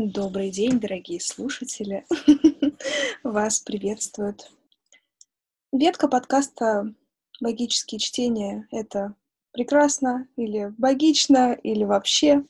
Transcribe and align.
Добрый 0.00 0.50
день, 0.50 0.78
дорогие 0.78 1.20
слушатели. 1.20 2.06
Вас 3.24 3.58
приветствует 3.58 4.48
ветка 5.72 6.06
подкаста 6.06 6.94
«Богические 7.40 7.98
чтения». 7.98 8.68
Это 8.70 9.16
прекрасно 9.50 10.28
или 10.36 10.72
богично, 10.78 11.52
или 11.52 11.82
вообще. 11.82 12.44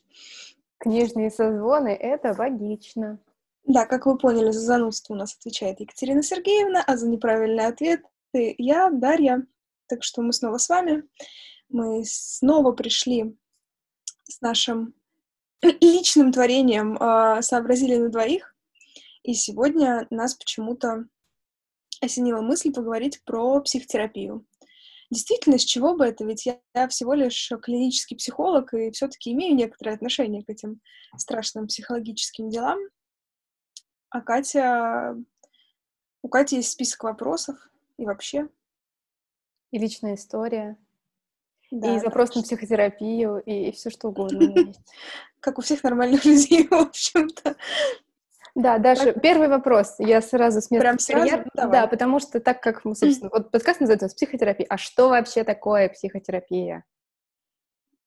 Книжные 0.77 1.31
созвоны— 1.31 1.87
это 1.99 2.35
богично. 2.35 3.19
Да, 3.63 3.87
как 3.87 4.05
вы 4.05 4.19
поняли, 4.19 4.51
за 4.51 4.59
занудство 4.59 5.15
у 5.15 5.17
нас 5.17 5.35
отвечает 5.35 5.79
Екатерина 5.79 6.21
Сергеевна, 6.21 6.83
а 6.85 6.97
за 6.97 7.09
неправильный 7.09 7.65
ответ 7.65 8.03
я, 8.31 8.91
Дарья. 8.91 9.43
Так 9.87 10.03
что 10.03 10.21
мы 10.21 10.33
снова 10.33 10.59
с 10.59 10.69
вами. 10.69 11.03
Мы 11.67 12.03
снова 12.05 12.73
пришли 12.73 13.35
с 14.25 14.39
нашим 14.39 14.93
личным 15.61 16.31
творением 16.31 16.97
э, 16.97 17.41
сообразили 17.41 17.95
на 17.97 18.09
двоих. 18.09 18.55
И 19.23 19.33
сегодня 19.33 20.07
нас 20.09 20.35
почему-то 20.35 21.05
осенила 22.01 22.41
мысль 22.41 22.71
поговорить 22.71 23.21
про 23.23 23.59
психотерапию. 23.61 24.45
Действительно, 25.11 25.57
с 25.57 25.63
чего 25.63 25.95
бы 25.95 26.05
это? 26.05 26.23
Ведь 26.23 26.45
я, 26.45 26.59
я 26.75 26.87
всего 26.87 27.13
лишь 27.13 27.51
клинический 27.63 28.15
психолог 28.15 28.73
и 28.73 28.91
все-таки 28.91 29.31
имею 29.31 29.55
некоторое 29.55 29.95
отношение 29.95 30.43
к 30.43 30.49
этим 30.49 30.81
страшным 31.17 31.67
психологическим 31.67 32.49
делам. 32.49 32.79
А 34.09 34.21
Катя... 34.21 35.15
У 36.21 36.27
Кати 36.27 36.57
есть 36.57 36.71
список 36.71 37.03
вопросов 37.03 37.57
и 37.97 38.05
вообще. 38.05 38.49
И 39.71 39.79
личная 39.79 40.15
история. 40.15 40.77
Да, 41.71 41.95
и 41.95 41.99
запрос 41.99 42.33
на 42.35 42.41
психотерапию, 42.41 43.41
и, 43.45 43.69
и 43.69 43.71
все 43.71 43.89
что 43.89 44.09
угодно 44.09 44.73
Как 45.39 45.59
у 45.59 45.61
всех 45.61 45.83
нормальных 45.83 46.25
людей, 46.25 46.67
в 46.67 46.73
общем-то. 46.73 47.55
Да, 48.55 48.79
так... 48.79 49.21
первый 49.21 49.47
вопрос. 49.47 49.95
Я 49.99 50.21
сразу 50.21 50.61
с 50.61 50.71
места 50.71 50.81
Прям 50.81 50.99
сразу? 50.99 51.37
Ну, 51.53 51.71
да, 51.71 51.87
потому 51.87 52.19
что 52.19 52.39
так 52.39 52.61
как, 52.61 52.83
мы, 52.85 52.95
собственно, 52.95 53.29
вот 53.33 53.51
подкаст 53.51 53.79
называется 53.79 54.09
«Психотерапия». 54.09 54.65
А 54.69 54.77
что 54.77 55.09
вообще 55.09 55.43
такое 55.43 55.89
психотерапия? 55.89 56.83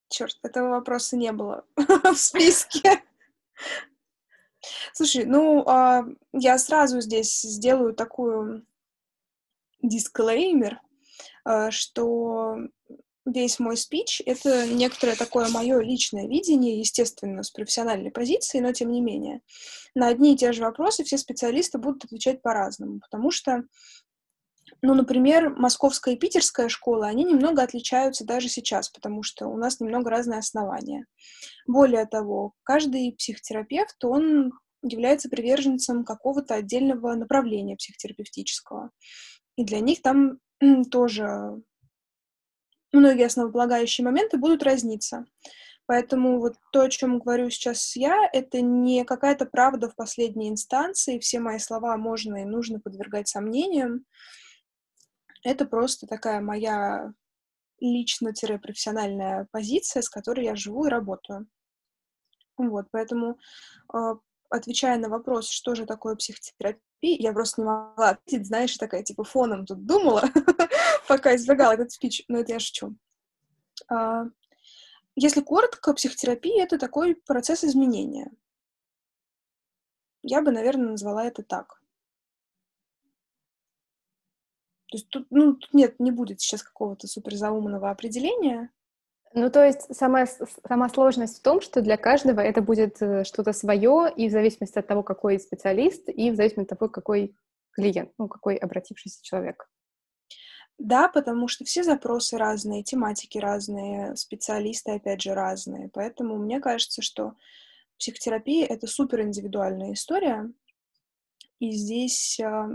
Черт, 0.08 0.36
этого 0.42 0.70
вопроса 0.70 1.16
не 1.16 1.32
было 1.32 1.64
в 1.76 2.16
списке. 2.16 3.02
Слушай, 4.92 5.24
ну, 5.24 5.64
а, 5.66 6.04
я 6.32 6.58
сразу 6.58 7.00
здесь 7.00 7.41
сделаю 7.41 7.94
такую 7.94 8.66
дисклеймер, 9.80 10.80
а, 11.44 11.70
что 11.70 12.58
весь 13.25 13.59
мой 13.59 13.77
спич— 13.77 14.20
это 14.27 14.67
некоторое 14.67 15.17
такое 15.17 15.48
мое 15.48 15.81
личное 15.81 16.27
видение, 16.27 16.78
естественно, 16.78 17.42
с 17.42 17.51
профессиональной 17.51 18.11
позиции, 18.11 18.61
но 18.61 18.73
тем 18.73 18.91
не 18.91 19.01
менее. 19.01 19.41
На 19.95 20.09
одни 20.09 20.34
и 20.34 20.37
те 20.37 20.53
же 20.53 20.62
вопросы 20.62 21.05
все 21.05 21.19
специалисты 21.19 21.78
будут 21.78 22.05
отвечать 22.05 22.43
по-разному, 22.43 23.00
потому 23.00 23.31
что, 23.31 23.65
ну, 24.81 24.95
например, 24.95 25.50
московская 25.50 26.15
и 26.15 26.19
питерская 26.19 26.69
школа, 26.69 27.06
они 27.06 27.25
немного 27.25 27.62
отличаются 27.62 28.25
даже 28.25 28.48
сейчас, 28.48 28.89
потому 28.89 29.23
что 29.23 29.47
у 29.47 29.56
нас 29.56 29.81
немного 29.81 30.11
разные 30.11 30.39
основания. 30.39 31.06
Более 31.67 32.06
того, 32.06 32.55
каждый 32.65 33.12
психотерапевт, 33.12 34.05
он 34.05 34.53
является 34.83 35.28
приверженцем 35.28 36.05
какого-то 36.05 36.55
отдельного 36.55 37.15
направления 37.15 37.77
психотерапевтического. 37.77 38.91
И 39.56 39.65
для 39.65 39.78
них 39.81 40.03
там 40.03 40.39
тоже 40.91 41.62
многие 42.92 43.26
основополагающие 43.26 44.04
моменты 44.04 44.36
будут 44.36 44.62
разниться. 44.62 45.26
Поэтому 45.86 46.38
вот 46.38 46.54
то, 46.72 46.82
о 46.82 46.88
чем 46.88 47.18
говорю 47.18 47.50
сейчас 47.50 47.96
я, 47.96 48.28
это 48.32 48.60
не 48.60 49.04
какая-то 49.04 49.46
правда 49.46 49.88
в 49.90 49.96
последней 49.96 50.48
инстанции, 50.48 51.18
все 51.18 51.40
мои 51.40 51.58
слова 51.58 51.96
можно 51.96 52.42
и 52.42 52.44
нужно 52.44 52.80
подвергать 52.80 53.28
сомнениям. 53.28 54.04
Это 55.44 55.66
просто 55.66 56.06
такая 56.06 56.41
моя 56.41 57.12
лично-профессиональная 57.81 59.48
позиция, 59.50 60.02
с 60.02 60.08
которой 60.08 60.44
я 60.44 60.54
живу 60.54 60.86
и 60.86 60.91
работаю. 60.91 61.47
Вот, 62.56 62.86
поэтому, 62.92 63.38
а, 63.92 64.14
отвечая 64.50 64.98
на 64.98 65.08
вопрос, 65.08 65.48
что 65.50 65.75
же 65.75 65.84
такое 65.84 66.14
психотерапия, 66.14 66.81
я 67.00 67.32
просто 67.32 67.60
не 67.60 67.66
могла 67.66 68.10
ответить, 68.10 68.47
знаешь, 68.47 68.76
такая, 68.76 69.02
типа, 69.02 69.25
фоном 69.25 69.66
тут 69.66 69.84
думала, 69.84 70.22
пока 71.17 71.34
извергала 71.34 71.73
этот 71.73 71.93
спич, 71.93 72.25
но 72.28 72.39
это 72.39 72.53
я 72.53 72.59
шучу. 72.59 72.97
А, 73.91 74.25
если 75.15 75.43
коротко, 75.43 75.93
психотерапия— 75.93 76.65
это 76.65 76.78
такой 76.78 77.15
процесс 77.15 77.65
изменения. 77.65 78.31
Я 80.23 80.41
бы, 80.41 80.53
наверное, 80.53 80.93
назвала 80.93 81.27
это 81.27 81.43
так. 81.43 81.83
То 84.87 84.97
есть 84.97 85.09
тут, 85.11 85.27
ну, 85.28 85.55
тут 85.55 85.75
нет, 85.75 86.00
не 86.00 86.12
будет 86.12 86.41
сейчас 86.41 86.62
какого-то 86.62 87.06
суперзаумного 87.06 87.91
определения. 87.91 88.71
Ну, 89.34 89.50
то 89.50 89.62
есть 89.62 89.94
сама, 89.94 90.25
сама 90.27 90.89
сложность 90.89 91.41
в 91.41 91.43
том, 91.43 91.61
что 91.61 91.83
для 91.83 91.99
каждого 91.99 92.41
это 92.41 92.62
будет 92.62 93.03
э, 93.03 93.25
что-то 93.25 93.53
свое, 93.53 94.11
и 94.17 94.29
в 94.29 94.33
зависимости 94.33 94.79
от 94.79 94.87
того, 94.87 95.03
какой 95.03 95.39
специалист, 95.39 96.09
и 96.09 96.31
в 96.31 96.37
зависимости 96.37 96.73
от 96.73 96.79
того, 96.79 96.91
какой 96.91 97.37
клиент, 97.73 98.12
ну, 98.17 98.29
какой 98.29 98.56
обратившийся 98.56 99.23
человек. 99.23 99.69
Да, 100.84 101.09
потому 101.09 101.47
что 101.47 101.65
все 101.65 101.84
запросы 101.84 102.37
разные, 102.37 102.82
тематики 102.82 103.38
разные, 103.38 104.16
специалисты, 104.16 104.91
опять 104.91 105.22
же, 105.22 105.32
разные. 105.32 105.88
Поэтому 105.93 106.38
мне 106.38 106.59
кажется, 106.59 107.03
что 107.03 107.37
психотерапия— 107.98 108.66
это 108.69 108.88
супер 108.88 109.20
индивидуальная 109.20 109.93
история, 109.93 110.53
и 111.60 111.70
здесь 111.70 112.41
а, 112.41 112.70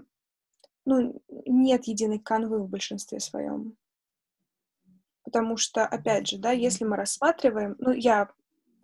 ну, 0.86 1.22
нет 1.46 1.84
единой 1.84 2.20
канвы 2.20 2.64
в 2.64 2.70
большинстве 2.70 3.20
своем. 3.20 3.76
Потому 5.26 5.58
что, 5.58 5.86
опять 5.86 6.30
же, 6.30 6.38
да, 6.38 6.54
если 6.54 6.86
мы 6.86 6.96
рассматриваем, 6.96 7.76
ну, 7.78 7.92
я 7.92 8.32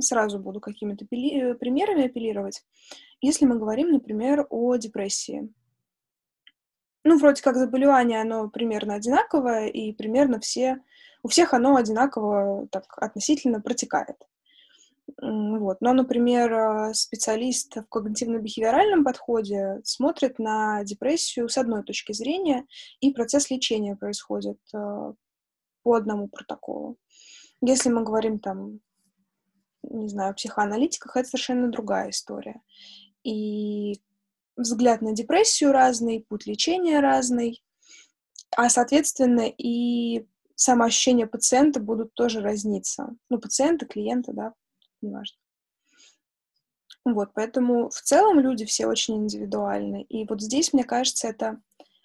сразу 0.01 0.37
буду 0.37 0.59
какими-то 0.59 1.05
примерами 1.05 2.07
апеллировать, 2.07 2.65
если 3.21 3.45
мы 3.45 3.57
говорим, 3.57 3.89
например, 3.91 4.45
о 4.49 4.75
депрессии, 4.75 5.49
ну, 7.03 7.17
вроде 7.17 7.41
как 7.41 7.57
заболевание, 7.57 8.21
оно 8.21 8.49
примерно 8.49 8.95
одинаковое, 8.95 9.67
и 9.67 9.91
примерно 9.93 10.39
все, 10.39 10.79
у 11.21 11.27
всех 11.27 11.53
оно 11.53 11.75
одинаково 11.75 12.67
так 12.71 12.85
относительно 12.97 13.61
протекает. 13.61 14.17
Вот. 15.21 15.81
Но, 15.81 15.93
например, 15.93 16.53
э, 16.53 16.93
специалист 16.93 17.75
в 17.75 17.85
когнитивно-бихевиоральном 17.89 19.03
подходе 19.03 19.81
смотрит 19.83 20.39
на 20.39 20.83
депрессию 20.83 21.49
с 21.49 21.57
одной 21.57 21.83
точки 21.83 22.13
зрения, 22.13 22.65
и 23.01 23.11
процесс 23.11 23.49
лечения 23.49 23.95
происходит 23.95 24.59
э, 24.73 25.13
по 25.83 25.93
одному 25.93 26.29
протоколу. 26.29 26.97
Если 27.61 27.89
мы 27.89 28.03
говорим 28.03 28.39
там, 28.39 28.79
не 29.83 30.07
знаю, 30.07 30.31
о 30.31 30.33
психоаналитиках, 30.33 31.17
это 31.17 31.29
совершенно 31.29 31.69
другая 31.69 32.09
история. 32.09 32.61
И 33.23 34.01
взгляд 34.55 35.01
на 35.01 35.13
депрессию 35.13 35.71
разный, 35.71 36.25
путь 36.27 36.45
лечения 36.45 36.99
разный, 36.99 37.63
а, 38.55 38.69
соответственно, 38.69 39.51
и 39.57 40.25
самоощущение 40.55 41.27
пациента 41.27 41.79
будут 41.79 42.13
тоже 42.13 42.41
разниться. 42.41 43.15
Ну, 43.29 43.39
пациента, 43.39 43.85
клиента, 43.85 44.31
да, 44.33 44.53
неважно. 45.01 45.37
Вот, 47.05 47.31
поэтому 47.33 47.89
в 47.89 48.01
целом 48.01 48.39
люди 48.39 48.65
все 48.65 48.87
очень 48.87 49.17
индивидуальны. 49.17 50.03
И 50.03 50.25
вот 50.25 50.41
здесь, 50.41 50.71
мне 50.71 50.85
кажется, 50.85 51.27
это 51.27 51.61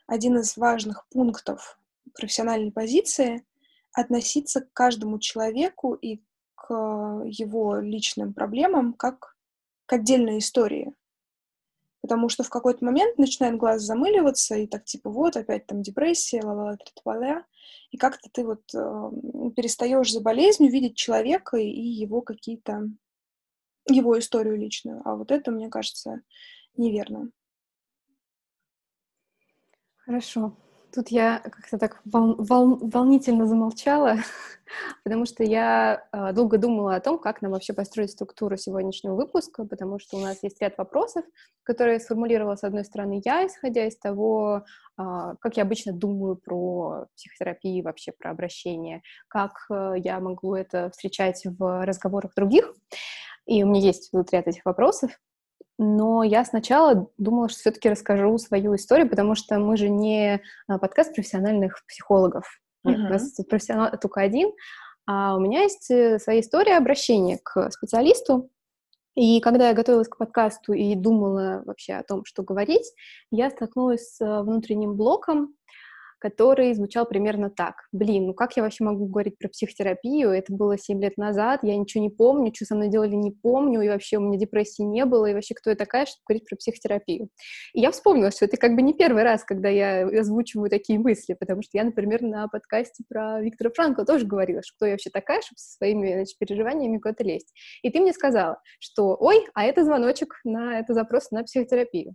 один 0.07 0.39
из 0.39 0.57
важных 0.57 1.07
пунктов 1.09 1.79
профессиональной 2.15 2.73
позиции— 2.73 3.45
относиться 3.93 4.61
к 4.61 4.73
каждому 4.73 5.19
человеку 5.19 5.95
и 5.95 6.21
к 6.55 6.73
его 7.25 7.77
личным 7.77 8.33
проблемам 8.33 8.93
как 8.93 9.37
к 9.87 9.93
отдельной 9.95 10.39
истории 10.39 10.95
потому 12.09 12.31
что 12.31 12.43
в 12.43 12.49
какой-то 12.49 12.83
момент 12.87 13.19
начинает 13.19 13.59
глаз 13.59 13.83
замыливаться, 13.83 14.55
и 14.55 14.67
так 14.67 14.87
типа 14.87 15.11
вот 15.11 15.37
опять 15.37 15.67
там 15.67 15.83
депрессия, 15.83 16.41
ла 16.43 16.55
ла 16.55 16.77
ла 17.05 17.45
и 17.91 17.99
как-то 17.99 18.31
ты 18.33 18.47
вот 18.47 18.63
э, 18.75 19.11
перестаешь 19.55 20.11
за 20.11 20.23
болезнью 20.23 20.73
видеть 20.73 20.97
человека 20.97 21.59
и 21.59 21.69
его 21.69 22.23
какие-то, 22.23 22.89
его 23.87 24.19
историю 24.19 24.57
личную. 24.57 25.03
А 25.05 25.17
вот 25.17 25.31
это, 25.31 25.51
мне 25.51 25.69
кажется, 25.69 26.23
неверно. 26.79 27.31
Хорошо. 29.99 30.57
Тут 30.95 31.09
я 31.09 31.41
как-то 31.41 31.79
так 31.79 32.01
вол, 32.05 32.37
вол, 32.39 32.79
волнительно 32.81 33.47
замолчала, 33.47 34.17
потому 35.05 35.27
что 35.27 35.45
я 35.45 36.07
э, 36.13 36.33
долго 36.33 36.57
думала 36.57 36.95
о 36.95 37.01
том, 37.01 37.19
как 37.19 37.43
нам 37.43 37.53
вообще 37.53 37.75
построить 37.75 38.11
структуру 38.11 38.57
сегодняшнего 38.57 39.15
выпуска, 39.15 39.65
потому 39.65 39.99
что 39.99 40.17
у 40.17 40.21
нас 40.21 40.43
есть 40.43 40.61
ряд 40.63 40.79
вопросов, 40.79 41.25
которые 41.63 42.01
сформулировала, 42.01 42.57
с 42.57 42.65
одной 42.65 42.85
стороны, 42.85 43.21
я, 43.25 43.47
исходя 43.47 43.87
из 43.87 43.99
того, 43.99 44.65
э, 44.99 45.03
как 45.41 45.59
я 45.59 45.65
обычно 45.65 45.93
думаю 45.93 46.37
про 46.37 47.07
психотерапию, 47.17 47.85
вообще 47.85 48.13
про 48.13 48.31
обращение, 48.31 49.03
как 49.29 49.67
э, 49.71 49.95
я 50.03 50.21
могу 50.21 50.55
это 50.55 50.91
встречать 50.91 51.43
в 51.45 51.85
разговорах 51.85 52.35
других. 52.35 52.73
И 53.45 53.63
у 53.63 53.67
меня 53.67 53.81
есть 53.81 54.11
вот 54.13 54.31
ряд 54.33 54.47
этих 54.47 54.65
вопросов. 54.65 55.11
Но 55.79 56.25
я 56.25 56.45
сначала 56.45 57.09
думала, 57.19 57.49
что 57.49 57.61
все-таки 57.61 57.89
расскажу 57.89 58.37
свою 58.39 58.75
историю, 58.75 59.09
потому 59.09 59.37
что 59.37 59.59
мы 59.59 59.77
же 59.77 59.89
не 59.89 60.43
а, 60.67 60.79
подкаст 60.79 61.15
профессиональных 61.15 61.85
психологов. 61.87 62.61
Uh-huh. 62.87 62.95
у 62.95 63.09
нас 63.09 63.33
профессионал 63.49 63.91
только 64.01 64.21
один. 64.21 64.53
А 65.07 65.37
у 65.37 65.41
меня 65.41 65.63
есть 65.63 65.91
э, 65.91 66.19
своя 66.19 66.41
история 66.41 66.77
обращения 66.77 67.39
к 67.43 67.71
специалисту. 67.71 68.51
И 69.15 69.41
когда 69.41 69.69
я 69.69 69.75
готовилась 69.75 70.09
к 70.09 70.19
подкасту 70.19 70.75
и 70.75 70.95
думала 70.95 71.63
вообще 71.65 71.95
о 71.95 72.03
том, 72.03 72.25
что 72.25 72.43
говорить, 72.43 72.93
я 73.31 73.51
столкнулась 73.51 74.17
с 74.17 74.21
э, 74.21 74.43
внутренним 74.43 74.97
блоком, 74.97 75.55
который 76.19 76.75
звучал 76.75 77.07
примерно 77.07 77.51
так. 77.51 77.75
Блин, 77.93 78.27
ну 78.27 78.35
как 78.35 78.57
я 78.57 78.63
вообще 78.63 78.85
могу 78.85 79.07
говорить 79.07 79.39
про 79.39 79.49
психотерапию? 79.49 80.31
Это 80.31 80.53
было 80.53 80.79
7 80.79 81.01
лет 81.01 81.17
назад, 81.17 81.61
я 81.63 81.77
ничего 81.77 82.03
не 82.03 82.11
помню, 82.11 82.53
что 82.55 82.65
со 82.65 82.75
мной 82.75 82.89
делали, 82.89 83.15
не 83.15 83.31
помню, 83.31 83.81
и 83.83 83.89
вообще 83.89 84.19
у 84.19 84.21
меня 84.21 84.39
депрессии 84.39 84.83
не 84.83 85.05
было, 85.05 85.27
и 85.27 85.35
вообще 85.35 85.55
кто 85.55 85.71
я 85.71 85.77
такая, 85.77 86.07
чтобы 86.07 86.23
говорить 86.29 86.49
про 86.49 86.57
психотерапию? 86.57 87.29
И 87.75 87.81
я 87.81 87.91
вспомнила, 87.91 88.31
что 88.31 88.45
это 88.45 88.57
как 88.57 88.75
бы 88.75 88.83
не 88.83 88.95
первый 88.95 89.23
раз, 89.23 89.45
когда 89.45 89.69
я 89.69 90.07
озвучиваю 90.07 90.71
такие 90.71 90.99
мысли, 90.99 91.35
потому 91.39 91.63
что 91.63 91.77
я, 91.79 91.85
например, 91.85 92.23
на 92.23 92.49
подкасте 92.49 93.05
про 93.09 93.41
Виктора 93.41 93.71
Франкла 93.75 94.05
тоже 94.05 94.27
говорила, 94.27 94.63
что 94.63 94.77
кто 94.77 94.87
я 94.87 94.93
вообще 94.93 95.11
такая, 95.11 95.41
чтобы 95.43 95.59
со 95.59 95.77
своими 95.77 96.13
значит, 96.13 96.39
переживаниями 96.39 96.99
куда-то 96.99 97.25
лезть. 97.25 97.53
И 97.83 97.91
ты 97.91 98.01
мне 98.01 98.13
сказала, 98.13 98.61
что, 98.81 99.17
ой, 99.19 99.47
а 99.55 99.65
это 99.65 99.85
звоночек 99.85 100.41
на 100.45 100.79
это 100.81 100.95
запрос 100.95 101.31
на 101.31 101.45
психотерапию. 101.45 102.15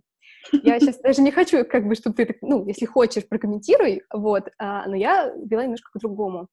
Я 0.52 0.80
сейчас 0.80 0.98
даже 1.00 1.22
не 1.22 1.30
хочу, 1.30 1.64
как 1.64 1.86
бы, 1.86 1.94
чтобы 1.94 2.16
ты, 2.16 2.36
ну, 2.42 2.66
если 2.66 2.86
хочешь, 2.86 3.28
прокомментируй, 3.28 4.02
вот, 4.12 4.48
а, 4.58 4.86
но 4.86 4.94
я 4.94 5.32
вела 5.44 5.64
немножко 5.64 5.90
по-другому. 5.92 6.48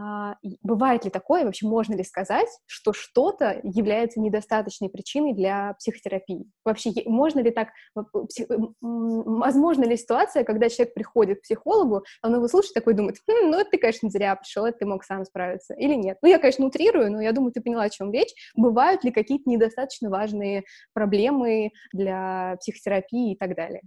А, 0.00 0.36
бывает 0.62 1.04
ли 1.04 1.10
такое, 1.10 1.44
вообще 1.44 1.66
можно 1.66 1.94
ли 1.94 2.04
сказать, 2.04 2.48
что 2.66 2.92
что-то 2.92 3.58
является 3.64 4.20
недостаточной 4.20 4.88
причиной 4.90 5.34
для 5.34 5.74
психотерапии? 5.74 6.46
Вообще, 6.64 6.92
можно 7.06 7.40
ли 7.40 7.50
так, 7.50 7.70
возможно 8.80 9.84
ли 9.84 9.96
ситуация, 9.96 10.44
когда 10.44 10.68
человек 10.68 10.94
приходит 10.94 11.38
к 11.38 11.42
психологу, 11.42 12.04
он 12.22 12.34
его 12.34 12.46
слушает 12.46 12.74
такой 12.74 12.94
думает, 12.94 13.16
хм, 13.28 13.50
ну 13.50 13.58
это 13.58 13.70
ты, 13.70 13.78
конечно, 13.78 14.08
зря 14.08 14.36
пришел, 14.36 14.66
это 14.66 14.78
ты 14.78 14.86
мог 14.86 15.02
сам 15.02 15.24
справиться, 15.24 15.74
или 15.74 15.94
нет? 15.94 16.18
Ну, 16.22 16.28
я, 16.28 16.38
конечно, 16.38 16.66
утрирую, 16.66 17.10
но 17.10 17.20
я 17.20 17.32
думаю, 17.32 17.50
ты 17.50 17.60
поняла, 17.60 17.84
о 17.84 17.90
чем 17.90 18.12
речь. 18.12 18.32
Бывают 18.54 19.02
ли 19.02 19.10
какие-то 19.10 19.50
недостаточно 19.50 20.10
важные 20.10 20.62
проблемы 20.92 21.72
для 21.92 22.56
психотерапии 22.60 23.32
и 23.32 23.36
так 23.36 23.56
далее? 23.56 23.82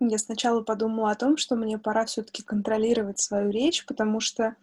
Я 0.00 0.16
сначала 0.16 0.62
подумала 0.62 1.10
о 1.10 1.16
том, 1.16 1.36
что 1.36 1.56
мне 1.56 1.76
пора 1.76 2.06
все-таки 2.06 2.42
контролировать 2.42 3.18
свою 3.18 3.50
речь, 3.50 3.84
потому 3.84 4.20
что 4.20 4.56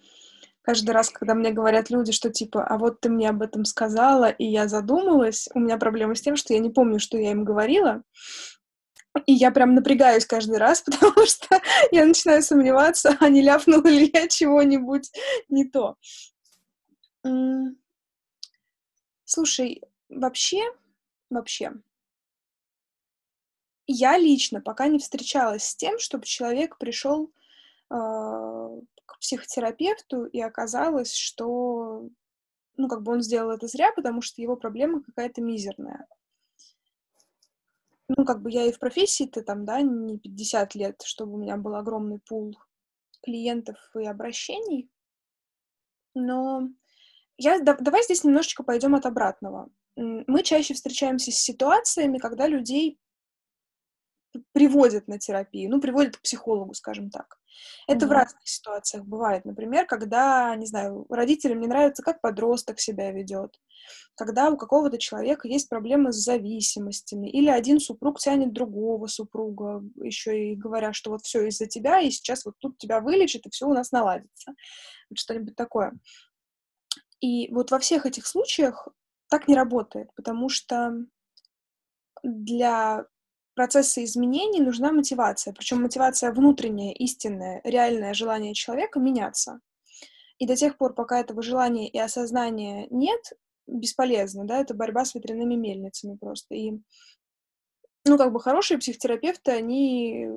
каждый 0.68 0.92
раз, 0.92 1.10
когда 1.10 1.34
мне 1.34 1.52
говорят 1.52 1.90
люди, 1.90 2.12
что 2.12 2.30
типа, 2.30 2.62
а 2.62 2.78
вот 2.78 3.00
ты 3.00 3.08
мне 3.08 3.30
об 3.30 3.42
этом 3.42 3.64
сказала, 3.64 4.30
и 4.30 4.44
я 4.44 4.68
задумалась, 4.68 5.48
у 5.54 5.60
меня 5.60 5.78
проблема 5.78 6.14
с 6.14 6.20
тем, 6.20 6.36
что 6.36 6.54
я 6.54 6.60
не 6.60 6.70
помню, 6.70 7.00
что 7.00 7.18
я 7.18 7.32
им 7.32 7.46
говорила, 7.46 8.04
и 9.26 9.32
я 9.32 9.52
прям 9.52 9.76
напрягаюсь 9.76 10.26
каждый 10.26 10.58
раз, 10.58 10.82
потому 10.86 11.26
что 11.26 11.62
я 11.92 12.06
начинаю 12.06 12.44
сомневаться, 12.44 13.16
а 13.22 13.30
не 13.30 13.42
ляпнула 13.42 13.88
ли 13.88 14.12
я 14.14 14.28
чего-нибудь 14.28 15.10
не 15.48 15.64
то. 15.64 15.96
Слушай, 19.24 19.82
вообще, 20.10 20.64
вообще, 21.30 21.72
я 23.88 24.18
лично 24.18 24.60
пока 24.60 24.88
не 24.88 25.00
встречалась 25.00 25.64
с 25.64 25.78
тем, 25.78 25.98
чтобы 25.98 26.26
человек 26.26 26.78
пришел 26.78 27.32
а, 27.90 28.68
к 29.08 29.18
психотерапевту, 29.20 30.26
и 30.26 30.40
оказалось, 30.40 31.14
что, 31.14 32.08
ну, 32.76 32.88
как 32.88 33.02
бы 33.02 33.14
он 33.14 33.22
сделал 33.22 33.52
это 33.52 33.68
зря, 33.68 33.92
потому 33.94 34.22
что 34.22 34.42
его 34.42 34.56
проблема 34.56 35.02
какая-то 35.02 35.42
мизерная. 35.42 36.06
Ну, 38.10 38.24
как 38.24 38.42
бы 38.42 38.52
я 38.52 38.66
и 38.66 38.72
в 38.72 38.80
профессии-то 38.80 39.42
там, 39.42 39.66
да, 39.66 39.82
не 39.82 40.20
50 40.20 40.76
лет, 40.76 41.02
чтобы 41.04 41.34
у 41.34 41.38
меня 41.38 41.58
был 41.58 41.76
огромный 41.76 42.20
пул 42.20 42.56
клиентов 43.24 43.78
и 43.96 44.06
обращений, 44.06 44.90
но 46.14 46.70
я, 47.38 47.60
да, 47.60 47.78
давай 47.80 48.04
здесь 48.04 48.24
немножечко 48.24 48.64
пойдем 48.64 48.96
от 48.96 49.06
обратного. 49.06 49.70
Мы 49.96 50.44
чаще 50.44 50.74
встречаемся 50.74 51.32
с 51.32 51.36
ситуациями, 51.36 52.18
когда 52.18 52.48
людей 52.48 53.00
приводят 54.52 55.08
на 55.08 55.20
терапию, 55.20 55.70
ну, 55.70 55.82
приводят 55.82 56.18
к 56.18 56.22
психологу, 56.22 56.74
скажем 56.74 57.10
так. 57.10 57.38
Это 57.88 58.06
mm-hmm. 58.06 58.10
в 58.10 58.12
разных 58.12 58.48
ситуациях 58.48 59.06
бывает. 59.06 59.46
Например, 59.46 59.86
когда, 59.86 60.56
не 60.56 60.66
знаю, 60.66 61.06
родителям 61.10 61.60
не 61.60 61.68
нравится, 61.68 62.04
как 62.04 62.22
подросток 62.22 62.80
себя 62.80 63.12
ведет, 63.12 63.60
когда 64.16 64.50
у 64.50 64.58
какого-то 64.58 64.98
человека 64.98 65.48
есть 65.48 65.70
проблемы 65.70 66.12
с 66.12 66.18
зависимостями, 66.18 67.30
или 67.30 67.50
один 67.50 67.80
супруг 67.80 68.20
тянет 68.20 68.54
другого 68.54 69.08
супруга, 69.08 69.84
еще 69.96 70.52
и 70.52 70.56
говоря, 70.56 70.94
что 70.94 71.12
вот 71.12 71.24
все 71.24 71.48
из-за 71.48 71.68
тебя, 71.68 72.00
и 72.00 72.12
сейчас 72.12 72.46
вот 72.46 72.56
тут 72.60 72.78
тебя 72.78 73.00
вылечит, 73.00 73.46
и 73.46 73.50
все 73.50 73.66
у 73.68 73.74
нас 73.74 73.92
наладится. 73.92 74.54
Вот 75.10 75.18
что-нибудь 75.18 75.56
такое. 75.56 75.94
И 77.22 77.52
вот 77.54 77.72
во 77.72 77.80
всех 77.80 78.06
этих 78.06 78.28
случаях 78.28 78.88
так 79.30 79.48
не 79.48 79.56
работает, 79.56 80.10
потому 80.16 80.50
что 80.50 80.94
для 82.24 83.06
процесса 83.58 84.04
изменений 84.04 84.62
нужна 84.62 84.92
мотивация, 84.92 85.52
причем 85.52 85.82
мотивация 85.82 86.32
внутренняя, 86.32 86.94
истинная, 86.94 87.60
реальное 87.64 88.14
желание 88.14 88.54
человека 88.54 89.00
меняться. 89.00 89.60
И 90.38 90.46
до 90.46 90.56
тех 90.56 90.78
пор, 90.78 90.94
пока 90.94 91.20
этого 91.20 91.42
желания 91.42 91.90
и 91.90 91.98
осознания 91.98 92.88
нет, 92.92 93.34
бесполезно, 93.66 94.46
да, 94.46 94.60
это 94.60 94.76
борьба 94.76 95.06
с 95.06 95.16
ветряными 95.16 95.56
мельницами 95.56 96.16
просто. 96.16 96.54
И, 96.54 96.74
ну, 98.06 98.18
как 98.18 98.32
бы 98.32 98.40
хорошие 98.40 98.78
психотерапевты, 98.78 99.52
они 99.52 100.30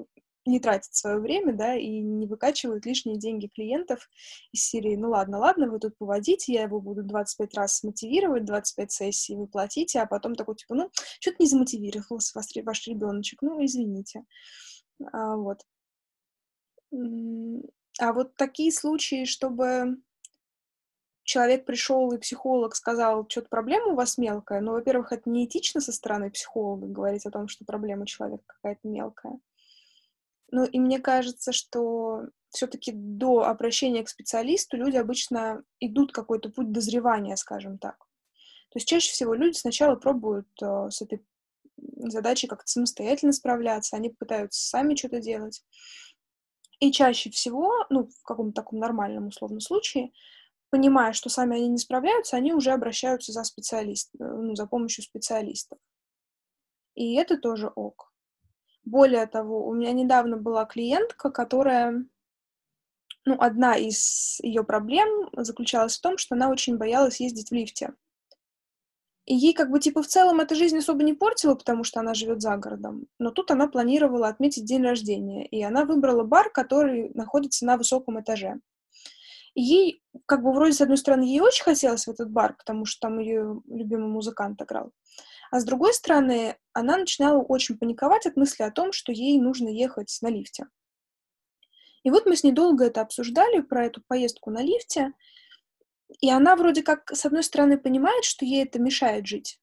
не 0.46 0.60
тратят 0.60 0.94
свое 0.94 1.18
время, 1.18 1.52
да, 1.54 1.74
и 1.74 2.00
не 2.00 2.26
выкачивают 2.26 2.86
лишние 2.86 3.18
деньги 3.18 3.46
клиентов 3.46 4.08
из 4.52 4.64
серии, 4.64 4.96
ну 4.96 5.10
ладно, 5.10 5.38
ладно, 5.38 5.70
вы 5.70 5.78
тут 5.78 5.96
поводите, 5.98 6.52
я 6.52 6.62
его 6.62 6.80
буду 6.80 7.02
25 7.02 7.54
раз 7.54 7.82
мотивировать, 7.82 8.44
25 8.44 8.92
сессий 8.92 9.36
вы 9.36 9.46
платите, 9.46 10.00
а 10.00 10.06
потом 10.06 10.34
такой, 10.34 10.56
типа, 10.56 10.74
ну, 10.74 10.90
что-то 11.20 11.36
не 11.40 11.46
замотивировался 11.46 12.32
вас, 12.38 12.48
ваш 12.64 12.86
ребеночек, 12.86 13.42
ну, 13.42 13.64
извините. 13.64 14.24
А, 15.12 15.36
вот. 15.36 15.60
А 18.00 18.12
вот 18.12 18.34
такие 18.36 18.72
случаи, 18.72 19.24
чтобы 19.24 19.98
человек 21.22 21.64
пришел 21.64 22.10
и 22.12 22.18
психолог 22.18 22.74
сказал, 22.74 23.26
что-то 23.28 23.48
проблема 23.48 23.92
у 23.92 23.94
вас 23.94 24.18
мелкая, 24.18 24.60
ну, 24.60 24.72
во-первых, 24.72 25.12
это 25.12 25.28
неэтично 25.30 25.80
со 25.80 25.92
стороны 25.92 26.30
психолога 26.30 26.86
говорить 26.86 27.26
о 27.26 27.30
том, 27.30 27.46
что 27.46 27.64
проблема 27.64 28.06
человека 28.06 28.42
какая-то 28.46 28.88
мелкая. 28.88 29.38
Ну, 30.52 30.64
и 30.64 30.78
мне 30.78 30.98
кажется, 30.98 31.52
что 31.52 32.24
все-таки 32.50 32.92
до 32.92 33.44
обращения 33.44 34.02
к 34.02 34.08
специалисту 34.08 34.76
люди 34.76 34.96
обычно 34.96 35.62
идут 35.78 36.12
какой-то 36.12 36.50
путь 36.50 36.72
дозревания, 36.72 37.36
скажем 37.36 37.78
так. 37.78 37.96
То 38.70 38.76
есть 38.76 38.88
чаще 38.88 39.12
всего 39.12 39.34
люди 39.34 39.56
сначала 39.56 39.96
пробуют 39.96 40.48
э, 40.62 40.90
с 40.90 41.02
этой 41.02 41.24
задачей 41.76 42.46
как-то 42.46 42.66
самостоятельно 42.70 43.32
справляться, 43.32 43.96
они 43.96 44.10
пытаются 44.10 44.66
сами 44.66 44.94
что-то 44.94 45.20
делать. 45.20 45.62
И 46.78 46.92
чаще 46.92 47.30
всего, 47.30 47.86
ну, 47.90 48.06
в 48.06 48.22
каком-то 48.22 48.62
таком 48.62 48.78
нормальном 48.78 49.28
условном 49.28 49.60
случае, 49.60 50.12
понимая, 50.70 51.12
что 51.12 51.28
сами 51.28 51.56
они 51.56 51.68
не 51.68 51.78
справляются, 51.78 52.36
они 52.36 52.54
уже 52.54 52.70
обращаются 52.70 53.32
за 53.32 53.44
специалист, 53.44 54.10
э, 54.14 54.24
ну, 54.24 54.54
за 54.54 54.66
помощью 54.66 55.04
специалистов. 55.04 55.78
И 56.94 57.14
это 57.14 57.36
тоже 57.36 57.68
ок. 57.68 58.09
Более 58.84 59.26
того, 59.26 59.66
у 59.66 59.74
меня 59.74 59.92
недавно 59.92 60.36
была 60.36 60.64
клиентка, 60.64 61.30
которая, 61.30 62.04
ну, 63.24 63.36
одна 63.38 63.76
из 63.76 64.38
ее 64.42 64.64
проблем 64.64 65.28
заключалась 65.36 65.98
в 65.98 66.00
том, 66.00 66.18
что 66.18 66.34
она 66.34 66.48
очень 66.48 66.76
боялась 66.76 67.20
ездить 67.20 67.50
в 67.50 67.54
лифте. 67.54 67.94
И 69.26 69.34
ей 69.34 69.52
как 69.52 69.70
бы 69.70 69.78
типа 69.78 70.02
в 70.02 70.08
целом 70.08 70.40
эта 70.40 70.54
жизнь 70.56 70.78
особо 70.78 71.04
не 71.04 71.12
портила, 71.12 71.54
потому 71.54 71.84
что 71.84 72.00
она 72.00 72.14
живет 72.14 72.40
за 72.40 72.56
городом. 72.56 73.06
Но 73.18 73.30
тут 73.30 73.50
она 73.52 73.68
планировала 73.68 74.26
отметить 74.26 74.64
день 74.64 74.82
рождения, 74.82 75.46
и 75.46 75.62
она 75.62 75.84
выбрала 75.84 76.24
бар, 76.24 76.50
который 76.50 77.10
находится 77.14 77.64
на 77.64 77.76
высоком 77.76 78.20
этаже. 78.20 78.60
И 79.54 79.62
ей, 79.62 80.02
как 80.26 80.42
бы 80.42 80.52
вроде, 80.52 80.72
с 80.72 80.80
одной 80.80 80.96
стороны, 80.96 81.22
ей 81.22 81.40
очень 81.40 81.64
хотелось 81.64 82.06
в 82.06 82.10
этот 82.10 82.30
бар, 82.30 82.56
потому 82.56 82.84
что 82.86 83.08
там 83.08 83.18
ее 83.18 83.60
любимый 83.68 84.08
музыкант 84.08 84.60
играл. 84.62 84.90
А 85.50 85.60
с 85.60 85.64
другой 85.64 85.92
стороны, 85.94 86.56
она 86.72 86.96
начинала 86.96 87.42
очень 87.42 87.76
паниковать 87.76 88.26
от 88.26 88.36
мысли 88.36 88.62
о 88.62 88.70
том, 88.70 88.92
что 88.92 89.12
ей 89.12 89.40
нужно 89.40 89.68
ехать 89.68 90.16
на 90.22 90.28
лифте. 90.28 90.66
И 92.02 92.10
вот 92.10 92.26
мы 92.26 92.36
с 92.36 92.44
ней 92.44 92.52
долго 92.52 92.86
это 92.86 93.00
обсуждали, 93.00 93.60
про 93.60 93.86
эту 93.86 94.02
поездку 94.06 94.50
на 94.50 94.62
лифте, 94.62 95.12
и 96.20 96.30
она 96.30 96.56
вроде 96.56 96.82
как, 96.82 97.10
с 97.10 97.26
одной 97.26 97.42
стороны, 97.42 97.78
понимает, 97.78 98.24
что 98.24 98.44
ей 98.44 98.64
это 98.64 98.80
мешает 98.80 99.26
жить, 99.26 99.60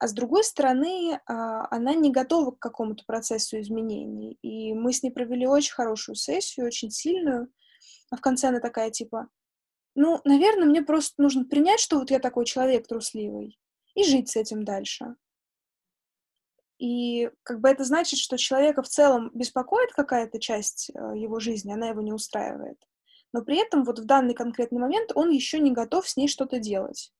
а 0.00 0.08
с 0.08 0.14
другой 0.14 0.44
стороны, 0.44 1.20
а, 1.26 1.68
она 1.70 1.94
не 1.94 2.10
готова 2.10 2.52
к 2.52 2.58
какому-то 2.58 3.04
процессу 3.06 3.60
изменений. 3.60 4.38
И 4.40 4.72
мы 4.72 4.94
с 4.94 5.02
ней 5.02 5.10
провели 5.10 5.46
очень 5.46 5.74
хорошую 5.74 6.16
сессию, 6.16 6.66
очень 6.66 6.90
сильную. 6.90 7.52
А 8.10 8.16
в 8.16 8.22
конце 8.22 8.48
она 8.48 8.60
такая, 8.60 8.90
типа, 8.90 9.28
ну, 9.94 10.18
наверное, 10.24 10.66
мне 10.66 10.80
просто 10.80 11.20
нужно 11.22 11.44
принять, 11.44 11.80
что 11.80 11.98
вот 11.98 12.10
я 12.10 12.18
такой 12.18 12.46
человек 12.46 12.88
трусливый 12.88 13.59
и 13.94 14.04
жить 14.04 14.28
с 14.30 14.36
этим 14.36 14.64
дальше. 14.64 15.14
И 16.78 17.30
как 17.42 17.60
бы 17.60 17.68
это 17.68 17.84
значит, 17.84 18.18
что 18.18 18.38
человека 18.38 18.82
в 18.82 18.88
целом 18.88 19.30
беспокоит 19.34 19.92
какая-то 19.92 20.40
часть 20.40 20.90
э, 20.94 21.12
его 21.14 21.38
жизни, 21.38 21.72
она 21.72 21.88
его 21.88 22.00
не 22.00 22.12
устраивает. 22.12 22.78
Но 23.32 23.42
при 23.42 23.58
этом 23.58 23.84
вот 23.84 23.98
в 23.98 24.06
данный 24.06 24.34
конкретный 24.34 24.80
момент 24.80 25.12
он 25.14 25.30
еще 25.30 25.60
не 25.60 25.72
готов 25.72 26.08
с 26.08 26.16
ней 26.16 26.26
что-то 26.26 26.58
делать. 26.58 27.12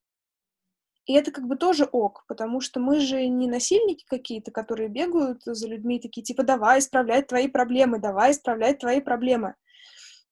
И 1.04 1.12
это 1.14 1.30
как 1.30 1.46
бы 1.46 1.56
тоже 1.56 1.88
ок, 1.90 2.24
потому 2.26 2.60
что 2.60 2.80
мы 2.80 3.00
же 3.00 3.26
не 3.26 3.48
насильники 3.48 4.04
какие-то, 4.06 4.50
которые 4.50 4.88
бегают 4.88 5.42
за 5.44 5.68
людьми 5.68 6.00
такие, 6.00 6.22
типа, 6.22 6.42
давай 6.42 6.78
исправлять 6.78 7.26
твои 7.26 7.48
проблемы, 7.48 7.98
давай 7.98 8.32
исправлять 8.32 8.78
твои 8.78 9.00
проблемы. 9.00 9.56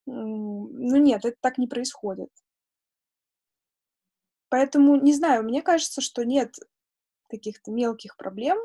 Ну 0.07 0.97
нет, 0.97 1.25
это 1.25 1.37
так 1.41 1.59
не 1.59 1.67
происходит. 1.67 2.31
Поэтому, 4.49 4.97
не 4.97 5.13
знаю, 5.13 5.43
мне 5.45 5.63
кажется, 5.63 6.01
что 6.01 6.25
нет 6.25 6.55
каких-то 7.29 7.71
мелких 7.71 8.17
проблем, 8.17 8.59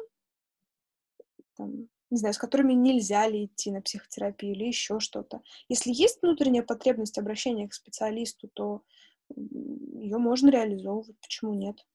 там, 1.56 1.90
не 2.10 2.18
знаю, 2.18 2.34
с 2.34 2.38
которыми 2.38 2.74
нельзя 2.74 3.28
ли 3.28 3.46
идти 3.46 3.72
на 3.72 3.82
психотерапию 3.82 4.54
или 4.54 4.66
еще 4.66 5.00
что-то. 5.00 5.42
Если 5.68 5.92
есть 5.92 6.22
внутренняя 6.22 6.64
потребность 6.64 7.18
обращения 7.18 7.68
к 7.68 7.74
специалисту, 7.74 8.50
то 8.54 8.84
ее 9.36 10.18
можно 10.18 10.50
реализовывать, 10.50 11.20
почему 11.20 11.54
нет? 11.54 11.86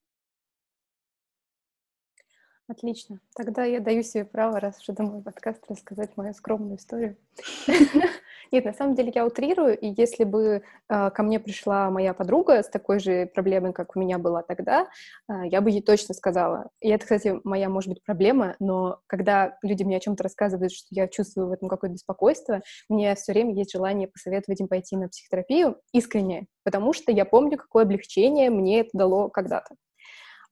Отлично. 2.67 3.19
Тогда 3.33 3.63
я 3.63 3.79
даю 3.79 4.03
себе 4.03 4.25
право, 4.25 4.59
раз 4.59 4.77
уже 4.87 5.01
мой 5.01 5.23
подкаст, 5.23 5.63
рассказать 5.69 6.15
мою 6.17 6.33
скромную 6.33 6.77
историю. 6.77 7.17
Нет, 8.51 8.65
на 8.65 8.73
самом 8.73 8.95
деле 8.95 9.11
я 9.13 9.25
утрирую, 9.25 9.77
и 9.77 9.93
если 9.95 10.23
бы 10.23 10.63
э, 10.89 11.09
ко 11.11 11.23
мне 11.23 11.39
пришла 11.39 11.91
моя 11.91 12.13
подруга 12.13 12.63
с 12.63 12.69
такой 12.69 12.99
же 12.99 13.27
проблемой, 13.27 13.73
как 13.73 13.95
у 13.95 13.99
меня 13.99 14.17
была 14.17 14.41
тогда, 14.41 14.87
э, 15.29 15.33
я 15.45 15.61
бы 15.61 15.69
ей 15.69 15.81
точно 15.81 16.15
сказала. 16.15 16.69
И 16.79 16.89
это, 16.89 17.03
кстати, 17.03 17.39
моя, 17.43 17.69
может 17.69 17.89
быть, 17.89 18.03
проблема, 18.03 18.55
но 18.59 19.01
когда 19.05 19.57
люди 19.61 19.83
мне 19.83 19.97
о 19.97 19.99
чем-то 19.99 20.23
рассказывают, 20.23 20.71
что 20.71 20.87
я 20.89 21.07
чувствую 21.07 21.47
в 21.47 21.51
этом 21.51 21.69
какое-то 21.69 21.93
беспокойство, 21.93 22.61
мне 22.89 23.13
все 23.15 23.33
время 23.33 23.53
есть 23.53 23.71
желание 23.71 24.07
посоветовать 24.07 24.59
им 24.61 24.67
пойти 24.67 24.97
на 24.97 25.09
психотерапию 25.09 25.77
искренне, 25.93 26.47
потому 26.63 26.93
что 26.93 27.11
я 27.11 27.25
помню, 27.25 27.57
какое 27.57 27.83
облегчение 27.83 28.49
мне 28.49 28.81
это 28.81 28.89
дало 28.93 29.29
когда-то. 29.29 29.75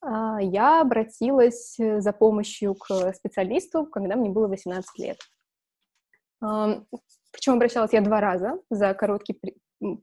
А, 0.01 0.39
я 0.39 0.82
обратилась 0.82 1.75
за 1.77 2.13
помощью 2.13 2.75
к 2.75 3.13
специалисту, 3.13 3.88
когда 3.88 4.16
мне 4.16 4.30
было 4.30 4.48
18 4.48 5.00
лет. 5.00 5.18
Причем 7.38 7.53
обращалась 7.53 7.94
я 7.94 8.01
два 8.01 8.20
раза 8.20 8.60
за 8.72 8.96
короткий 8.96 9.39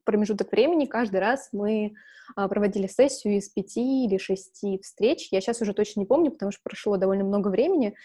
промежуток 0.05 0.53
времени. 0.53 0.85
Каждый 0.85 1.19
раз 1.19 1.49
мы 1.51 1.95
а, 2.37 2.47
проводили 2.47 2.87
сессию 2.87 3.39
из 3.39 3.49
пяти 3.49 4.05
или 4.05 4.19
шести 4.19 4.79
встреч. 4.81 5.31
Я 5.33 5.41
сейчас 5.41 5.61
уже 5.61 5.75
точно 5.75 5.99
не 5.99 6.07
помню, 6.07 6.31
потому 6.31 6.53
что 6.53 6.61
прошло 6.63 6.97
довольно 6.97 7.25
много 7.25 7.49
времени. 7.49 7.97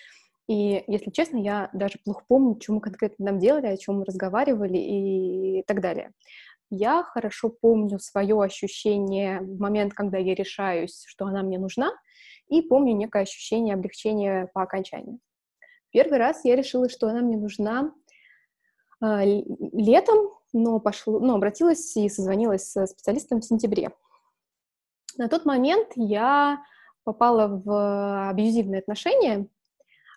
И, 0.47 0.83
если 0.87 1.11
честно, 1.11 1.37
я 1.37 1.69
даже 1.73 1.99
плохо 2.03 2.23
помню, 2.27 2.59
что 2.59 2.73
мы 2.73 2.81
конкретно 2.81 3.23
там 3.23 3.37
делали, 3.37 3.67
о 3.67 3.77
чем 3.77 3.99
мы 3.99 4.05
разговаривали 4.05 4.79
и 4.79 5.63
так 5.67 5.79
далее. 5.79 6.11
Я 6.71 7.03
хорошо 7.03 7.49
помню 7.49 7.99
свое 7.99 8.41
ощущение 8.41 9.41
в 9.41 9.59
момент, 9.59 9.93
когда 9.93 10.17
я 10.17 10.33
решаюсь, 10.33 11.03
что 11.05 11.25
она 11.25 11.43
мне 11.43 11.59
нужна, 11.59 11.91
и 12.47 12.63
помню 12.63 12.95
некое 12.95 13.21
ощущение 13.23 13.75
облегчения 13.75 14.49
по 14.55 14.63
окончанию. 14.63 15.19
Первый 15.91 16.17
раз 16.17 16.45
я 16.45 16.55
решила, 16.55 16.89
что 16.89 17.07
она 17.07 17.21
мне 17.21 17.37
нужна 17.37 17.93
летом, 19.01 20.31
но, 20.53 20.79
пошло, 20.79 21.19
но 21.19 21.35
обратилась 21.35 21.95
и 21.95 22.09
созвонилась 22.09 22.71
с 22.71 22.87
специалистом 22.87 23.41
в 23.41 23.45
сентябре. 23.45 23.91
На 25.17 25.27
тот 25.27 25.45
момент 25.45 25.89
я 25.95 26.63
попала 27.03 27.47
в 27.47 28.29
абьюзивные 28.29 28.79
отношения, 28.79 29.47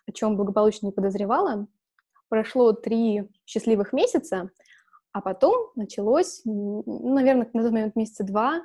о 0.07 0.11
чем 0.11 0.35
благополучно 0.35 0.87
не 0.87 0.91
подозревала. 0.91 1.67
Прошло 2.29 2.73
три 2.73 3.29
счастливых 3.45 3.93
месяца, 3.93 4.49
а 5.11 5.21
потом 5.21 5.71
началось, 5.75 6.41
ну, 6.45 6.83
наверное, 7.13 7.49
на 7.53 7.63
тот 7.63 7.71
момент 7.71 7.95
месяца 7.95 8.23
два, 8.23 8.61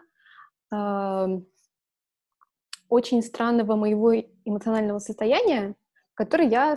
э, 0.73 1.41
очень 2.89 3.23
странного 3.23 3.77
моего 3.77 4.15
эмоционального 4.45 4.99
состояния, 4.99 5.75
который 6.15 6.49
я 6.49 6.77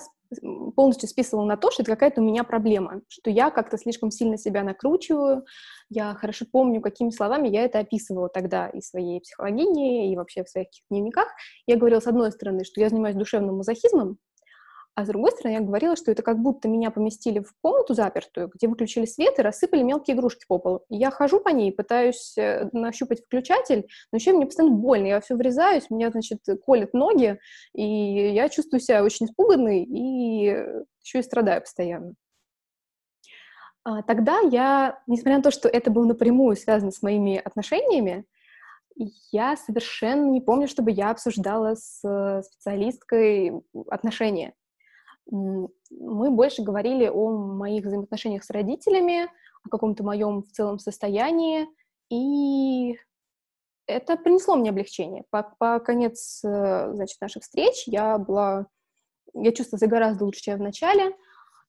полностью 0.76 1.10
списывала 1.10 1.46
на 1.46 1.58
то, 1.58 1.72
что 1.72 1.84
это 1.84 1.92
какая-то 1.92 2.22
у 2.22 2.24
меня 2.24 2.44
проблема, 2.44 3.02
что 3.10 3.30
я 3.30 3.52
как-то 3.52 3.78
слишком 3.78 4.12
сильно 4.12 4.38
себя 4.38 4.64
накручиваю. 4.64 5.46
Я 5.90 6.14
хорошо 6.14 6.46
помню, 6.50 6.82
какими 6.82 7.10
словами 7.10 7.50
я 7.50 7.64
это 7.64 7.80
описывала 7.80 8.30
тогда 8.30 8.70
и 8.70 8.82
своей 8.82 9.20
психологине, 9.22 10.12
и 10.12 10.16
вообще 10.16 10.44
в 10.44 10.50
своих 10.50 10.68
дневниках. 10.90 11.28
Я 11.68 11.78
говорила, 11.78 12.00
с 12.00 12.08
одной 12.08 12.32
стороны, 12.32 12.64
что 12.64 12.80
я 12.82 12.90
занимаюсь 12.90 13.16
душевным 13.16 13.58
мазохизмом, 13.58 14.18
а 14.94 15.06
с 15.06 15.08
другой 15.08 15.32
стороны, 15.32 15.54
я 15.54 15.62
говорила, 15.62 15.96
что 15.96 16.12
это 16.12 16.22
как 16.22 16.40
будто 16.40 16.68
меня 16.68 16.92
поместили 16.92 17.40
в 17.40 17.54
комнату 17.62 17.94
запертую, 17.94 18.52
где 18.54 18.68
выключили 18.68 19.06
свет 19.06 19.40
и 19.40 19.42
рассыпали 19.42 19.84
мелкие 19.84 20.18
игрушки 20.18 20.46
по 20.48 20.60
полу. 20.60 20.84
Я 20.90 21.12
хожу 21.12 21.40
по 21.40 21.50
ней, 21.50 21.72
пытаюсь 21.72 22.38
э, 22.38 22.70
нащупать 22.74 23.24
включатель, 23.24 23.88
но 24.12 24.18
еще 24.18 24.34
мне 24.34 24.46
постоянно 24.46 24.76
больно, 24.76 25.08
я 25.08 25.22
все 25.22 25.36
врезаюсь, 25.36 25.90
меня, 25.90 26.12
значит, 26.12 26.40
колят 26.66 26.94
ноги, 26.94 27.40
и 27.74 27.84
я 28.34 28.50
чувствую 28.50 28.82
себя 28.82 29.04
очень 29.04 29.28
испуганной 29.28 29.84
и 29.84 30.48
еще 31.04 31.20
и 31.20 31.24
страдаю 31.24 31.62
постоянно. 31.62 32.14
А 33.84 34.04
тогда 34.04 34.40
я, 34.42 35.02
несмотря 35.08 35.38
на 35.38 35.44
то, 35.44 35.52
что 35.52 35.70
это 35.70 35.90
было 35.90 36.06
напрямую 36.06 36.56
связано 36.58 36.92
с 36.92 37.02
моими 37.02 37.38
отношениями, 37.38 38.26
я 39.32 39.56
совершенно 39.56 40.30
не 40.30 40.42
помню, 40.42 40.68
чтобы 40.68 40.92
я 40.92 41.12
обсуждала 41.12 41.76
с 41.76 42.02
э, 42.04 42.44
специалисткой 42.44 43.54
отношения 43.90 44.54
мы 45.32 46.32
больше 46.32 46.62
говорили 46.62 47.08
о 47.08 47.30
моих 47.30 47.86
взаимоотношениях 47.86 48.44
с 48.44 48.50
родителями, 48.50 49.30
о 49.64 49.70
каком-то 49.70 50.04
моем 50.04 50.44
в 50.44 50.52
целом 50.52 50.78
состоянии, 50.78 51.68
и 52.10 52.98
это 53.88 54.18
принесло 54.18 54.56
мне 54.56 54.70
облегчение. 54.70 55.24
По, 55.30 55.56
по 55.58 55.80
конец, 55.80 56.42
э, 56.44 56.94
значит, 56.94 57.20
наших 57.22 57.44
встреч 57.44 57.84
я 57.88 58.18
была, 58.18 58.68
я 59.34 59.52
чувствовала 59.52 59.80
себя 59.80 59.90
гораздо 59.90 60.26
лучше, 60.26 60.42
чем 60.42 60.60
в 60.60 60.62
начале. 60.62 61.16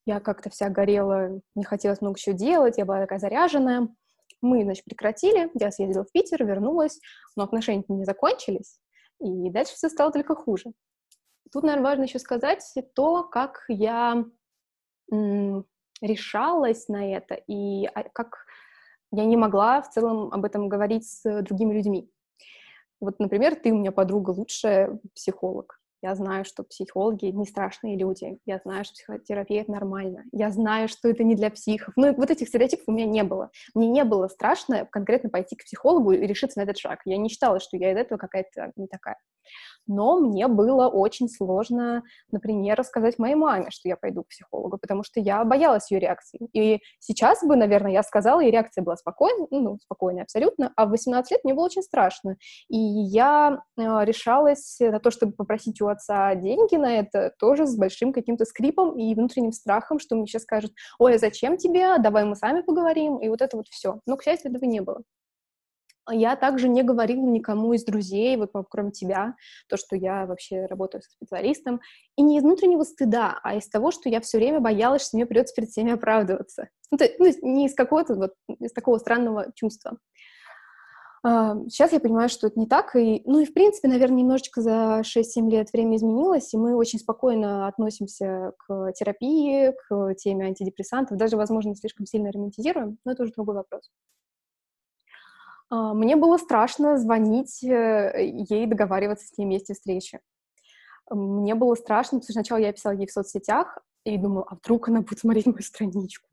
Я 0.04 0.18
как-то 0.18 0.50
вся 0.50 0.68
горела, 0.68 1.40
не 1.54 1.64
хотелось 1.64 2.00
много 2.00 2.18
чего 2.18 2.34
делать, 2.36 2.78
я 2.78 2.84
была 2.84 3.00
такая 3.00 3.20
заряженная. 3.20 3.88
Мы, 4.40 4.64
значит, 4.64 4.84
прекратили, 4.84 5.50
я 5.54 5.70
съездила 5.70 6.04
в 6.04 6.10
Питер, 6.10 6.44
вернулась, 6.44 6.98
но 7.36 7.44
отношения 7.44 7.84
не 7.86 8.04
закончились, 8.04 8.80
и 9.20 9.50
дальше 9.50 9.74
все 9.74 9.88
стало 9.88 10.10
только 10.10 10.34
хуже. 10.34 10.72
Тут, 11.50 11.64
наверное, 11.64 11.90
важно 11.90 12.02
еще 12.04 12.18
сказать 12.18 12.62
то, 12.94 13.24
как 13.24 13.64
я 13.68 14.24
решалась 16.00 16.88
на 16.88 17.14
это 17.14 17.34
и 17.34 17.86
а, 17.86 18.04
как 18.12 18.46
я 19.12 19.24
не 19.24 19.36
могла 19.36 19.82
в 19.82 19.90
целом 19.90 20.32
об 20.32 20.44
этом 20.44 20.68
говорить 20.68 21.06
с 21.06 21.42
другими 21.42 21.74
людьми. 21.74 22.10
Вот, 23.00 23.18
например, 23.18 23.56
ты 23.56 23.72
у 23.72 23.78
меня 23.78 23.92
подруга 23.92 24.30
лучшая 24.30 24.98
психолог. 25.14 25.78
Я 26.02 26.16
знаю, 26.16 26.44
что 26.44 26.64
психологи 26.64 27.26
не 27.26 27.46
страшные 27.46 27.96
люди. 27.96 28.38
Я 28.44 28.58
знаю, 28.58 28.84
что 28.84 28.94
психотерапия— 28.94 29.62
это 29.62 29.70
нормально. 29.70 30.24
Я 30.32 30.50
знаю, 30.50 30.88
что 30.88 31.08
это 31.08 31.22
не 31.22 31.36
для 31.36 31.48
психов. 31.48 31.94
Ну, 31.96 32.12
вот 32.14 32.30
этих 32.30 32.48
стереотипов 32.48 32.88
у 32.88 32.92
меня 32.92 33.06
не 33.06 33.22
было. 33.22 33.50
Мне 33.74 33.88
не 33.88 34.02
было 34.02 34.26
страшно 34.26 34.84
конкретно 34.86 35.30
пойти 35.30 35.54
к 35.54 35.62
психологу 35.64 36.10
и 36.10 36.26
решиться 36.26 36.58
на 36.58 36.64
этот 36.64 36.78
шаг. 36.78 37.00
Я 37.04 37.18
не 37.18 37.28
считала, 37.28 37.60
что 37.60 37.76
я 37.76 37.92
из 37.92 37.96
этого 37.96 38.18
какая-то 38.18 38.72
не 38.74 38.88
такая 38.88 39.16
но 39.86 40.18
мне 40.18 40.48
было 40.48 40.88
очень 40.88 41.28
сложно, 41.28 42.02
например, 42.30 42.76
рассказать 42.78 43.18
моей 43.18 43.34
маме, 43.34 43.66
что 43.70 43.88
я 43.88 43.96
пойду 43.96 44.22
к 44.22 44.28
психологу, 44.28 44.78
потому 44.78 45.02
что 45.02 45.20
я 45.20 45.44
боялась 45.44 45.90
ее 45.90 46.00
реакции. 46.00 46.38
И 46.52 46.80
сейчас 46.98 47.44
бы, 47.44 47.56
наверное, 47.56 47.92
я 47.92 48.02
сказала, 48.02 48.40
и 48.40 48.50
реакция 48.50 48.82
была 48.82 48.96
спокойная, 48.96 49.46
ну, 49.50 49.78
спокойная 49.82 50.22
абсолютно, 50.24 50.72
а 50.76 50.86
в 50.86 50.90
18 50.90 51.30
лет 51.30 51.44
мне 51.44 51.54
было 51.54 51.66
очень 51.66 51.82
страшно. 51.82 52.36
И 52.68 52.76
я 52.78 53.62
э, 53.76 53.82
решалась 54.04 54.78
на 54.80 55.00
то, 55.00 55.10
чтобы 55.10 55.32
попросить 55.32 55.80
у 55.80 55.88
отца 55.88 56.34
деньги 56.34 56.76
на 56.76 56.98
это, 56.98 57.32
тоже 57.38 57.66
с 57.66 57.76
большим 57.76 58.12
каким-то 58.12 58.44
скрипом 58.44 58.96
и 58.98 59.14
внутренним 59.14 59.52
страхом, 59.52 59.98
что 59.98 60.16
мне 60.16 60.26
сейчас 60.26 60.42
скажут, 60.42 60.72
ой, 60.98 61.14
а 61.14 61.18
зачем 61.18 61.56
тебе, 61.56 61.98
давай 61.98 62.24
мы 62.24 62.36
сами 62.36 62.62
поговорим, 62.62 63.18
и 63.18 63.28
вот 63.28 63.42
это 63.42 63.56
вот 63.56 63.68
все. 63.68 64.00
Но, 64.06 64.16
к 64.16 64.22
счастью, 64.22 64.50
этого 64.50 64.64
не 64.64 64.80
было. 64.80 65.02
Я 66.12 66.36
также 66.36 66.68
не 66.68 66.82
говорила 66.82 67.24
никому 67.24 67.72
из 67.72 67.84
друзей, 67.84 68.36
вот 68.36 68.50
кроме 68.70 68.92
тебя, 68.92 69.34
то, 69.68 69.76
что 69.76 69.96
я 69.96 70.26
вообще 70.26 70.66
работаю 70.66 71.02
со 71.02 71.10
специалистом, 71.10 71.80
и 72.16 72.22
не 72.22 72.38
из 72.38 72.42
внутреннего 72.42 72.84
стыда, 72.84 73.40
а 73.42 73.54
из 73.56 73.68
того, 73.68 73.90
что 73.90 74.08
я 74.08 74.20
все 74.20 74.38
время 74.38 74.60
боялась, 74.60 75.06
что 75.06 75.16
мне 75.16 75.26
придется 75.26 75.54
перед 75.54 75.70
всеми 75.70 75.92
оправдываться. 75.92 76.68
Ну, 76.90 76.98
то, 76.98 77.06
ну 77.18 77.26
не 77.42 77.66
из 77.66 77.74
какого-то 77.74 78.14
вот, 78.14 78.34
из 78.60 78.72
такого 78.72 78.98
странного 78.98 79.50
чувства. 79.54 79.98
Сейчас 81.24 81.92
я 81.92 82.00
понимаю, 82.00 82.28
что 82.28 82.48
это 82.48 82.58
не 82.58 82.66
так, 82.66 82.96
и, 82.96 83.22
ну 83.26 83.38
и, 83.38 83.44
в 83.44 83.54
принципе, 83.54 83.86
наверное, 83.86 84.18
немножечко 84.18 84.60
за 84.60 85.02
6-7 85.04 85.48
лет 85.50 85.72
время 85.72 85.96
изменилось, 85.96 86.52
и 86.52 86.58
мы 86.58 86.74
очень 86.74 86.98
спокойно 86.98 87.68
относимся 87.68 88.54
к 88.58 88.92
терапии, 88.94 89.72
к 89.86 90.14
теме 90.16 90.46
антидепрессантов, 90.46 91.16
даже, 91.16 91.36
возможно, 91.36 91.76
слишком 91.76 92.06
сильно 92.06 92.32
романтизируем, 92.32 92.98
но 93.04 93.12
это 93.12 93.22
уже 93.22 93.32
другой 93.32 93.54
вопрос. 93.54 93.88
А, 95.72 95.94
мне 95.94 96.16
было 96.16 96.36
страшно 96.36 96.98
звонить 96.98 97.64
э, 97.64 98.12
ей, 98.50 98.66
договариваться 98.66 99.26
с 99.26 99.38
ней 99.38 99.46
месте 99.46 99.72
встречи. 99.72 100.20
мне 101.10 101.54
было 101.54 101.74
страшно, 101.74 102.18
потому 102.18 102.24
что 102.24 102.32
сначала 102.34 102.58
я 102.58 102.72
писала 102.72 102.92
ей 102.92 103.06
в 103.06 103.10
соцсетях 103.10 103.78
и 104.04 104.18
думала, 104.18 104.46
а 104.50 104.56
вдруг 104.56 104.88
она 104.88 105.00
будет 105.00 105.20
смотреть 105.20 105.46
мою 105.46 105.62
страничку. 105.62 106.28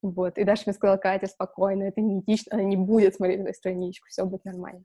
Вот. 0.00 0.38
И 0.38 0.44
Даша 0.44 0.62
мне 0.66 0.72
сказала, 0.72 0.96
Катя, 0.96 1.26
спокойно, 1.26 1.82
это 1.84 2.00
не 2.00 2.20
этично, 2.20 2.56
она 2.56 2.62
не 2.62 2.78
будет 2.78 3.14
смотреть 3.16 3.40
мою 3.40 3.52
страничку, 3.52 4.08
все 4.08 4.24
будет 4.24 4.46
нормально. 4.46 4.84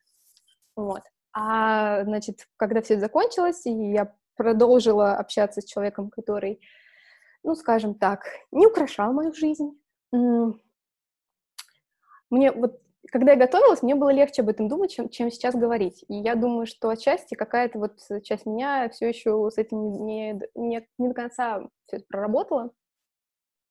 Вот. 0.76 1.04
А, 1.32 2.04
значит, 2.04 2.50
когда 2.58 2.82
все 2.82 3.00
закончилось, 3.00 3.66
и 3.66 3.72
я 3.72 4.14
продолжила 4.36 5.14
общаться 5.16 5.62
с 5.62 5.66
человеком, 5.66 6.10
который, 6.10 6.60
ну, 7.42 7.56
скажем 7.56 7.96
так, 7.96 8.26
не 8.52 8.68
украшал 8.68 9.14
мою 9.14 9.34
жизнь. 9.34 9.80
Мне 12.30 12.52
вот, 12.52 12.82
когда 13.10 13.32
я 13.32 13.38
готовилась, 13.38 13.82
мне 13.82 13.96
было 13.96 14.12
легче 14.12 14.42
об 14.42 14.50
этом 14.50 14.68
думать, 14.68 14.92
чем, 14.92 15.10
чем 15.10 15.32
сейчас 15.32 15.56
говорить. 15.56 16.06
И 16.08 16.16
я 16.16 16.36
думаю, 16.36 16.68
что 16.68 16.90
отчасти 16.90 17.36
какая-то 17.36 17.80
вот 17.80 17.98
часть 18.24 18.46
меня 18.46 18.90
все 18.90 19.10
еще 19.10 19.50
с 19.50 19.58
этим 19.58 20.06
не, 20.06 20.40
не, 20.56 20.88
не 20.98 21.08
до 21.08 21.14
конца 21.14 21.68
все 21.88 21.98
это 21.98 22.06
проработала. 22.08 22.72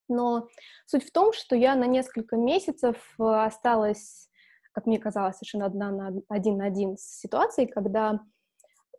Но 0.09 0.49
суть 0.85 1.05
в 1.05 1.11
том, 1.11 1.31
что 1.31 1.55
я 1.55 1.75
на 1.75 1.85
несколько 1.85 2.35
месяцев 2.35 2.97
э, 3.17 3.23
осталась, 3.23 4.29
как 4.73 4.85
мне 4.85 4.99
казалось, 4.99 5.37
совершенно 5.37 5.65
одна 5.65 5.91
на 5.91 6.21
один 6.27 6.57
на 6.57 6.65
один 6.65 6.97
с 6.97 7.19
ситуацией, 7.21 7.67
когда 7.67 8.19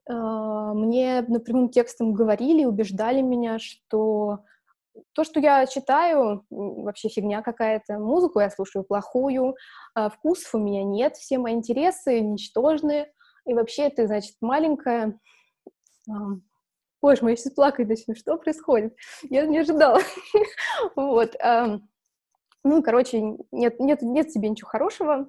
э, 0.08 0.12
мне 0.12 1.22
напрямую 1.28 1.68
текстом 1.68 2.14
говорили, 2.14 2.64
убеждали 2.64 3.20
меня, 3.20 3.58
что 3.58 4.44
то, 5.14 5.24
что 5.24 5.40
я 5.40 5.66
читаю, 5.66 6.44
вообще 6.50 7.08
фигня 7.08 7.42
какая-то. 7.42 7.98
Музыку 7.98 8.40
я 8.40 8.50
слушаю 8.50 8.84
плохую, 8.84 9.54
э, 9.96 10.10
вкусов 10.10 10.54
у 10.54 10.58
меня 10.58 10.84
нет, 10.84 11.16
все 11.16 11.38
мои 11.38 11.54
интересы 11.54 12.20
ничтожны, 12.20 13.10
и 13.44 13.54
вообще 13.54 13.90
ты, 13.90 14.06
значит, 14.06 14.36
маленькая, 14.40 15.18
Боже 17.02 17.22
мой, 17.22 17.32
я 17.32 17.36
сейчас 17.36 17.52
плакать 17.52 17.88
начну. 17.88 18.14
Что 18.14 18.36
происходит? 18.36 18.94
Я 19.22 19.44
не 19.46 19.58
ожидала. 19.58 20.00
Вот. 20.96 21.34
Ну, 22.64 22.80
короче, 22.80 23.20
нет, 23.50 23.80
нет, 23.80 24.02
нет 24.02 24.28
в 24.28 24.32
тебе 24.32 24.48
ничего 24.48 24.68
хорошего. 24.68 25.28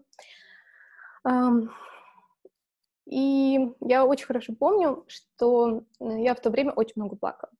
И 3.07 3.59
я 3.81 4.05
очень 4.05 4.25
хорошо 4.25 4.53
помню, 4.53 5.03
что 5.07 5.83
я 5.99 6.35
в 6.35 6.39
то 6.41 6.51
время 6.51 6.71
очень 6.73 6.93
много 6.95 7.15
плакала. 7.15 7.51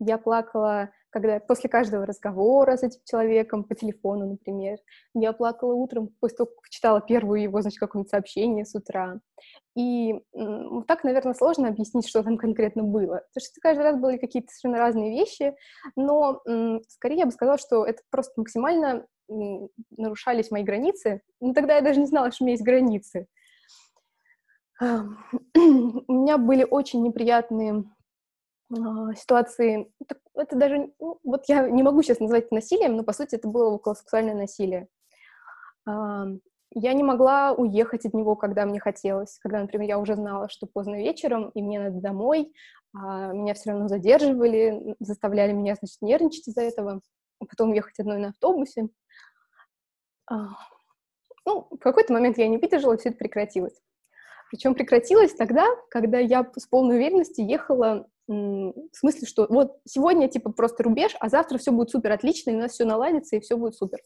Я 0.00 0.18
плакала 0.18 0.90
когда 1.10 1.40
после 1.40 1.68
каждого 1.68 2.06
разговора 2.06 2.76
с 2.76 2.82
этим 2.82 3.00
человеком 3.04 3.64
по 3.64 3.74
телефону, 3.74 4.30
например. 4.30 4.78
Я 5.12 5.32
плакала 5.32 5.74
утром 5.74 6.10
после 6.20 6.38
того, 6.38 6.50
как 6.50 6.70
читала 6.70 7.00
первую 7.00 7.42
его, 7.42 7.60
значит, 7.60 7.80
какое-нибудь 7.80 8.10
сообщение 8.10 8.64
с 8.64 8.74
утра. 8.74 9.20
И 9.76 10.14
вот 10.32 10.86
так, 10.86 11.04
наверное, 11.04 11.34
сложно 11.34 11.68
объяснить, 11.68 12.08
что 12.08 12.22
там 12.22 12.38
конкретно 12.38 12.84
было. 12.84 13.22
Потому 13.34 13.44
что 13.44 13.60
каждый 13.60 13.82
раз 13.82 13.98
были 13.98 14.18
какие-то 14.18 14.48
совершенно 14.50 14.78
разные 14.78 15.10
вещи, 15.18 15.54
но 15.96 16.40
скорее 16.88 17.18
я 17.18 17.26
бы 17.26 17.32
сказала, 17.32 17.58
что 17.58 17.84
это 17.84 18.02
просто 18.10 18.32
максимально 18.36 19.06
нарушались 19.96 20.50
мои 20.50 20.62
границы. 20.62 21.22
Но 21.40 21.52
тогда 21.54 21.76
я 21.76 21.82
даже 21.82 22.00
не 22.00 22.06
знала, 22.06 22.30
что 22.30 22.44
у 22.44 22.46
меня 22.46 22.54
есть 22.54 22.64
границы. 22.64 23.26
У 24.80 26.12
меня 26.12 26.38
были 26.38 26.66
очень 26.68 27.02
неприятные 27.02 27.84
ситуации, 29.16 29.92
это 30.34 30.56
даже, 30.56 30.92
ну, 31.00 31.18
вот 31.24 31.44
я 31.48 31.68
не 31.68 31.82
могу 31.82 32.02
сейчас 32.02 32.20
назвать 32.20 32.46
это 32.46 32.54
насилием, 32.54 32.96
но 32.96 33.02
по 33.02 33.12
сути 33.12 33.34
это 33.34 33.48
было 33.48 33.70
околосексуальное 33.70 34.34
насилие. 34.34 34.88
Я 35.86 36.92
не 36.92 37.02
могла 37.02 37.52
уехать 37.52 38.06
от 38.06 38.14
него, 38.14 38.36
когда 38.36 38.64
мне 38.64 38.78
хотелось, 38.78 39.38
когда, 39.40 39.60
например, 39.60 39.88
я 39.88 39.98
уже 39.98 40.14
знала, 40.14 40.48
что 40.48 40.68
поздно 40.68 40.96
вечером, 40.96 41.48
и 41.50 41.62
мне 41.62 41.80
надо 41.80 42.00
домой, 42.00 42.52
а 42.94 43.32
меня 43.32 43.54
все 43.54 43.70
равно 43.70 43.88
задерживали, 43.88 44.94
заставляли 45.00 45.52
меня, 45.52 45.74
значит, 45.74 46.00
нервничать 46.00 46.46
из-за 46.46 46.62
этого, 46.62 47.00
а 47.40 47.44
потом 47.44 47.72
ехать 47.72 47.98
одной 47.98 48.18
на 48.18 48.28
автобусе. 48.28 48.88
А, 50.30 50.50
ну, 51.44 51.66
в 51.70 51.78
какой-то 51.78 52.12
момент 52.12 52.38
я 52.38 52.46
не 52.46 52.58
выдержала, 52.58 52.94
и 52.94 52.98
все 52.98 53.08
это 53.08 53.18
прекратилось. 53.18 53.80
Причем 54.50 54.74
прекратилось 54.74 55.32
тогда, 55.32 55.64
когда 55.90 56.18
я 56.18 56.50
с 56.56 56.66
полной 56.66 56.96
уверенностью 56.96 57.46
ехала 57.46 58.08
в 58.26 58.92
смысле, 58.92 59.26
что 59.26 59.46
вот 59.48 59.78
сегодня 59.84 60.28
типа 60.28 60.52
просто 60.52 60.82
рубеж, 60.82 61.16
а 61.18 61.28
завтра 61.28 61.58
все 61.58 61.72
будет 61.72 61.90
супер 61.90 62.12
отлично, 62.12 62.50
и 62.50 62.54
у 62.54 62.58
нас 62.58 62.72
все 62.72 62.84
наладится, 62.84 63.36
и 63.36 63.40
все 63.40 63.56
будет 63.56 63.74
супер. 63.74 64.00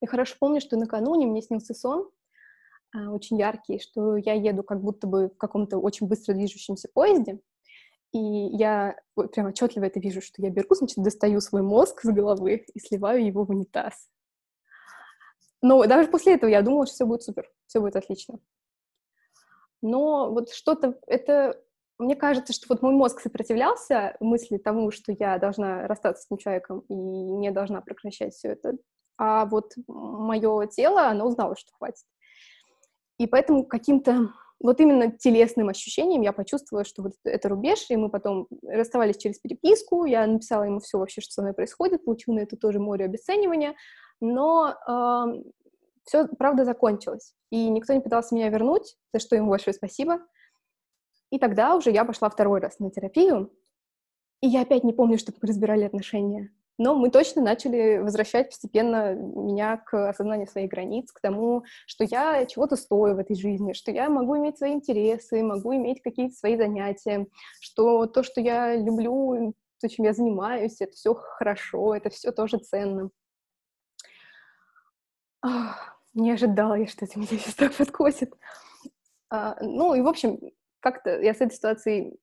Я 0.00 0.08
хорошо 0.08 0.36
помню, 0.38 0.60
что 0.60 0.76
накануне 0.76 1.26
мне 1.26 1.42
снился 1.42 1.74
сон, 1.74 2.10
а, 2.94 3.10
очень 3.10 3.38
яркий, 3.38 3.78
что 3.78 4.16
я 4.16 4.34
еду 4.34 4.62
как 4.62 4.82
будто 4.82 5.06
бы 5.06 5.28
в 5.28 5.36
каком-то 5.36 5.78
очень 5.78 6.06
быстро 6.06 6.34
движущемся 6.34 6.88
поезде, 6.92 7.40
и 8.12 8.18
я 8.18 8.96
прям 9.32 9.48
отчетливо 9.48 9.84
это 9.84 10.00
вижу, 10.00 10.20
что 10.20 10.42
я 10.42 10.50
беру, 10.50 10.74
значит, 10.74 11.02
достаю 11.02 11.40
свой 11.40 11.62
мозг 11.62 12.00
с 12.02 12.08
головы 12.10 12.64
и 12.72 12.78
сливаю 12.78 13.24
его 13.24 13.44
в 13.44 13.50
унитаз. 13.50 14.08
Но 15.60 15.84
даже 15.86 16.08
после 16.08 16.34
этого 16.34 16.50
я 16.50 16.62
думала, 16.62 16.86
что 16.86 16.94
все 16.94 17.06
будет 17.06 17.22
супер, 17.22 17.50
все 17.66 17.80
будет 17.80 17.96
отлично. 17.96 18.38
Но 19.82 20.32
вот 20.32 20.50
что-то, 20.50 20.98
это 21.06 21.60
мне 21.98 22.14
кажется, 22.14 22.52
что 22.52 22.66
вот 22.68 22.82
мой 22.82 22.92
мозг 22.92 23.20
сопротивлялся 23.20 24.16
мысли 24.20 24.56
тому, 24.56 24.90
что 24.90 25.12
я 25.12 25.38
должна 25.38 25.86
расстаться 25.88 26.22
с 26.22 26.26
этим 26.26 26.38
человеком 26.38 26.84
и 26.88 26.94
не 26.94 27.50
должна 27.50 27.80
прекращать 27.80 28.34
все 28.34 28.50
это. 28.50 28.76
А 29.16 29.46
вот 29.46 29.72
мое 29.88 30.66
тело, 30.68 31.08
оно 31.08 31.26
узнало, 31.26 31.56
что 31.56 31.72
хватит. 31.72 32.04
И 33.18 33.26
поэтому 33.26 33.64
каким-то 33.64 34.30
вот 34.60 34.80
именно 34.80 35.10
телесным 35.10 35.68
ощущением 35.68 36.22
я 36.22 36.32
почувствовала, 36.32 36.84
что 36.84 37.02
вот 37.02 37.12
это 37.24 37.48
рубеж, 37.48 37.86
и 37.90 37.96
мы 37.96 38.10
потом 38.10 38.46
расставались 38.62 39.16
через 39.16 39.38
переписку, 39.38 40.04
я 40.04 40.26
написала 40.26 40.64
ему 40.64 40.80
все 40.80 40.98
вообще, 40.98 41.20
что 41.20 41.32
со 41.32 41.42
мной 41.42 41.52
происходит, 41.54 42.04
получила 42.04 42.34
на 42.34 42.40
это 42.40 42.56
тоже 42.56 42.78
море 42.78 43.04
обесценивания, 43.04 43.74
но 44.20 44.74
все, 46.08 46.26
правда, 46.26 46.64
закончилось, 46.64 47.34
и 47.50 47.68
никто 47.68 47.92
не 47.92 48.00
пытался 48.00 48.34
меня 48.34 48.48
вернуть, 48.48 48.96
за 49.12 49.20
что 49.20 49.36
им 49.36 49.48
большое 49.48 49.74
спасибо, 49.74 50.20
и 51.30 51.38
тогда 51.38 51.76
уже 51.76 51.90
я 51.90 52.06
пошла 52.06 52.30
второй 52.30 52.60
раз 52.60 52.78
на 52.78 52.90
терапию, 52.90 53.52
и 54.40 54.48
я 54.48 54.62
опять 54.62 54.84
не 54.84 54.94
помню, 54.94 55.18
что 55.18 55.32
мы 55.32 55.48
разбирали 55.48 55.84
отношения. 55.84 56.50
Но 56.80 56.94
мы 56.94 57.10
точно 57.10 57.42
начали 57.42 57.98
возвращать 57.98 58.50
постепенно 58.50 59.12
меня 59.14 59.78
к 59.78 60.10
осознанию 60.10 60.46
своих 60.46 60.70
границ, 60.70 61.10
к 61.12 61.20
тому, 61.20 61.64
что 61.86 62.04
я 62.04 62.46
чего-то 62.46 62.76
стою 62.76 63.16
в 63.16 63.18
этой 63.18 63.36
жизни, 63.36 63.72
что 63.74 63.90
я 63.90 64.08
могу 64.08 64.38
иметь 64.38 64.58
свои 64.58 64.72
интересы, 64.72 65.42
могу 65.42 65.74
иметь 65.74 66.00
какие-то 66.00 66.36
свои 66.36 66.56
занятия, 66.56 67.26
что 67.60 68.06
то, 68.06 68.22
что 68.22 68.40
я 68.40 68.76
люблю, 68.76 69.54
то, 69.80 69.88
чем 69.88 70.04
я 70.04 70.14
занимаюсь, 70.14 70.80
это 70.80 70.92
все 70.92 71.14
хорошо, 71.14 71.94
это 71.94 72.10
все 72.10 72.30
тоже 72.30 72.58
ценно. 72.58 73.10
Не 76.18 76.32
ожидала 76.32 76.74
я, 76.74 76.86
что 76.86 77.04
это 77.04 77.18
меня 77.18 77.28
сейчас 77.28 77.54
так 77.54 77.72
подкосит. 77.74 78.34
А, 79.30 79.56
ну 79.60 79.94
и, 79.94 80.00
в 80.00 80.08
общем, 80.08 80.38
как-то 80.80 81.20
я 81.20 81.34
с 81.34 81.40
этой 81.40 81.54
ситуацией 81.54 82.18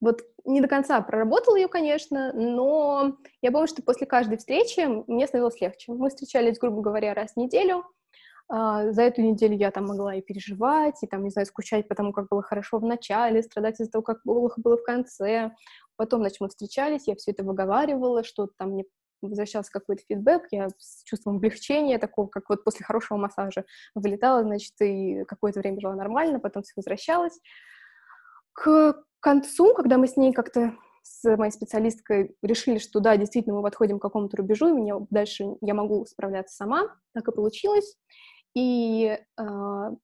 вот 0.00 0.22
не 0.44 0.60
до 0.60 0.68
конца 0.68 1.00
проработала 1.00 1.56
ее, 1.56 1.68
конечно, 1.68 2.32
но 2.32 3.16
я 3.42 3.50
помню, 3.50 3.66
что 3.66 3.82
после 3.82 4.06
каждой 4.06 4.38
встречи 4.38 4.80
мне 5.10 5.26
становилось 5.26 5.60
легче. 5.60 5.92
Мы 5.92 6.08
встречались, 6.08 6.58
грубо 6.58 6.80
говоря, 6.80 7.14
раз 7.14 7.32
в 7.32 7.36
неделю. 7.36 7.84
Uh, 8.50 8.92
за 8.92 9.02
эту 9.02 9.20
неделю 9.20 9.56
я 9.56 9.70
там 9.70 9.84
могла 9.84 10.14
и 10.14 10.22
переживать, 10.22 11.02
и 11.02 11.06
там, 11.06 11.22
не 11.22 11.28
знаю, 11.28 11.44
скучать 11.44 11.86
по 11.86 11.94
тому, 11.94 12.14
как 12.14 12.28
было 12.30 12.42
хорошо 12.42 12.78
в 12.78 12.82
начале, 12.82 13.42
страдать 13.42 13.78
из-за 13.78 13.90
того, 13.90 14.02
как 14.02 14.22
плохо 14.22 14.58
было 14.58 14.78
в 14.78 14.84
конце. 14.84 15.50
Потом, 15.96 16.20
значит, 16.20 16.40
мы 16.40 16.48
встречались, 16.48 17.06
я 17.06 17.14
все 17.16 17.32
это 17.32 17.44
выговаривала, 17.44 18.24
что 18.24 18.46
там 18.56 18.70
мне 18.70 18.86
возвращался 19.22 19.70
какой-то 19.72 20.02
фидбэк, 20.08 20.48
я 20.50 20.68
с 20.78 21.02
чувством 21.04 21.36
облегчения, 21.36 21.98
такого, 21.98 22.28
как 22.28 22.48
вот 22.48 22.64
после 22.64 22.84
хорошего 22.84 23.18
массажа 23.18 23.64
вылетала, 23.94 24.42
значит, 24.42 24.74
и 24.80 25.24
какое-то 25.24 25.60
время 25.60 25.80
жила 25.80 25.94
нормально, 25.94 26.40
потом 26.40 26.62
все 26.62 26.72
возвращалась. 26.76 27.38
К 28.52 29.02
концу, 29.20 29.74
когда 29.74 29.98
мы 29.98 30.06
с 30.06 30.16
ней 30.16 30.32
как-то 30.32 30.74
с 31.02 31.36
моей 31.36 31.52
специалисткой 31.52 32.36
решили, 32.42 32.78
что 32.78 33.00
да, 33.00 33.16
действительно, 33.16 33.56
мы 33.56 33.62
подходим 33.62 33.98
к 33.98 34.02
какому-то 34.02 34.36
рубежу, 34.36 34.68
и 34.68 34.72
мне 34.72 34.94
дальше 35.10 35.44
я 35.60 35.74
могу 35.74 36.04
справляться 36.06 36.54
сама, 36.54 36.94
так 37.14 37.28
и 37.28 37.32
получилось. 37.32 37.96
И 38.54 39.06
э, 39.06 39.18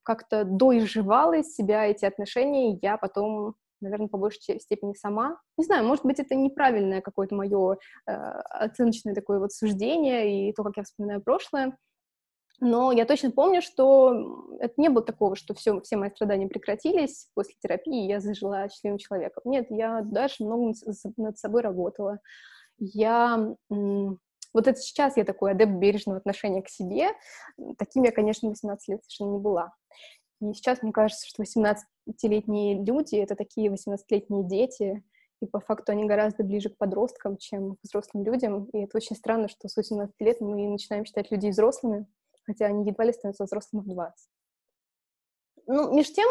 как-то 0.03 0.45
доизживала 0.45 1.35
из 1.39 1.55
себя 1.55 1.87
эти 1.87 2.05
отношения, 2.05 2.79
я 2.83 2.97
потом 2.97 3.57
наверное, 3.85 4.09
по 4.09 4.19
большей 4.19 4.61
степени 4.61 4.95
сама. 4.95 5.39
Не 5.57 5.65
знаю, 5.65 5.87
может 5.87 6.05
быть, 6.05 6.19
это 6.19 6.35
неправильное 6.35 7.01
какое-то 7.01 7.35
мое 7.35 7.79
э, 8.07 8.13
оценочное 8.13 9.15
такое 9.15 9.39
вот 9.39 9.53
суждение 9.53 10.49
и 10.49 10.53
то, 10.53 10.65
как 10.65 10.77
я 10.77 10.83
вспоминаю 10.83 11.23
прошлое. 11.23 11.77
Но 12.61 12.93
я 12.93 13.05
точно 13.05 13.31
помню, 13.31 13.63
что 13.63 14.49
это 14.61 14.75
не 14.77 14.89
было 14.89 15.05
такого, 15.05 15.35
что 15.37 15.55
все, 15.55 15.81
все 15.81 15.97
мои 15.97 16.11
страдания 16.11 16.47
прекратились 16.47 17.29
после 17.35 17.55
терапии, 17.61 18.05
и 18.05 18.09
я 18.09 18.21
зажила 18.21 18.69
счастливым 18.69 18.99
человеком. 18.99 19.43
Нет, 19.45 19.67
я 19.71 20.03
дальше 20.03 20.45
много 20.45 20.73
над 21.17 21.39
собой 21.39 21.63
работала. 21.63 22.21
Я... 22.79 23.55
Вот 23.69 24.69
это 24.69 24.79
сейчас 24.79 25.17
я 25.17 25.25
такой 25.25 25.51
адепт 25.51 25.73
бережного 25.73 26.19
отношения 26.19 26.63
к 26.63 26.69
себе. 26.69 27.09
Таким 27.77 28.05
я, 28.05 28.13
конечно, 28.13 28.49
18 28.49 28.89
лет 28.89 29.03
совершенно 29.03 29.33
не 29.33 29.41
была. 29.41 29.75
И 30.51 30.55
сейчас 30.55 30.83
мне 30.83 30.93
кажется, 30.93 31.27
что 31.27 31.43
18-летние 31.43 32.83
люди— 32.85 33.17
это 33.17 33.35
такие 33.35 33.71
18-летние 33.71 34.45
дети, 34.45 35.03
и 35.41 35.47
по 35.47 35.61
факту 35.61 35.93
они 35.93 36.05
гораздо 36.05 36.45
ближе 36.45 36.71
к 36.71 36.77
подросткам, 36.77 37.37
чем 37.37 37.77
к 37.77 37.79
взрослым 37.83 38.25
людям. 38.25 38.65
И 38.67 38.79
это 38.85 38.97
очень 38.97 39.17
странно, 39.17 39.49
что 39.49 39.69
с 39.69 39.77
18 39.77 40.15
лет 40.21 40.41
мы 40.41 40.69
начинаем 40.69 41.05
считать 41.05 41.31
людей 41.31 41.51
взрослыми, 41.51 42.07
хотя 42.45 42.67
они 42.67 42.87
едва 42.89 43.05
ли 43.05 43.13
становятся 43.13 43.45
взрослыми 43.45 43.83
в 43.83 43.89
20. 43.89 44.29
Ну, 45.67 45.95
между 45.95 46.15
тем, 46.15 46.29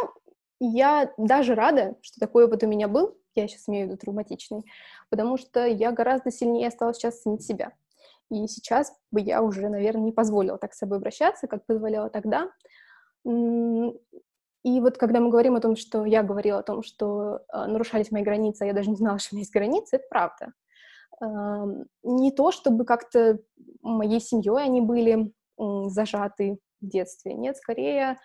я 0.60 1.12
даже 1.18 1.56
рада, 1.56 1.96
что 2.02 2.20
такой 2.20 2.46
опыт 2.46 2.64
у 2.64 2.68
меня 2.68 2.88
был, 2.88 3.18
я 3.36 3.48
сейчас 3.48 3.68
имею 3.68 3.88
в 3.88 3.90
виду 3.90 4.00
травматичный, 4.00 4.64
потому 5.10 5.38
что 5.38 5.66
я 5.66 5.92
гораздо 5.92 6.32
сильнее 6.32 6.70
стала 6.72 6.94
сейчас 6.94 7.22
ценить 7.22 7.44
себя. 7.44 7.74
И 8.30 8.48
сейчас 8.48 8.96
бы 9.12 9.22
я 9.22 9.42
уже, 9.42 9.70
наверное, 9.70 10.06
не 10.06 10.12
позволила 10.12 10.58
так 10.58 10.74
с 10.74 10.78
собой 10.78 10.98
обращаться, 10.98 11.48
как 11.48 11.66
позволяла 11.66 12.10
тогда. 12.10 12.50
И 13.26 14.80
вот 14.80 14.98
когда 14.98 15.20
мы 15.20 15.30
говорим 15.30 15.56
о 15.56 15.62
том, 15.62 15.76
что 15.76 16.06
я 16.06 16.24
говорила 16.24 16.60
о 16.60 16.64
том, 16.64 16.84
что 16.84 17.42
э, 17.52 17.66
нарушались 17.66 18.12
мои 18.12 18.24
границы, 18.24 18.62
а 18.62 18.66
я 18.66 18.74
даже 18.74 18.90
не 18.90 18.96
знала, 18.96 19.20
что 19.20 19.30
у 19.32 19.36
меня 19.36 19.42
есть 19.42 19.54
границы, 19.54 19.98
это 19.98 20.06
правда. 20.10 20.54
Не 22.04 22.32
то, 22.32 22.52
чтобы 22.52 22.86
как-то 22.86 23.40
моей 23.82 24.20
семьей 24.20 24.64
они 24.64 24.82
были 24.82 25.32
зажаты 25.58 26.60
в 26.82 26.88
детстве, 26.88 27.34
нет, 27.34 27.56
скорее 27.56 28.18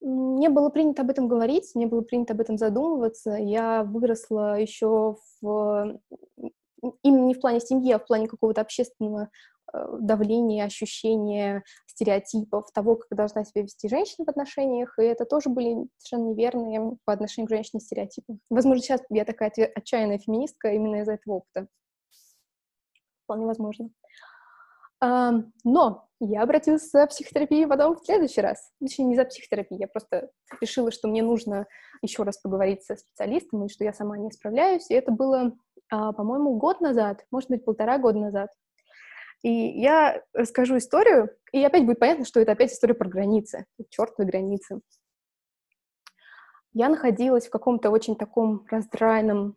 не 0.00 0.48
было 0.48 0.68
принято 0.68 1.02
об 1.02 1.10
этом 1.10 1.28
говорить, 1.28 1.72
не 1.74 1.86
было 1.86 2.02
принято 2.02 2.34
об 2.34 2.40
этом 2.40 2.58
задумываться. 2.58 3.36
Я 3.36 3.84
выросла 3.84 4.60
еще 4.60 5.16
в 5.40 6.00
именно 7.02 7.26
не 7.26 7.34
в 7.34 7.40
плане 7.40 7.60
семьи, 7.60 7.92
а 7.92 7.98
в 7.98 8.06
плане 8.06 8.26
какого-то 8.26 8.60
общественного 8.60 9.30
давление, 10.00 10.64
ощущение 10.64 11.62
стереотипов 11.86 12.70
того, 12.72 12.96
как 12.96 13.16
должна 13.16 13.44
себя 13.44 13.62
вести 13.62 13.88
женщина 13.88 14.24
в 14.24 14.28
отношениях, 14.28 14.98
и 14.98 15.02
это 15.02 15.24
тоже 15.24 15.48
были 15.48 15.86
совершенно 15.96 16.30
неверные 16.30 16.96
по 17.04 17.12
отношению 17.12 17.48
к 17.48 17.50
женщине 17.50 17.80
стереотипы. 17.80 18.38
Возможно, 18.50 18.82
сейчас 18.82 19.00
я 19.10 19.24
такая 19.24 19.50
отчаянная 19.74 20.18
феминистка 20.18 20.72
именно 20.72 21.00
из-за 21.00 21.14
этого 21.14 21.36
опыта. 21.36 21.68
Вполне 23.24 23.46
возможно. 23.46 23.90
Но 25.00 26.06
я 26.20 26.42
обратилась 26.42 26.88
за 26.90 27.06
психотерапией 27.08 27.66
потом 27.66 27.96
в 27.96 28.04
следующий 28.04 28.40
раз. 28.40 28.70
Точнее, 28.80 29.06
не 29.06 29.16
за 29.16 29.24
психотерапией, 29.24 29.80
я 29.80 29.88
просто 29.88 30.30
решила, 30.60 30.92
что 30.92 31.08
мне 31.08 31.22
нужно 31.22 31.66
еще 32.02 32.22
раз 32.22 32.38
поговорить 32.38 32.84
со 32.84 32.94
специалистом, 32.94 33.64
и 33.64 33.68
что 33.68 33.82
я 33.82 33.92
сама 33.92 34.16
не 34.18 34.30
справляюсь. 34.30 34.88
И 34.90 34.94
это 34.94 35.10
было, 35.10 35.56
а, 35.90 36.12
по-моему, 36.12 36.56
год 36.56 36.80
назад, 36.80 37.26
может 37.32 37.50
быть, 37.50 37.64
полтора 37.64 37.98
года 37.98 38.20
назад. 38.20 38.50
И 39.42 39.50
я 39.50 40.22
расскажу 40.32 40.78
историю, 40.78 41.30
и 41.52 41.62
опять 41.64 41.84
будет 41.84 41.98
понятно, 41.98 42.24
что 42.24 42.40
это 42.40 42.52
опять 42.52 42.72
история 42.72 42.94
про 42.94 43.08
границы, 43.08 43.66
чертовы 43.90 44.28
границы. 44.28 44.80
Я 46.72 46.88
находилась 46.88 47.48
в 47.48 47.50
каком-то 47.50 47.90
очень 47.90 48.16
таком 48.16 48.64
раздраенном 48.70 49.56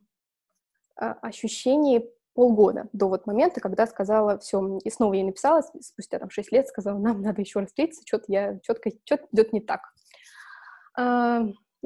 а, 0.97 1.13
ощущении 1.21 2.11
полгода 2.33 2.89
до 2.91 3.07
вот 3.07 3.27
момента, 3.27 3.61
когда 3.61 3.87
сказала, 3.87 4.37
все, 4.39 4.79
и 4.83 4.89
снова 4.89 5.13
ей 5.13 5.23
написала, 5.23 5.61
спустя 5.79 6.19
там 6.19 6.29
6 6.29 6.51
лет, 6.51 6.67
сказала, 6.67 6.97
нам 6.97 7.21
надо 7.21 7.41
еще 7.41 7.59
раз 7.59 7.69
встретиться, 7.69 8.03
что-то 8.05 8.25
я, 8.27 8.59
четко, 8.59 8.91
что-то 9.05 9.27
идет 9.31 9.53
не 9.53 9.61
так. 9.61 9.81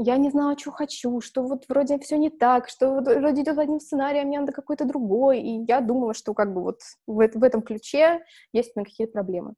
Я 0.01 0.15
не 0.15 0.29
знала, 0.29 0.57
что 0.57 0.71
хочу, 0.71 1.19
что 1.19 1.43
вот 1.43 1.65
вроде 1.67 1.99
все 1.99 2.17
не 2.17 2.29
так, 2.29 2.69
что 2.69 2.93
вот 2.93 3.05
вроде 3.05 3.41
идет 3.41 3.57
одним 3.57 3.81
сценарием, 3.81 4.27
мне 4.27 4.39
надо 4.39 4.53
какой-то 4.53 4.85
другой, 4.85 5.41
и 5.41 5.65
я 5.67 5.81
думала, 5.81 6.13
что 6.13 6.33
как 6.33 6.53
бы 6.53 6.61
вот 6.61 6.79
в, 7.05 7.15
в 7.15 7.43
этом 7.43 7.61
ключе 7.61 8.23
есть 8.53 8.71
у 8.75 8.79
меня 8.79 8.85
какие-то 8.85 9.11
проблемы. 9.11 9.55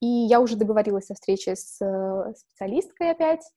И 0.00 0.06
я 0.06 0.40
уже 0.40 0.56
договорилась 0.56 1.08
о 1.12 1.14
встрече 1.14 1.54
с 1.54 1.80
э, 1.80 2.34
специалисткой 2.34 3.12
опять, 3.12 3.48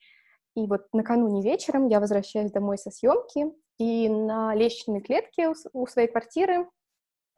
и 0.55 0.67
вот 0.67 0.85
накануне 0.93 1.41
вечером 1.41 1.87
я 1.87 1.99
возвращаюсь 1.99 2.51
домой 2.51 2.77
со 2.77 2.91
съемки, 2.91 3.47
и 3.79 4.07
на 4.07 4.53
лестничной 4.53 5.01
клетке 5.01 5.51
у, 5.73 5.87
своей 5.87 6.09
квартиры 6.09 6.69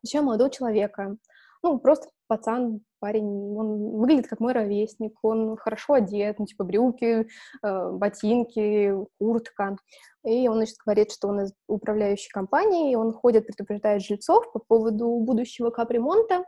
встречаю 0.04 0.25
молодого 0.25 0.49
человека, 0.49 1.15
ну, 1.63 1.80
просто 1.80 2.10
пацан, 2.27 2.82
парень, 3.01 3.57
он 3.57 3.97
выглядит 3.97 4.27
как 4.27 4.39
мой 4.39 4.53
ровесник, 4.53 5.17
он 5.23 5.57
хорошо 5.57 5.93
одет, 5.93 6.39
ну, 6.39 6.45
типа 6.45 6.63
брюки, 6.63 7.27
э, 7.63 7.91
ботинки, 7.91 8.93
куртка. 9.19 9.75
И 10.23 10.47
он, 10.47 10.57
значит, 10.57 10.77
говорит, 10.85 11.11
что 11.11 11.27
он 11.29 11.41
из 11.41 11.53
управляющей 11.67 12.29
компании, 12.29 12.91
и 12.91 12.95
он 12.95 13.11
ходит, 13.11 13.47
предупреждает 13.47 14.03
жильцов 14.03 14.51
по 14.53 14.59
поводу 14.59 15.09
будущего 15.19 15.71
капремонта, 15.71 16.45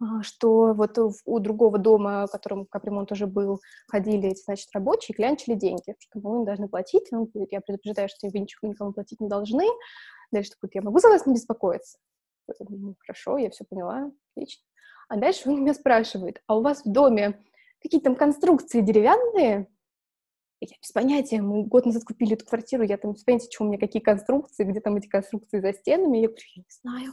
а, 0.00 0.22
что 0.22 0.74
вот 0.74 0.98
у 1.24 1.38
другого 1.38 1.78
дома, 1.78 2.26
в 2.26 2.30
котором 2.30 2.66
капремонт 2.66 3.10
уже 3.12 3.26
был, 3.26 3.60
ходили 3.88 4.30
эти, 4.30 4.42
значит, 4.42 4.68
рабочие, 4.72 5.14
клянчили 5.14 5.54
деньги, 5.54 5.94
что 5.98 6.20
мы 6.20 6.38
им 6.38 6.44
должны 6.44 6.68
платить. 6.68 7.12
Он 7.12 7.26
говорит, 7.26 7.52
я 7.52 7.60
предупреждаю, 7.60 8.08
что 8.08 8.28
вы 8.28 8.38
ничего 8.38 8.68
никому 8.68 8.92
платить 8.92 9.20
не 9.20 9.28
должны. 9.28 9.64
Дальше 10.30 10.50
такой, 10.50 10.70
я 10.74 10.82
могу 10.82 10.98
за 10.98 11.08
вас 11.08 11.26
не 11.26 11.34
беспокоиться? 11.34 11.98
Ну, 12.68 12.94
хорошо, 13.00 13.38
я 13.38 13.50
все 13.50 13.64
поняла, 13.64 14.10
отлично. 14.34 14.67
А 15.08 15.16
дальше 15.16 15.48
он 15.48 15.62
меня 15.62 15.74
спрашивает, 15.74 16.42
а 16.46 16.56
у 16.56 16.62
вас 16.62 16.84
в 16.84 16.90
доме 16.90 17.42
какие 17.82 18.00
там 18.00 18.14
конструкции 18.14 18.80
деревянные? 18.80 19.68
Я 20.60 20.76
без 20.82 20.90
понятия, 20.92 21.40
мы 21.40 21.64
год 21.64 21.86
назад 21.86 22.04
купили 22.04 22.34
эту 22.34 22.44
квартиру, 22.44 22.82
я 22.82 22.98
там 22.98 23.12
без 23.12 23.22
понятия, 23.22 23.48
что 23.50 23.64
у 23.64 23.68
меня 23.68 23.78
какие 23.78 24.02
конструкции, 24.02 24.64
где 24.64 24.80
там 24.80 24.96
эти 24.96 25.06
конструкции 25.06 25.60
за 25.60 25.72
стенами. 25.72 26.18
Я 26.18 26.28
говорю, 26.28 26.42
я 26.56 26.62
не 26.62 26.68
знаю. 26.82 27.12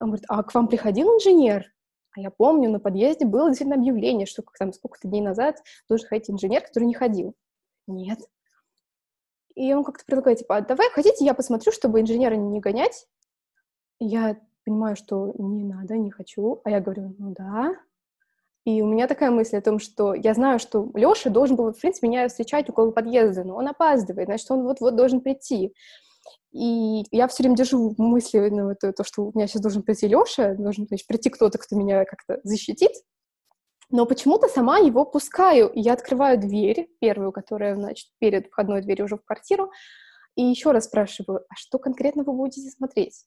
Он 0.00 0.08
говорит, 0.08 0.24
а 0.28 0.42
к 0.42 0.54
вам 0.54 0.68
приходил 0.68 1.08
инженер? 1.08 1.72
А 2.12 2.20
я 2.20 2.30
помню, 2.30 2.70
на 2.70 2.80
подъезде 2.80 3.26
было 3.26 3.50
действительно 3.50 3.76
объявление, 3.76 4.26
что 4.26 4.42
там 4.58 4.72
сколько-то 4.72 5.06
дней 5.06 5.20
назад 5.20 5.62
должен 5.88 6.08
ходить 6.08 6.30
инженер, 6.30 6.62
который 6.62 6.84
не 6.84 6.94
ходил. 6.94 7.34
Нет. 7.86 8.20
И 9.54 9.72
он 9.74 9.84
как-то 9.84 10.04
предлагает, 10.06 10.38
типа, 10.38 10.56
а 10.56 10.60
давай, 10.62 10.90
хотите, 10.90 11.24
я 11.24 11.34
посмотрю, 11.34 11.72
чтобы 11.72 12.00
инженера 12.00 12.34
не 12.34 12.60
гонять? 12.60 13.06
я 13.98 14.38
понимаю, 14.66 14.96
что 14.96 15.32
не 15.38 15.64
надо, 15.64 15.96
не 15.96 16.10
хочу, 16.10 16.60
а 16.64 16.70
я 16.70 16.80
говорю, 16.80 17.14
ну 17.18 17.32
да. 17.32 17.74
И 18.64 18.82
у 18.82 18.86
меня 18.86 19.06
такая 19.06 19.30
мысль 19.30 19.56
о 19.56 19.62
том, 19.62 19.78
что 19.78 20.12
я 20.12 20.34
знаю, 20.34 20.58
что 20.58 20.90
Лёша 20.94 21.30
должен 21.30 21.56
был, 21.56 21.72
в 21.72 21.80
принципе, 21.80 22.08
меня 22.08 22.26
встречать 22.28 22.68
около 22.68 22.90
подъезда, 22.90 23.44
но 23.44 23.56
он 23.56 23.68
опаздывает, 23.68 24.26
значит, 24.26 24.50
он 24.50 24.64
вот-вот 24.64 24.96
должен 24.96 25.20
прийти. 25.20 25.72
И 26.52 27.04
я 27.12 27.28
все 27.28 27.44
время 27.44 27.56
держу 27.56 27.94
мысли 27.96 28.48
ну, 28.50 28.70
это, 28.70 28.92
то, 28.92 29.04
что 29.04 29.26
у 29.26 29.32
меня 29.34 29.46
сейчас 29.46 29.62
должен 29.62 29.82
прийти 29.82 30.08
Лёша, 30.08 30.56
должен 30.56 30.86
значит, 30.88 31.06
прийти 31.06 31.30
кто-то, 31.30 31.58
кто 31.58 31.76
меня 31.76 32.04
как-то 32.04 32.40
защитит, 32.42 32.90
но 33.90 34.04
почему-то 34.04 34.48
сама 34.48 34.78
его 34.78 35.04
пускаю. 35.04 35.68
И 35.68 35.80
я 35.80 35.92
открываю 35.92 36.38
дверь, 36.40 36.88
первую, 36.98 37.30
которая, 37.30 37.76
значит, 37.76 38.08
перед 38.18 38.48
входной 38.48 38.82
дверью 38.82 39.04
уже 39.04 39.16
в 39.16 39.24
квартиру, 39.24 39.70
и 40.34 40.42
еще 40.42 40.72
раз 40.72 40.86
спрашиваю, 40.86 41.44
а 41.48 41.54
что 41.54 41.78
конкретно 41.78 42.24
вы 42.24 42.32
будете 42.32 42.68
смотреть? 42.70 43.26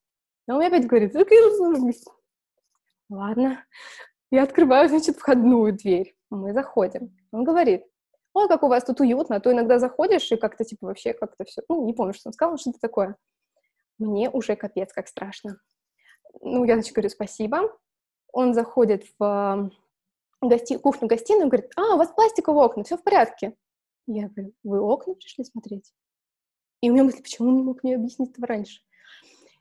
А 0.49 0.55
он 0.55 0.61
опять 0.61 0.87
говорит, 0.87 1.13
ладно. 3.07 3.63
Я 4.31 4.43
открываю, 4.43 4.89
значит, 4.89 5.17
входную 5.17 5.73
дверь. 5.73 6.15
Мы 6.31 6.53
заходим. 6.53 7.15
Он 7.31 7.43
говорит, 7.43 7.85
ой, 8.33 8.47
как 8.47 8.63
у 8.63 8.67
вас 8.67 8.83
тут 8.83 8.99
уютно, 8.99 9.35
а 9.35 9.39
то 9.39 9.51
иногда 9.51 9.77
заходишь 9.77 10.31
и 10.31 10.37
как-то, 10.37 10.63
типа, 10.63 10.87
вообще 10.87 11.13
как-то 11.13 11.45
все, 11.45 11.61
ну, 11.69 11.85
не 11.85 11.93
помню, 11.93 12.13
что 12.13 12.29
он 12.29 12.33
сказал, 12.33 12.57
что-то 12.57 12.79
такое. 12.79 13.15
Мне 13.99 14.29
уже 14.29 14.55
капец 14.55 14.91
как 14.91 15.07
страшно. 15.07 15.59
Ну, 16.41 16.63
я, 16.63 16.73
значит, 16.75 16.93
говорю, 16.93 17.09
спасибо. 17.09 17.77
Он 18.31 18.55
заходит 18.55 19.05
в 19.19 19.71
гости... 20.41 20.77
кухню-гостиную 20.77 21.45
и 21.45 21.49
говорит, 21.49 21.71
а, 21.75 21.93
у 21.93 21.97
вас 21.97 22.09
пластиковые 22.09 22.65
окна, 22.65 22.83
все 22.83 22.97
в 22.97 23.03
порядке. 23.03 23.55
Я 24.07 24.29
говорю, 24.29 24.53
вы 24.63 24.79
окна 24.81 25.13
пришли 25.13 25.43
смотреть? 25.43 25.93
И 26.81 26.89
у 26.89 26.93
меня 26.93 27.03
мысли, 27.03 27.21
почему 27.21 27.49
он 27.49 27.57
не 27.57 27.63
мог 27.63 27.83
мне 27.83 27.95
объяснить 27.95 28.31
этого 28.31 28.47
раньше? 28.47 28.81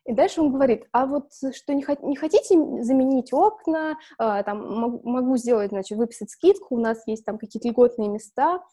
И 0.09 0.14
дальше 0.14 0.40
он 0.40 0.51
говорит, 0.51 0.87
а 0.92 1.05
вот 1.05 1.33
что 1.35 1.75
не, 1.75 1.83
хотите 1.83 2.55
заменить 2.83 3.31
окна, 3.35 3.99
а, 4.16 4.42
там 4.42 4.99
могу 5.05 5.37
сделать, 5.37 5.68
значит, 5.68 5.99
выписать 5.99 6.31
скидку, 6.31 6.77
у 6.77 6.81
нас 6.81 7.03
есть 7.07 7.27
там 7.27 7.37
какие-то 7.37 7.68
льготные 7.68 8.09
места. 8.09 8.64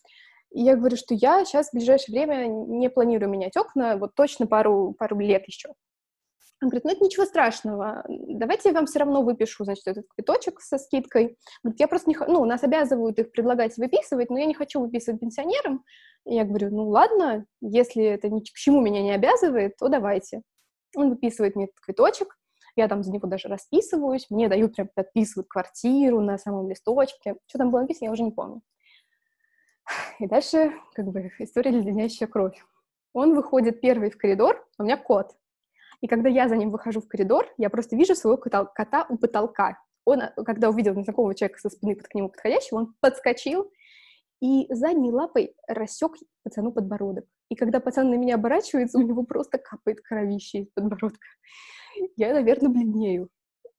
И 0.52 0.62
я 0.62 0.78
говорю, 0.78 0.96
что 0.96 1.14
я 1.14 1.44
сейчас 1.44 1.68
в 1.70 1.74
ближайшее 1.74 2.14
время 2.14 2.48
не 2.48 2.90
планирую 2.90 3.30
менять 3.30 3.58
окна, 3.58 3.98
вот 3.98 4.16
точно 4.16 4.48
пару, 4.48 4.96
пару 4.98 5.20
лет 5.20 5.44
еще. 5.46 5.74
Он 6.62 6.70
говорит, 6.70 6.86
ну 6.86 6.92
это 6.92 7.04
ничего 7.04 7.26
страшного, 7.26 8.06
давайте 8.08 8.70
я 8.70 8.74
вам 8.74 8.86
все 8.86 9.00
равно 9.00 9.22
выпишу, 9.22 9.66
значит, 9.66 9.86
этот 9.88 10.06
квиточек 10.16 10.62
со 10.62 10.78
скидкой. 10.78 11.38
Говорит, 11.64 11.82
я 11.82 11.90
просто 11.90 12.10
не, 12.10 12.16
ну, 12.30 12.46
нас 12.46 12.64
обязывают 12.64 13.20
их 13.20 13.34
предлагать 13.34 13.76
выписывать, 13.76 14.30
но 14.30 14.40
я 14.40 14.46
не 14.46 14.54
хочу 14.54 14.80
выписывать 14.80 15.20
пенсионерам. 15.20 15.84
И 16.26 16.34
я 16.34 16.46
говорю, 16.46 16.70
ну 16.70 16.88
ладно, 16.88 17.46
если 17.60 18.06
это 18.06 18.30
ни 18.30 18.40
к 18.40 18.54
чему 18.54 18.80
меня 18.80 19.02
не 19.02 19.12
обязывает, 19.12 19.76
то 19.76 19.90
давайте. 19.90 20.44
Он 20.96 21.10
выписывает 21.10 21.56
мне 21.56 21.66
этот 21.66 21.80
квиточек, 21.80 22.38
я 22.76 22.88
там 22.88 23.04
за 23.04 23.12
него 23.12 23.28
даже 23.28 23.48
расписываюсь, 23.48 24.30
мне 24.30 24.50
дают 24.50 24.76
прям 24.76 24.90
подписывают 24.94 25.48
квартиру 25.48 26.20
на 26.20 26.38
самом 26.38 26.70
листочке. 26.70 27.36
Что 27.48 27.60
там 27.60 27.72
было 27.72 27.82
написано, 27.82 28.08
я 28.08 28.12
уже 28.12 28.24
не 28.24 28.32
помню. 28.32 28.62
И 30.20 30.28
дальше, 30.28 30.74
как 30.94 31.06
бы, 31.08 31.32
история 31.40 31.72
леденящая 31.72 32.28
кровь. 32.28 32.62
Он 33.14 33.34
выходит 33.34 33.80
первый 33.80 34.10
в 34.10 34.18
коридор, 34.18 34.68
а 34.78 34.84
у 34.84 34.86
меня 34.86 34.98
кот. 34.98 35.36
И 36.02 36.08
когда 36.08 36.28
я 36.28 36.50
за 36.50 36.58
ним 36.58 36.72
выхожу 36.72 37.00
в 37.00 37.08
коридор, 37.08 37.48
я 37.58 37.70
просто 37.70 37.96
вижу 37.96 38.14
своего 38.14 38.38
кота, 38.38 39.06
у 39.10 39.18
потолка. 39.18 39.80
Он, 40.04 40.22
когда 40.46 40.70
увидел 40.70 40.94
незнакомого 40.94 41.34
человека 41.34 41.60
со 41.60 41.70
спины 41.70 41.96
к 41.96 42.14
нему 42.14 42.30
подходящего, 42.30 42.80
он 42.80 42.96
подскочил 43.00 43.72
и 44.42 44.68
задней 44.74 45.12
лапой 45.12 45.56
рассек 45.68 46.14
пацану 46.44 46.72
подбородок. 46.72 47.26
И 47.50 47.56
когда 47.56 47.80
пацан 47.80 48.10
на 48.10 48.16
меня 48.16 48.36
оборачивается, 48.36 48.98
у 48.98 49.02
него 49.02 49.24
просто 49.24 49.58
капает 49.58 50.02
кровище 50.02 50.60
из 50.60 50.68
подбородка. 50.74 51.28
Я, 52.16 52.34
наверное, 52.34 52.70
бледнею. 52.70 53.30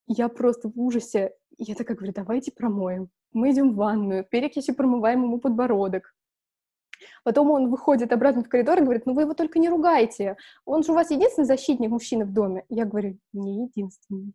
Я 0.07 0.29
просто 0.29 0.69
в 0.69 0.79
ужасе. 0.79 1.33
Я 1.57 1.75
такая 1.75 1.97
говорю, 1.97 2.13
давайте 2.13 2.51
промоем. 2.51 3.09
Мы 3.33 3.51
идем 3.51 3.73
в 3.73 3.75
ванную, 3.75 4.23
перекисью 4.23 4.75
промываем 4.75 5.23
ему 5.23 5.39
подбородок. 5.39 6.13
Потом 7.23 7.51
он 7.51 7.69
выходит 7.69 8.11
обратно 8.11 8.43
в 8.43 8.49
коридор 8.49 8.79
и 8.79 8.81
говорит, 8.81 9.05
ну 9.05 9.13
вы 9.13 9.23
его 9.23 9.33
только 9.33 9.59
не 9.59 9.69
ругайте. 9.69 10.37
Он 10.65 10.83
же 10.83 10.91
у 10.91 10.95
вас 10.95 11.11
единственный 11.11 11.45
защитник 11.45 11.89
мужчины 11.89 12.25
в 12.25 12.33
доме. 12.33 12.65
Я 12.69 12.85
говорю, 12.85 13.19
не 13.33 13.65
единственный. 13.65 14.33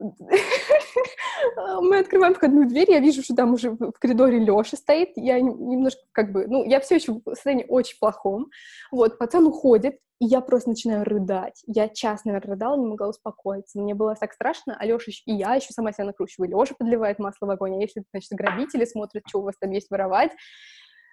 Мы 1.82 1.98
открываем 1.98 2.34
входную 2.34 2.68
дверь, 2.68 2.90
я 2.90 3.00
вижу, 3.00 3.22
что 3.22 3.34
там 3.34 3.54
уже 3.54 3.70
в 3.70 3.92
коридоре 3.98 4.38
Лёша 4.38 4.76
стоит, 4.76 5.12
я 5.16 5.40
немножко 5.40 6.02
как 6.12 6.32
бы, 6.32 6.46
ну, 6.46 6.64
я 6.64 6.80
все 6.80 6.96
еще 6.96 7.12
в 7.12 7.22
состоянии 7.26 7.66
очень 7.68 7.98
плохом, 7.98 8.50
вот, 8.90 9.18
пацан 9.18 9.46
уходит, 9.46 9.98
и 10.20 10.26
я 10.26 10.40
просто 10.40 10.70
начинаю 10.70 11.04
рыдать. 11.04 11.62
Я 11.66 11.88
час, 11.88 12.24
наверное, 12.24 12.52
рыдала, 12.52 12.76
не 12.76 12.86
могла 12.86 13.08
успокоиться. 13.08 13.80
Мне 13.80 13.94
было 13.94 14.14
так 14.14 14.32
страшно, 14.32 14.76
а 14.78 14.86
Лёша 14.86 15.10
и 15.10 15.34
я 15.34 15.54
еще 15.56 15.72
сама 15.72 15.92
себя 15.92 16.04
накручиваю. 16.06 16.48
Лёша 16.50 16.74
подливает 16.78 17.18
масло 17.18 17.46
в 17.46 17.50
огонь, 17.50 17.76
а 17.76 17.80
если, 17.80 18.04
значит, 18.12 18.30
грабители 18.32 18.84
смотрят, 18.84 19.24
что 19.28 19.40
у 19.40 19.42
вас 19.42 19.56
там 19.58 19.70
есть 19.70 19.90
воровать. 19.90 20.30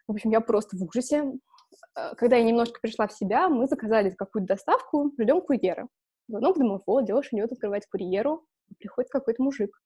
В 0.08 0.12
общем, 0.12 0.30
я 0.30 0.40
просто 0.40 0.78
в 0.78 0.84
ужасе. 0.84 1.34
Э, 1.98 2.14
когда 2.16 2.36
я 2.38 2.44
немножко 2.44 2.80
пришла 2.82 3.08
в 3.08 3.14
себя, 3.14 3.50
мы 3.50 3.68
заказали 3.68 4.12
какую-то 4.12 4.48
доставку, 4.54 5.12
ждем 5.20 5.42
курьера. 5.42 5.88
Ну, 6.28 6.54
думаю, 6.54 6.82
вот, 6.86 7.10
Лёша 7.10 7.30
идет 7.36 7.52
открывать 7.52 7.88
курьеру, 7.88 8.46
приходит 8.80 9.12
какой-то 9.12 9.42
мужик. 9.42 9.82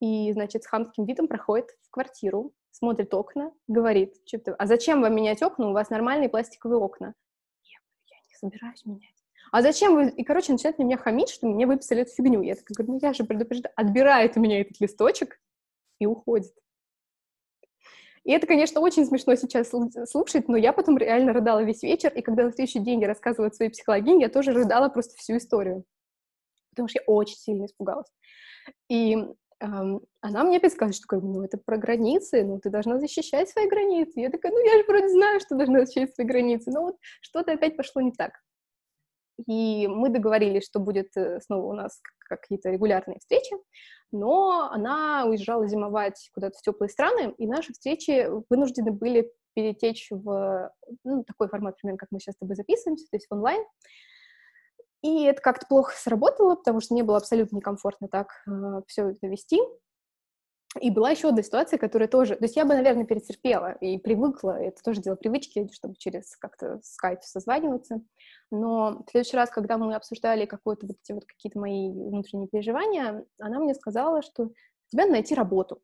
И, 0.00 0.32
значит, 0.32 0.64
с 0.64 0.66
хамским 0.66 1.06
видом 1.06 1.28
проходит 1.28 1.70
в 1.82 1.90
квартиру, 1.90 2.52
смотрит 2.70 3.14
окна, 3.14 3.52
говорит, 3.68 4.14
что-то, 4.26 4.54
а 4.54 4.66
зачем 4.66 5.00
вам 5.00 5.14
менять 5.14 5.42
окна, 5.42 5.70
у 5.70 5.72
вас 5.72 5.90
нормальные 5.90 6.28
пластиковые 6.28 6.78
окна. 6.78 7.14
Я 7.62 7.78
говорю, 7.78 8.02
я 8.10 8.16
не 8.16 8.34
собираюсь 8.34 8.84
менять. 8.84 9.14
А 9.52 9.62
зачем 9.62 9.94
вы... 9.94 10.08
И, 10.10 10.24
короче, 10.24 10.52
начинает 10.52 10.78
на 10.78 10.82
меня 10.82 10.96
хамить, 10.96 11.28
что 11.28 11.46
мне 11.46 11.66
выписали 11.66 12.02
эту 12.02 12.12
фигню. 12.12 12.42
Я 12.42 12.56
такая 12.56 12.74
говорю, 12.76 12.94
ну 12.94 12.98
я 13.00 13.12
же 13.12 13.24
предупреждаю. 13.24 13.72
Отбирает 13.76 14.36
у 14.36 14.40
меня 14.40 14.60
этот 14.60 14.80
листочек 14.80 15.40
и 16.00 16.06
уходит. 16.06 16.52
И 18.24 18.32
это, 18.32 18.46
конечно, 18.46 18.80
очень 18.80 19.04
смешно 19.06 19.36
сейчас 19.36 19.70
слушать, 20.10 20.48
но 20.48 20.56
я 20.56 20.72
потом 20.72 20.96
реально 20.96 21.34
рыдала 21.34 21.62
весь 21.62 21.82
вечер, 21.82 22.10
и 22.12 22.22
когда 22.22 22.44
на 22.44 22.52
следующий 22.52 22.80
день 22.80 23.00
я 23.02 23.06
рассказывала 23.06 23.50
своей 23.50 23.70
психологине, 23.70 24.22
я 24.22 24.28
тоже 24.30 24.52
рыдала 24.52 24.88
просто 24.88 25.14
всю 25.16 25.36
историю 25.36 25.84
потому 26.74 26.88
что 26.88 27.00
я 27.00 27.04
очень 27.06 27.36
сильно 27.36 27.66
испугалась. 27.66 28.10
И 28.88 29.16
она 29.58 30.44
мне 30.44 30.60
подсказывает, 30.60 30.96
что 30.96 31.20
ну, 31.20 31.42
это 31.42 31.58
про 31.58 31.76
границы, 31.76 32.44
ну, 32.44 32.58
ты 32.58 32.70
должна 32.70 32.98
защищать 32.98 33.48
свои 33.48 33.68
границы. 33.68 34.20
Я 34.20 34.30
такая, 34.30 34.52
ну, 34.52 34.62
я 34.64 34.78
же 34.78 34.84
вроде 34.86 35.08
знаю, 35.08 35.40
что 35.40 35.56
должна 35.56 35.84
защищать 35.84 36.14
свои 36.14 36.26
границы, 36.26 36.70
но 36.70 36.82
вот 36.82 36.96
что-то 37.20 37.52
опять 37.52 37.76
пошло 37.76 38.02
не 38.02 38.12
так. 38.12 38.32
И 39.46 39.88
мы 39.88 40.10
договорились, 40.10 40.64
что 40.64 40.80
будет 40.80 41.08
э, 41.16 41.40
снова 41.40 41.66
у 41.66 41.72
нас 41.72 42.00
какие-то 42.20 42.70
регулярные 42.70 43.18
встречи, 43.18 43.56
но 44.12 44.70
она 44.70 45.24
уезжала 45.26 45.66
зимовать 45.66 46.30
куда-то 46.34 46.58
в 46.58 46.62
теплые 46.62 46.88
страны, 46.88 47.34
и 47.36 47.46
наши 47.46 47.72
встречи 47.72 48.28
вынуждены 48.48 48.92
были 48.92 49.32
перетечь 49.54 50.08
в 50.10 50.72
ну, 51.04 51.24
такой 51.24 51.48
формат, 51.48 51.76
примерно, 51.76 51.98
как 51.98 52.10
мы 52.12 52.20
сейчас 52.20 52.36
с 52.36 52.38
тобой 52.38 52.56
записываемся, 52.56 53.06
то 53.10 53.16
есть 53.16 53.26
в 53.28 53.34
онлайн. 53.34 53.64
И 55.04 55.24
это 55.24 55.42
как-то 55.42 55.66
плохо 55.66 55.92
сработало, 55.94 56.54
потому 56.54 56.80
что 56.80 56.94
мне 56.94 57.02
было 57.04 57.18
абсолютно 57.18 57.56
некомфортно 57.56 58.08
так 58.08 58.28
э, 58.46 58.80
все 58.86 59.10
это 59.10 59.26
вести. 59.26 59.60
И 60.80 60.90
была 60.90 61.10
еще 61.10 61.28
одна 61.28 61.42
ситуация, 61.42 61.78
которая 61.78 62.08
тоже... 62.08 62.36
То 62.36 62.44
есть 62.44 62.56
я 62.56 62.64
бы, 62.64 62.72
наверное, 62.74 63.04
перетерпела 63.04 63.72
и 63.72 63.98
привыкла. 63.98 64.58
Это 64.58 64.82
тоже 64.82 65.02
дело 65.02 65.16
привычки, 65.16 65.68
чтобы 65.74 65.96
через 65.96 66.34
как-то 66.36 66.80
скайп 66.82 67.22
созваниваться. 67.22 68.00
Но 68.50 69.04
в 69.06 69.10
следующий 69.10 69.36
раз, 69.36 69.50
когда 69.50 69.76
мы 69.76 69.94
обсуждали 69.94 70.46
какое-то 70.46 70.86
вот 70.86 70.96
вот 71.10 71.26
какие-то 71.26 71.58
мои 71.58 71.90
внутренние 71.90 72.48
переживания, 72.48 73.26
она 73.38 73.58
мне 73.58 73.74
сказала, 73.74 74.22
что 74.22 74.52
тебе 74.88 75.02
надо 75.02 75.12
найти 75.12 75.34
работу. 75.34 75.82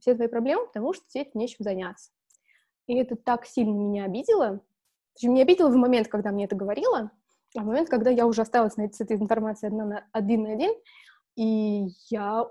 Все 0.00 0.16
твои 0.16 0.26
проблемы, 0.26 0.66
потому 0.66 0.94
что 0.94 1.04
тебе 1.06 1.30
нечем 1.34 1.58
заняться. 1.60 2.10
И 2.88 2.96
это 2.96 3.14
так 3.14 3.46
сильно 3.46 3.70
меня 3.70 4.06
обидело. 4.06 4.62
Причем 5.14 5.34
меня 5.34 5.44
обидело 5.44 5.70
в 5.70 5.76
момент, 5.76 6.08
когда 6.08 6.32
мне 6.32 6.46
это 6.46 6.56
говорила, 6.56 7.12
а 7.58 7.64
момент, 7.64 7.88
когда 7.88 8.10
я 8.10 8.26
уже 8.26 8.42
осталась 8.42 8.74
с 8.74 9.00
этой 9.00 9.16
информацией 9.16 9.68
одна 9.68 9.84
на, 9.84 10.06
один 10.12 10.44
на 10.44 10.52
один, 10.52 10.72
и 11.36 11.88
я 12.08 12.46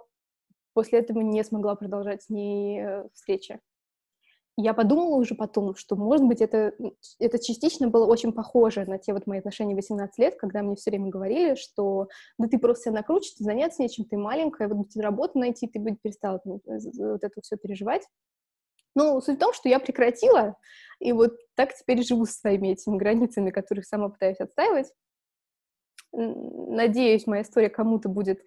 после 0.74 1.00
этого 1.00 1.22
не 1.22 1.43
смогла 1.43 1.76
продолжать 1.76 2.24
с 2.24 2.30
ней 2.30 2.82
э, 2.82 3.08
встречи. 3.13 3.60
Я 4.60 4.74
подумала 4.74 5.15
уже 5.15 5.36
потом, 5.36 5.76
что, 5.76 5.96
может 5.96 6.26
быть, 6.26 6.41
это, 6.41 6.74
это 7.20 7.39
частично 7.39 7.89
было 7.89 8.06
очень 8.06 8.34
похоже 8.34 8.86
на 8.86 8.98
те 8.98 9.13
вот 9.13 9.28
мои 9.28 9.39
отношения 9.39 9.76
18 9.76 10.17
лет, 10.17 10.36
когда 10.36 10.63
мне 10.63 10.76
все 10.76 10.89
время 10.89 11.10
говорили, 11.10 11.56
что 11.56 12.08
да 12.39 12.48
ты 12.48 12.58
просто 12.58 12.86
себя 12.86 12.96
накручишь, 12.96 13.36
заняться 13.38 13.84
нечем, 13.84 14.06
ты 14.06 14.17
маленькая, 14.17 14.67
вот 14.67 14.89
тебе 14.89 15.04
работу 15.04 15.38
найти, 15.38 15.67
ты 15.67 15.80
бы 15.80 15.96
перестала 15.96 16.41
вот 16.43 16.63
это 16.65 17.41
все 17.41 17.56
переживать. 17.56 18.04
Ну, 18.97 19.21
суть 19.21 19.36
в 19.36 19.39
том, 19.39 19.53
что 19.53 19.69
я 19.69 19.77
прекратила, 19.79 20.55
и 20.97 21.12
вот 21.12 21.38
так 21.53 21.75
теперь 21.75 22.01
живу 22.01 22.25
со 22.25 22.33
своими 22.33 22.69
этими 22.69 22.97
границами, 22.97 23.51
которых 23.51 23.86
сама 23.86 24.10
пытаюсь 24.10 24.39
отстаивать. 24.39 24.91
Надеюсь, 26.12 27.27
моя 27.27 27.43
история 27.43 27.69
кому-то 27.69 28.10
будет 28.10 28.43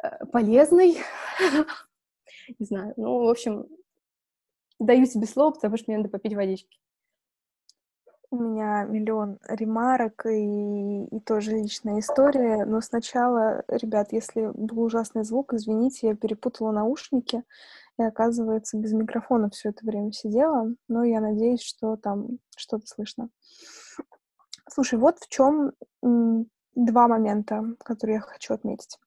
э, 0.00 0.26
полезной. 0.26 0.98
Не 2.60 2.66
знаю. 2.66 2.94
Ну, 2.96 3.24
в 3.24 3.28
общем, 3.28 3.66
даю 4.78 5.06
себе 5.06 5.26
слово, 5.26 5.50
потому 5.50 5.76
что 5.76 5.86
мне 5.88 5.98
надо 5.98 6.08
попить 6.08 6.34
водички. 6.34 6.78
У 8.30 8.36
меня 8.36 8.84
миллион 8.84 9.40
ремарок 9.48 10.24
и, 10.26 11.04
и 11.06 11.20
тоже 11.20 11.50
личная 11.50 11.98
история. 11.98 12.64
Но 12.64 12.80
сначала, 12.80 13.64
ребят, 13.66 14.12
если 14.12 14.52
был 14.54 14.84
ужасный 14.84 15.24
звук, 15.24 15.52
извините, 15.52 16.06
я 16.06 16.14
перепутала 16.14 16.70
наушники 16.70 17.42
и, 17.98 18.02
оказывается, 18.02 18.76
без 18.76 18.92
микрофона 18.92 19.50
все 19.50 19.70
это 19.70 19.84
время 19.84 20.12
сидела, 20.12 20.74
но 20.88 21.04
я 21.04 21.20
надеюсь, 21.20 21.62
что 21.62 21.96
там 21.96 22.38
что-то 22.56 22.86
слышно. 22.86 23.28
Слушай, 24.68 24.98
вот 24.98 25.18
в 25.18 25.28
чем 25.28 25.72
два 26.74 27.08
момента, 27.08 27.62
которые 27.78 28.16
я 28.16 28.20
хочу 28.20 28.54
отметить. 28.54 28.98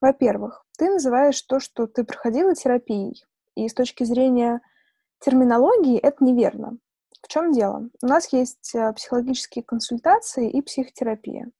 Во-первых, 0.00 0.64
ты 0.76 0.90
называешь 0.90 1.40
то, 1.42 1.60
что 1.60 1.86
ты 1.86 2.04
проходила 2.04 2.54
терапией, 2.54 3.24
и 3.54 3.68
с 3.68 3.74
точки 3.74 4.04
зрения 4.04 4.60
терминологии 5.20 5.98
это 5.98 6.24
неверно. 6.24 6.78
В 7.22 7.28
чем 7.28 7.52
дело? 7.52 7.88
У 8.02 8.06
нас 8.06 8.32
есть 8.32 8.74
э, 8.74 8.92
психологические 8.92 9.62
консультации 9.62 10.50
и 10.50 10.60
психотерапия. 10.60 11.50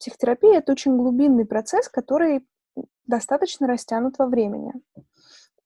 Психотерапия— 0.00 0.58
это 0.58 0.72
очень 0.72 0.96
глубинный 0.96 1.46
процесс, 1.46 1.88
который 1.88 2.44
достаточно 3.06 3.68
растянут 3.68 4.18
во 4.18 4.26
времени. 4.26 4.72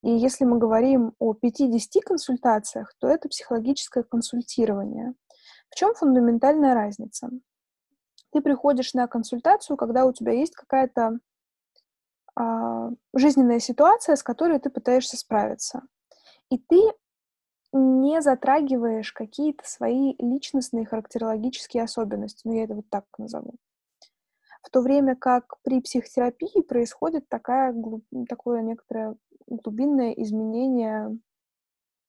И 0.02 0.10
если 0.10 0.44
мы 0.44 0.58
говорим 0.58 1.14
о 1.18 1.34
50 1.34 2.02
консультациях, 2.04 2.94
то 2.98 3.08
это 3.08 3.28
психологическое 3.28 4.02
консультирование. 4.02 5.14
В 5.70 5.74
чем 5.74 5.94
фундаментальная 5.94 6.74
разница? 6.74 7.30
Ты 8.32 8.40
приходишь 8.40 8.94
на 8.94 9.06
консультацию, 9.08 9.76
когда 9.76 10.06
у 10.06 10.12
тебя 10.12 10.32
есть 10.32 10.54
какая-то 10.54 11.18
а, 12.34 12.90
жизненная 13.14 13.58
ситуация, 13.58 14.16
с 14.16 14.22
которой 14.22 14.58
ты 14.58 14.70
пытаешься 14.70 15.16
справиться. 15.16 15.82
И 16.48 16.58
ты 16.58 16.80
не 17.72 18.20
затрагиваешь 18.22 19.12
какие-то 19.12 19.68
свои 19.68 20.14
личностные 20.18 20.86
характерологические 20.86 21.84
особенности, 21.84 22.42
ну 22.44 22.54
я 22.54 22.64
это 22.64 22.74
вот 22.74 22.88
так 22.88 23.04
назову. 23.18 23.54
В 24.62 24.70
то 24.70 24.80
время 24.80 25.16
как 25.16 25.56
при 25.62 25.80
психотерапии 25.80 26.62
происходит 26.62 27.28
такая, 27.28 27.74
такое 28.28 28.62
некоторое 28.62 29.16
глубинное 29.50 30.12
изменение, 30.12 31.18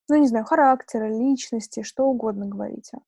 ну, 0.07 0.15
не 0.15 0.27
знаю, 0.27 0.45
характера, 0.45 1.07
личности, 1.09 1.83
что 1.83 2.05
угодно 2.05 2.45
говорите. 2.45 2.99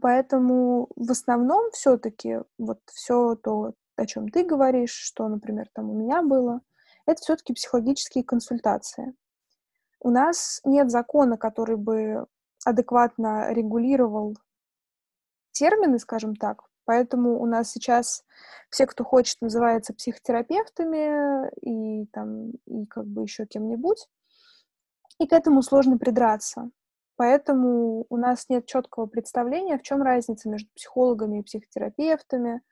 Поэтому 0.00 0.88
в 0.94 1.10
основном 1.10 1.70
все-таки 1.72 2.38
вот 2.58 2.80
все 2.86 3.34
то, 3.34 3.74
о 3.96 4.06
чем 4.06 4.28
ты 4.28 4.44
говоришь, 4.44 4.92
что, 4.92 5.28
например, 5.28 5.68
там 5.74 5.90
у 5.90 5.94
меня 5.94 6.22
было, 6.22 6.60
это 7.06 7.20
все-таки 7.20 7.52
психологические 7.52 8.24
консультации. 8.24 9.14
У 10.00 10.10
нас 10.10 10.60
нет 10.64 10.90
закона, 10.90 11.36
который 11.36 11.76
бы 11.76 12.26
адекватно 12.64 13.52
регулировал 13.52 14.36
термины, 15.52 15.98
скажем 15.98 16.36
так, 16.36 16.62
Поэтому 16.84 17.40
у 17.40 17.46
нас 17.46 17.70
сейчас 17.70 18.24
все, 18.70 18.86
кто 18.86 19.04
хочет, 19.04 19.40
называются 19.40 19.94
психотерапевтами 19.94 21.48
и 21.60 22.06
там 22.06 22.50
и 22.66 22.86
как 22.86 23.06
бы 23.06 23.22
еще 23.22 23.46
кем-нибудь. 23.46 24.08
И 25.18 25.26
к 25.26 25.32
этому 25.32 25.62
сложно 25.62 25.98
придраться. 25.98 26.70
Поэтому 27.16 28.06
у 28.08 28.16
нас 28.16 28.48
нет 28.48 28.66
четкого 28.66 29.06
представления, 29.06 29.78
в 29.78 29.82
чем 29.82 30.02
разница 30.02 30.48
между 30.48 30.68
психологами 30.74 31.38
и 31.38 31.42
психотерапевтами. 31.42 32.62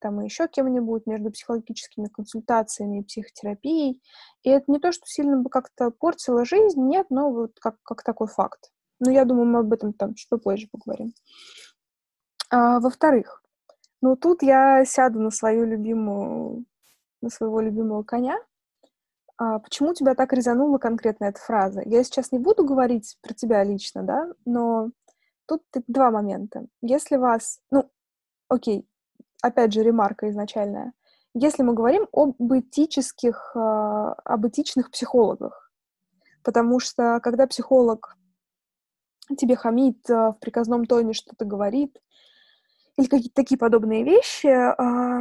там 0.00 0.20
и 0.20 0.24
еще 0.24 0.48
кем-нибудь, 0.48 1.06
между 1.06 1.30
психологическими 1.30 2.08
консультациями 2.08 2.98
и 3.00 3.04
психотерапией. 3.04 4.02
И 4.42 4.50
это 4.50 4.70
не 4.70 4.78
то, 4.78 4.92
что 4.92 5.06
сильно 5.06 5.38
бы 5.38 5.48
как-то 5.48 5.90
портило 5.90 6.44
жизнь, 6.44 6.82
нет, 6.82 7.06
но 7.08 7.30
вот 7.30 7.52
как, 7.58 7.76
как 7.82 8.02
такой 8.02 8.26
факт. 8.26 8.70
Но 9.00 9.10
я 9.10 9.24
думаю, 9.24 9.46
мы 9.46 9.60
об 9.60 9.72
этом 9.72 9.94
там 9.94 10.14
чуть 10.14 10.28
попозже 10.28 10.68
поговорим. 10.70 11.14
А, 12.50 12.80
во-вторых, 12.80 13.43
ну 14.04 14.16
тут 14.16 14.42
я 14.42 14.84
сяду 14.84 15.18
на 15.18 15.30
свою 15.30 15.64
любимую, 15.64 16.66
на 17.22 17.30
своего 17.30 17.62
любимого 17.62 18.02
коня. 18.02 18.36
А, 19.38 19.58
почему 19.58 19.94
тебя 19.94 20.14
так 20.14 20.34
резанула 20.34 20.76
конкретно 20.76 21.24
эта 21.24 21.40
фраза? 21.40 21.80
Я 21.86 22.04
сейчас 22.04 22.30
не 22.30 22.38
буду 22.38 22.66
говорить 22.66 23.16
про 23.22 23.32
тебя 23.32 23.64
лично, 23.64 24.02
да, 24.02 24.28
но 24.44 24.90
тут 25.46 25.62
два 25.88 26.10
момента. 26.10 26.66
Если 26.82 27.16
вас, 27.16 27.60
ну, 27.70 27.90
окей, 28.48 28.86
опять 29.40 29.72
же, 29.72 29.82
ремарка 29.82 30.28
изначальная. 30.28 30.92
Если 31.32 31.62
мы 31.62 31.72
говорим 31.72 32.06
об 32.12 32.36
этических, 32.52 33.52
а, 33.56 34.12
об 34.12 34.46
этичных 34.46 34.90
психологах, 34.90 35.72
потому 36.42 36.78
что 36.78 37.20
когда 37.22 37.46
психолог 37.46 38.18
тебе 39.38 39.56
хамит 39.56 40.10
а, 40.10 40.32
в 40.32 40.40
приказном 40.40 40.84
тоне, 40.84 41.14
что-то 41.14 41.46
говорит, 41.46 41.98
или 42.96 43.06
какие-то 43.06 43.34
такие 43.34 43.58
подобные 43.58 44.04
вещи, 44.04 44.46
а, 44.46 45.20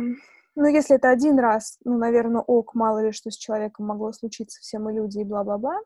ну, 0.56 0.66
если 0.68 0.96
это 0.96 1.10
один 1.10 1.40
раз, 1.40 1.78
ну, 1.84 1.98
наверное, 1.98 2.42
ок, 2.42 2.76
мало 2.76 3.04
ли 3.04 3.12
что 3.12 3.32
с 3.32 3.38
человеком 3.38 3.88
могло 3.88 4.12
случиться, 4.12 4.60
все 4.62 4.78
мы 4.80 4.94
люди 4.94 5.20
и 5.20 5.24
бла-бла-бла. 5.24 5.80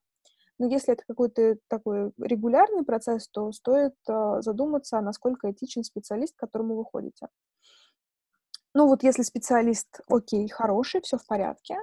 Но 0.59 0.67
если 0.67 0.93
это 0.93 1.03
какой-то 1.07 1.57
такой 1.67 2.11
регулярный 2.17 2.83
процесс, 2.83 3.29
то 3.29 3.51
стоит 3.51 3.93
задуматься, 4.05 4.99
насколько 5.01 5.51
этичен 5.51 5.83
специалист, 5.83 6.35
к 6.35 6.39
которому 6.39 6.75
вы 6.75 6.83
ходите. 6.83 7.27
Ну 8.73 8.87
вот 8.87 9.03
если 9.03 9.23
специалист, 9.23 10.01
окей, 10.07 10.47
хороший, 10.49 11.01
все 11.01 11.17
в 11.17 11.25
порядке, 11.25 11.77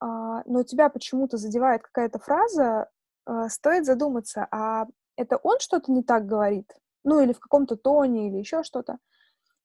а, 0.00 0.42
но 0.46 0.62
тебя 0.62 0.88
почему-то 0.88 1.36
задевает 1.36 1.82
какая-то 1.82 2.18
фраза, 2.18 2.88
а, 3.26 3.48
стоит 3.48 3.84
задуматься, 3.84 4.46
а 4.50 4.86
это 5.16 5.38
он 5.38 5.58
что-то 5.60 5.90
не 5.90 6.02
так 6.02 6.26
говорит? 6.26 6.72
Ну 7.04 7.20
или 7.20 7.32
в 7.32 7.40
каком-то 7.40 7.76
тоне, 7.76 8.28
или 8.28 8.38
еще 8.38 8.62
что-то? 8.62 8.98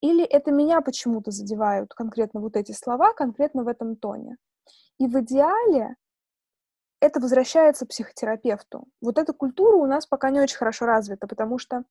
Или 0.06 0.24
это 0.24 0.52
меня 0.52 0.82
почему-то 0.82 1.32
задевают 1.32 1.96
конкретно 1.96 2.40
вот 2.40 2.56
эти 2.56 2.74
слова, 2.74 3.14
конкретно 3.14 3.64
в 3.64 3.68
этом 3.68 3.96
тоне? 3.96 4.38
И 5.00 5.08
в 5.08 5.20
идеале 5.22 5.96
это 7.00 7.20
возвращается 7.20 7.88
психотерапевту. 7.88 8.86
Вот 9.02 9.18
эта 9.18 9.34
культура 9.34 9.76
у 9.78 9.88
нас 9.88 10.06
пока 10.06 10.30
не 10.30 10.40
очень 10.40 10.58
хорошо 10.58 10.86
развита, 10.86 11.26
потому 11.26 11.58
что 11.58 11.86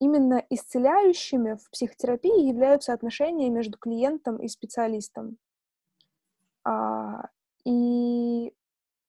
именно 0.00 0.44
исцеляющими 0.50 1.54
в 1.54 1.70
психотерапии 1.70 2.48
являются 2.48 2.92
отношения 2.92 3.50
между 3.50 3.78
клиентом 3.78 4.38
и 4.38 4.48
специалистом. 4.48 5.38
А, 6.64 7.28
и 7.64 8.52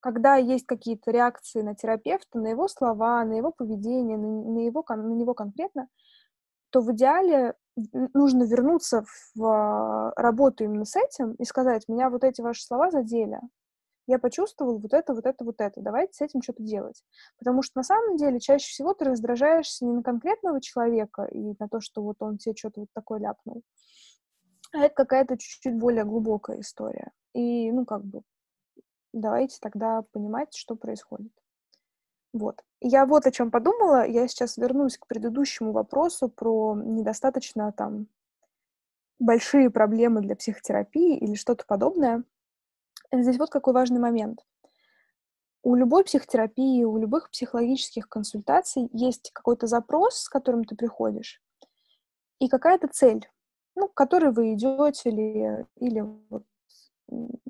когда 0.01 0.35
есть 0.35 0.67
какие-то 0.67 1.09
реакции 1.09 1.63
на 1.63 1.73
терапевта, 1.73 2.37
на 2.37 2.49
его 2.49 2.67
слова, 2.67 3.25
на 3.25 3.33
его 3.33 3.51
поведение, 3.51 4.19
на, 4.19 4.53
на, 4.53 4.59
его, 4.59 4.85
на 4.87 5.13
него 5.15 5.33
конкретно, 5.33 5.87
то 6.69 6.81
в 6.81 6.91
идеале 6.93 7.55
нужно 8.13 8.43
вернуться 8.43 9.05
в 9.35 10.13
работу 10.15 10.63
именно 10.63 10.85
с 10.85 10.95
этим 10.95 11.33
и 11.33 11.45
сказать, 11.45 11.87
меня 11.87 12.09
вот 12.09 12.23
эти 12.23 12.41
ваши 12.41 12.63
слова 12.63 12.91
задели, 12.91 13.39
я 14.07 14.17
почувствовал 14.17 14.79
вот 14.79 14.93
это, 14.93 15.13
вот 15.13 15.25
это, 15.25 15.45
вот 15.45 15.61
это, 15.61 15.81
давайте 15.81 16.13
с 16.13 16.21
этим 16.21 16.41
что-то 16.41 16.63
делать. 16.63 17.03
Потому 17.37 17.61
что 17.61 17.77
на 17.77 17.83
самом 17.83 18.17
деле 18.17 18.39
чаще 18.39 18.67
всего 18.67 18.93
ты 18.95 19.05
раздражаешься 19.05 19.85
не 19.85 19.93
на 19.93 20.01
конкретного 20.01 20.61
человека 20.61 21.25
и 21.25 21.53
на 21.59 21.69
то, 21.69 21.79
что 21.79 22.01
вот 22.01 22.15
он 22.19 22.37
тебе 22.37 22.55
что-то 22.55 22.81
вот 22.81 22.89
такое 22.93 23.19
ляпнул, 23.19 23.61
а 24.73 24.79
это 24.79 24.95
какая-то 24.95 25.37
чуть-чуть 25.37 25.77
более 25.77 26.05
глубокая 26.05 26.59
история. 26.59 27.11
И, 27.33 27.71
ну, 27.71 27.85
как 27.85 28.03
бы, 28.03 28.21
давайте 29.13 29.57
тогда 29.61 30.03
понимать, 30.11 30.55
что 30.55 30.75
происходит. 30.75 31.31
Вот. 32.33 32.63
Я 32.79 33.05
вот 33.05 33.25
о 33.25 33.31
чем 33.31 33.51
подумала. 33.51 34.05
Я 34.05 34.27
сейчас 34.27 34.57
вернусь 34.57 34.97
к 34.97 35.07
предыдущему 35.07 35.71
вопросу 35.71 36.29
про 36.29 36.75
недостаточно 36.75 37.71
там 37.71 38.07
большие 39.19 39.69
проблемы 39.69 40.21
для 40.21 40.35
психотерапии 40.35 41.17
или 41.17 41.35
что-то 41.35 41.65
подобное. 41.65 42.23
Здесь 43.11 43.37
вот 43.37 43.49
какой 43.49 43.73
важный 43.73 43.99
момент. 43.99 44.45
У 45.61 45.75
любой 45.75 46.05
психотерапии, 46.05 46.83
у 46.83 46.97
любых 46.97 47.29
психологических 47.31 48.07
консультаций 48.07 48.89
есть 48.93 49.31
какой-то 49.33 49.67
запрос, 49.67 50.21
с 50.21 50.29
которым 50.29 50.63
ты 50.63 50.75
приходишь, 50.75 51.41
и 52.39 52.47
какая-то 52.47 52.87
цель, 52.87 53.29
ну, 53.75 53.89
к 53.89 53.93
которой 53.93 54.31
вы 54.31 54.53
идете, 54.53 55.09
или, 55.09 55.65
или 55.75 55.99
вот 56.29 56.45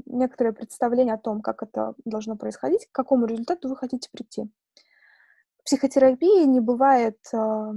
некоторое 0.07 0.53
представление 0.53 1.13
о 1.13 1.19
том, 1.19 1.41
как 1.41 1.61
это 1.61 1.93
должно 2.03 2.35
происходить, 2.35 2.87
к 2.87 2.91
какому 2.91 3.27
результату 3.27 3.69
вы 3.69 3.75
хотите 3.75 4.09
прийти. 4.11 4.49
Психотерапии 5.69 6.45
не 6.45 6.61
бывает 6.61 7.19
а, 7.31 7.73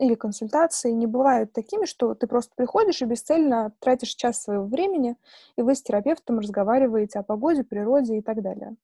или 0.00 0.16
консультации 0.16 0.90
не 0.90 1.06
бывают 1.06 1.52
такими, 1.52 1.84
что 1.84 2.16
ты 2.16 2.26
просто 2.26 2.52
приходишь 2.56 3.00
и 3.00 3.04
бесцельно 3.04 3.72
тратишь 3.78 4.16
час 4.16 4.42
своего 4.42 4.64
времени, 4.64 5.16
и 5.54 5.62
вы 5.62 5.76
с 5.76 5.82
терапевтом 5.82 6.40
разговариваете 6.40 7.20
о 7.20 7.22
погоде, 7.22 7.62
природе 7.62 8.18
и 8.18 8.20
так 8.20 8.42
далее. 8.42 8.74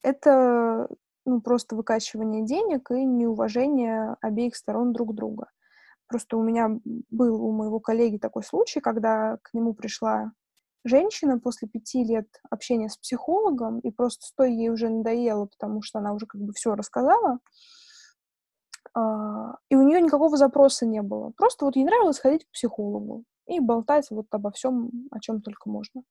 Это 0.00 0.88
ну, 1.26 1.42
просто 1.42 1.76
выкачивание 1.76 2.42
денег 2.42 2.90
и 2.90 3.04
неуважение 3.04 4.16
обеих 4.22 4.56
сторон 4.56 4.94
друг 4.94 5.14
друга. 5.14 5.50
Просто 6.06 6.38
у 6.38 6.42
меня 6.42 6.80
был 7.10 7.44
у 7.44 7.52
моего 7.52 7.80
коллеги 7.80 8.16
такой 8.16 8.44
случай, 8.44 8.80
когда 8.80 9.36
к 9.42 9.52
нему 9.52 9.74
пришла 9.74 10.32
женщина 10.84 11.38
после 11.38 11.68
пяти 11.68 12.04
лет 12.04 12.28
общения 12.50 12.88
с 12.88 12.96
психологом, 12.96 13.80
и 13.80 13.90
просто 13.90 14.26
стоя 14.26 14.48
ей 14.48 14.70
уже 14.70 14.88
надоело, 14.88 15.46
потому 15.46 15.82
что 15.82 15.98
она 15.98 16.12
уже 16.12 16.26
как 16.26 16.40
бы 16.40 16.52
все 16.52 16.74
рассказала, 16.74 17.38
а, 18.94 19.56
и 19.68 19.76
у 19.76 19.82
нее 19.82 20.00
никакого 20.00 20.36
запроса 20.36 20.86
не 20.86 21.02
было. 21.02 21.30
Просто 21.36 21.64
вот 21.64 21.76
ей 21.76 21.84
нравилось 21.84 22.18
ходить 22.18 22.44
к 22.44 22.52
психологу 22.52 23.24
и 23.46 23.60
болтать 23.60 24.10
вот 24.10 24.26
обо 24.30 24.50
всем, 24.50 24.90
о 25.10 25.20
чем 25.20 25.40
только 25.40 25.68
можно. 25.68 26.02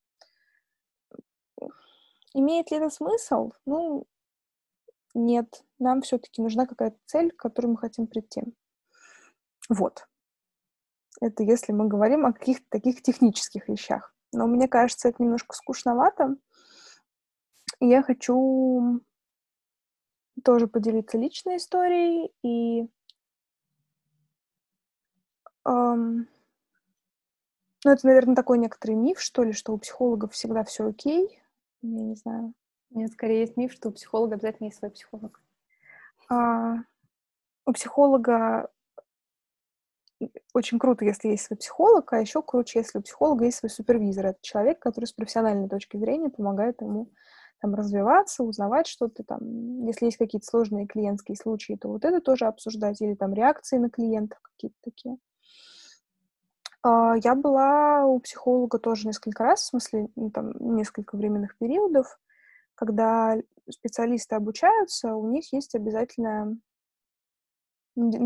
Имеет 2.34 2.70
ли 2.70 2.78
это 2.78 2.90
смысл? 2.90 3.52
Ну, 3.66 4.06
нет. 5.14 5.64
Нам 5.78 6.00
все-таки 6.00 6.40
нужна 6.40 6.66
какая-то 6.66 6.96
цель, 7.06 7.30
к 7.30 7.36
которой 7.36 7.66
мы 7.66 7.76
хотим 7.76 8.06
прийти. 8.06 8.42
Вот. 9.68 10.08
Это 11.20 11.42
если 11.42 11.72
мы 11.72 11.86
говорим 11.86 12.26
о 12.26 12.32
каких-то 12.32 12.64
таких 12.70 13.02
технических 13.02 13.68
вещах. 13.68 14.14
Но 14.32 14.46
мне 14.46 14.68
кажется, 14.68 15.08
это 15.08 15.22
немножко 15.22 15.54
скучновато. 15.54 16.36
И 17.80 17.86
я 17.86 18.02
хочу 18.02 19.00
тоже 20.44 20.66
поделиться 20.66 21.18
личной 21.18 21.58
историей 21.58 22.32
и 22.42 22.88
эм, 25.66 26.28
ну, 27.84 27.90
это, 27.90 28.06
наверное, 28.06 28.36
такой 28.36 28.58
некоторый 28.58 28.94
миф, 28.94 29.20
что 29.20 29.42
ли, 29.42 29.52
что 29.52 29.72
у 29.72 29.78
психологов 29.78 30.32
всегда 30.32 30.62
все 30.64 30.86
окей. 30.86 31.42
Я 31.82 32.02
не 32.02 32.14
знаю. 32.14 32.54
Нет, 32.90 33.12
скорее 33.12 33.40
есть 33.40 33.56
миф, 33.56 33.72
что 33.72 33.88
у 33.88 33.92
психолога 33.92 34.34
обязательно 34.34 34.66
есть 34.66 34.78
свой 34.78 34.90
психолог. 34.90 35.40
А, 36.28 36.76
у 37.66 37.72
психолога 37.72 38.70
очень 40.54 40.78
круто, 40.78 41.04
если 41.04 41.28
есть 41.28 41.44
свой 41.44 41.56
психолог, 41.56 42.12
а 42.12 42.20
еще 42.20 42.42
круче, 42.42 42.80
если 42.80 42.98
у 42.98 43.02
психолога 43.02 43.44
есть 43.44 43.58
свой 43.58 43.70
супервизор. 43.70 44.26
Это 44.26 44.38
человек, 44.42 44.78
который 44.78 45.06
с 45.06 45.12
профессиональной 45.12 45.68
точки 45.68 45.96
зрения 45.96 46.30
помогает 46.30 46.80
ему 46.80 47.10
там 47.60 47.74
развиваться, 47.74 48.42
узнавать 48.42 48.88
что-то 48.88 49.22
там. 49.22 49.86
Если 49.86 50.06
есть 50.06 50.16
какие-то 50.16 50.46
сложные 50.46 50.86
клиентские 50.86 51.36
случаи, 51.36 51.78
то 51.80 51.88
вот 51.88 52.04
это 52.04 52.20
тоже 52.20 52.46
обсуждать, 52.46 53.00
или 53.00 53.14
там 53.14 53.32
реакции 53.32 53.78
на 53.78 53.88
клиентов 53.88 54.40
какие-то 54.42 54.76
такие. 54.82 55.16
А, 56.82 57.14
я 57.22 57.34
была 57.34 58.04
у 58.06 58.18
психолога 58.18 58.78
тоже 58.78 59.06
несколько 59.06 59.44
раз, 59.44 59.60
в 59.62 59.66
смысле, 59.66 60.08
ну, 60.16 60.30
там, 60.30 60.52
несколько 60.76 61.16
временных 61.16 61.56
периодов, 61.56 62.18
когда 62.74 63.36
специалисты 63.70 64.34
обучаются, 64.34 65.14
у 65.14 65.28
них 65.30 65.52
есть 65.52 65.74
обязательная 65.76 66.56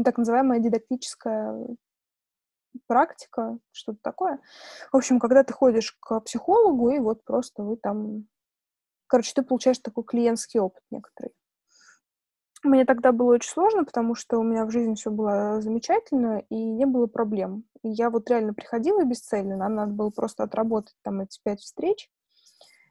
так 0.04 0.18
называемая 0.18 0.60
дидактическая 0.60 1.54
практика, 2.86 3.58
что-то 3.72 3.98
такое. 4.02 4.40
В 4.92 4.96
общем, 4.96 5.18
когда 5.18 5.44
ты 5.44 5.52
ходишь 5.52 5.96
к 6.00 6.20
психологу, 6.20 6.90
и 6.90 6.98
вот 6.98 7.24
просто 7.24 7.62
вы 7.62 7.76
там 7.76 8.26
Короче, 9.06 9.32
ты 9.34 9.42
получаешь 9.42 9.78
такой 9.78 10.04
клиентский 10.04 10.60
опыт 10.60 10.82
некоторый. 10.90 11.32
Мне 12.64 12.84
тогда 12.84 13.12
было 13.12 13.34
очень 13.34 13.50
сложно, 13.50 13.84
потому 13.84 14.14
что 14.14 14.38
у 14.38 14.42
меня 14.42 14.64
в 14.64 14.70
жизни 14.70 14.94
все 14.94 15.10
было 15.10 15.60
замечательно, 15.60 16.42
и 16.48 16.56
не 16.56 16.86
было 16.86 17.06
проблем. 17.06 17.64
Я 17.82 18.10
вот 18.10 18.28
реально 18.28 18.54
приходила 18.54 19.04
бесцельно, 19.04 19.56
нам 19.56 19.74
надо 19.76 19.92
было 19.92 20.10
просто 20.10 20.42
отработать 20.42 20.96
там 21.02 21.20
эти 21.20 21.38
пять 21.44 21.60
встреч, 21.60 22.10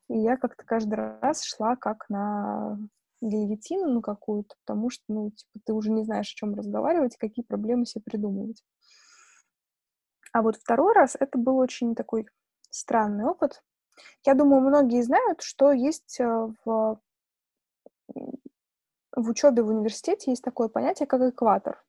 и 0.07 0.17
я 0.17 0.38
как-то 0.38 0.63
каждый 0.63 0.95
раз 1.19 1.43
шла 1.43 1.75
как 1.75 2.07
на 2.09 2.77
гильотину, 3.21 3.89
ну, 3.89 4.01
какую-то, 4.01 4.55
потому 4.65 4.89
что, 4.89 5.03
ну, 5.09 5.31
типа, 5.31 5.59
ты 5.65 5.73
уже 5.73 5.91
не 5.91 6.03
знаешь, 6.03 6.31
о 6.31 6.36
чем 6.36 6.53
разговаривать, 6.53 7.17
какие 7.17 7.43
проблемы 7.43 7.86
себе 7.86 8.03
придумывать. 8.05 8.63
А 10.36 10.41
вот 10.41 10.57
второй 10.57 10.91
раз 10.91 11.15
это 11.17 11.38
был 11.38 11.55
очень 11.59 11.95
такой 11.95 12.27
странный 12.69 13.23
опыт. 13.23 13.63
Я 14.25 14.33
думаю, 14.33 14.59
многие 14.59 15.01
знают, 15.01 15.41
что 15.41 15.71
есть 15.71 16.19
э, 16.19 16.25
в, 16.65 16.99
в 19.15 19.29
учебе 19.29 19.63
в 19.63 19.69
университете 19.69 20.31
есть 20.31 20.43
такое 20.43 20.67
понятие, 20.67 21.07
как 21.07 21.21
экватор. 21.21 21.81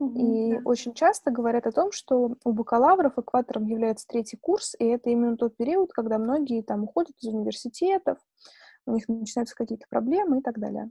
И 0.00 0.54
да. 0.54 0.60
очень 0.64 0.94
часто 0.94 1.30
говорят 1.30 1.66
о 1.66 1.72
том, 1.72 1.92
что 1.92 2.36
у 2.42 2.52
бакалавров 2.52 3.18
экватором 3.18 3.66
является 3.66 4.06
третий 4.06 4.38
курс, 4.38 4.74
и 4.78 4.86
это 4.86 5.10
именно 5.10 5.36
тот 5.36 5.54
период, 5.54 5.92
когда 5.92 6.16
многие 6.16 6.62
там 6.62 6.84
уходят 6.84 7.14
из 7.20 7.28
университетов, 7.34 8.16
у 8.86 8.94
них 8.94 9.06
начинаются 9.08 9.54
какие-то 9.54 9.84
проблемы 9.90 10.38
и 10.38 10.42
так 10.42 10.58
далее. 10.58 10.90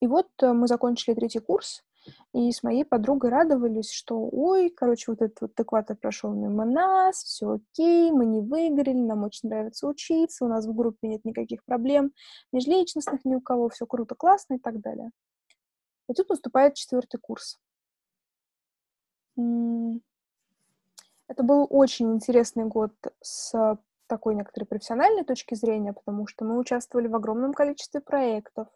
И 0.00 0.06
вот 0.06 0.28
э, 0.40 0.50
мы 0.50 0.66
закончили 0.66 1.14
третий 1.14 1.40
курс, 1.40 1.84
и 2.32 2.52
с 2.52 2.62
моей 2.62 2.84
подругой 2.84 3.30
радовались, 3.30 3.90
что, 3.90 4.28
ой, 4.30 4.70
короче, 4.70 5.10
вот 5.10 5.22
этот 5.22 5.40
вот 5.40 5.60
экватор 5.60 5.96
прошел 5.96 6.32
мимо 6.32 6.64
нас, 6.64 7.22
все 7.22 7.54
окей, 7.54 8.12
мы 8.12 8.26
не 8.26 8.40
выиграли, 8.40 8.98
нам 8.98 9.24
очень 9.24 9.48
нравится 9.48 9.86
учиться, 9.86 10.44
у 10.44 10.48
нас 10.48 10.66
в 10.66 10.74
группе 10.74 11.08
нет 11.08 11.24
никаких 11.24 11.64
проблем 11.64 12.12
межличностных 12.52 13.24
ни 13.24 13.34
у 13.34 13.40
кого, 13.40 13.68
все 13.68 13.86
круто, 13.86 14.14
классно 14.14 14.54
и 14.54 14.58
так 14.58 14.80
далее. 14.80 15.10
И 16.08 16.14
тут 16.14 16.28
наступает 16.28 16.74
четвертый 16.74 17.18
курс. 17.18 17.58
Это 19.36 20.00
был 21.42 21.66
очень 21.68 22.14
интересный 22.14 22.64
год 22.64 22.92
с 23.20 23.78
такой 24.06 24.34
некоторой 24.34 24.66
профессиональной 24.66 25.22
точки 25.22 25.54
зрения, 25.54 25.92
потому 25.92 26.26
что 26.26 26.44
мы 26.44 26.58
участвовали 26.58 27.08
в 27.08 27.14
огромном 27.14 27.52
количестве 27.52 28.00
проектов. 28.00 28.68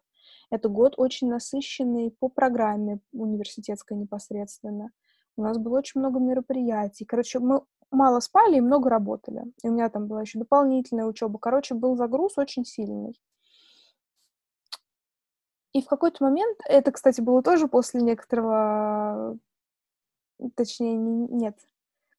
Это 0.53 0.69
год 0.69 0.95
очень 0.99 1.31
насыщенный 1.31 2.11
по 2.11 2.29
программе 2.29 3.01
университетской 3.13 3.97
непосредственно. 3.97 4.91
У 5.35 5.43
нас 5.43 5.57
было 5.57 5.79
очень 5.79 5.99
много 5.99 6.21
мероприятий. 6.21 7.07
Короче, 7.07 7.39
мы 7.39 7.63
мало 7.91 8.21
спали 8.21 8.59
и 8.59 8.61
много 8.61 8.91
работали. 8.91 9.45
И 9.63 9.71
у 9.71 9.73
меня 9.73 9.89
там 9.89 10.09
была 10.09 10.21
еще 10.21 10.39
дополнительная 10.39 11.07
учеба. 11.07 11.39
Короче, 11.39 11.75
был 11.75 11.97
загруз 11.97 12.37
очень 12.37 12.67
сильный. 12.67 13.19
И 15.73 15.81
в 15.81 15.87
какой-то 15.87 16.23
момент, 16.23 16.59
это, 16.67 16.93
кстати, 16.93 17.23
было 17.23 17.43
тоже 17.43 17.67
после 17.67 18.03
некоторого, 18.03 19.39
точнее, 20.55 20.97
нет, 20.99 21.57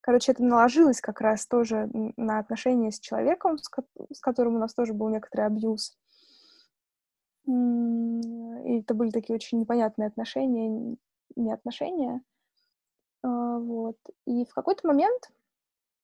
короче, 0.02 0.32
это 0.32 0.44
наложилось 0.44 1.02
как 1.02 1.22
раз 1.22 1.46
тоже 1.46 1.88
на 2.18 2.40
отношения 2.40 2.92
с 2.92 3.00
человеком, 3.00 3.60
с, 3.60 3.70
ко- 3.70 3.86
с 4.12 4.20
которым 4.22 4.56
у 4.56 4.58
нас 4.58 4.74
тоже 4.74 4.94
был 4.96 5.10
некоторый 5.10 5.46
абьюз. 5.46 5.96
И 7.46 8.78
это 8.80 8.94
были 8.94 9.10
такие 9.10 9.36
очень 9.36 9.60
непонятные 9.60 10.08
отношения, 10.08 10.96
не 11.36 11.52
отношения. 11.52 12.22
А, 13.24 13.58
вот. 13.60 13.98
И 14.26 14.46
в 14.46 14.54
какой-то 14.54 14.88
момент 14.88 15.32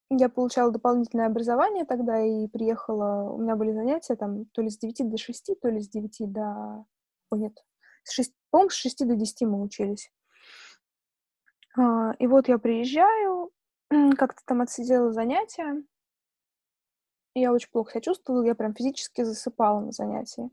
я 0.10 0.30
получала 0.30 0.72
дополнительное 0.72 1.28
образование 1.28 1.86
тогда 1.86 2.20
и 2.20 2.48
приехала, 2.48 3.32
у 3.32 3.38
меня 3.38 3.56
были 3.56 3.72
занятия 3.72 4.16
там 4.16 4.46
то 4.46 4.62
ли 4.62 4.70
с 4.70 4.78
9 4.78 5.10
до 5.10 5.18
6, 5.18 5.52
то 5.62 5.70
ли 5.70 5.80
с 5.80 5.90
9 5.90 6.32
до... 6.32 6.86
Ой, 7.32 7.40
нет, 7.40 7.64
с 8.04 8.14
6, 8.14 8.34
по-моему, 8.50 8.70
с 8.72 8.76
6 8.76 9.08
до 9.08 9.16
10 9.16 9.42
мы 9.44 9.62
учились. 9.62 10.12
А, 11.78 12.14
и 12.18 12.28
вот 12.28 12.48
я 12.48 12.58
приезжаю, 12.58 13.52
как-то 14.18 14.42
там 14.46 14.62
отсидела 14.62 15.12
занятия, 15.12 15.84
я 17.40 17.52
очень 17.52 17.70
плохо 17.72 17.92
себя 17.92 18.02
чувствовала, 18.02 18.44
я 18.44 18.56
прям 18.56 18.74
физически 18.74 19.24
засыпала 19.24 19.80
на 19.80 19.92
занятии. 19.92 20.50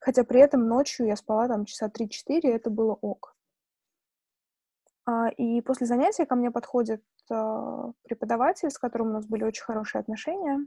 Хотя 0.00 0.24
при 0.24 0.40
этом 0.40 0.66
ночью 0.66 1.06
я 1.06 1.16
спала 1.16 1.46
там 1.48 1.64
часа 1.64 1.88
3-4, 1.88 2.40
это 2.44 2.70
было 2.70 2.94
ок. 3.00 3.36
А, 5.06 5.28
и 5.28 5.60
после 5.60 5.86
занятия 5.86 6.26
ко 6.26 6.34
мне 6.36 6.50
подходит 6.50 7.02
а, 7.30 7.92
преподаватель, 8.02 8.70
с 8.70 8.78
которым 8.78 9.08
у 9.08 9.12
нас 9.12 9.26
были 9.26 9.44
очень 9.44 9.64
хорошие 9.64 10.00
отношения, 10.00 10.66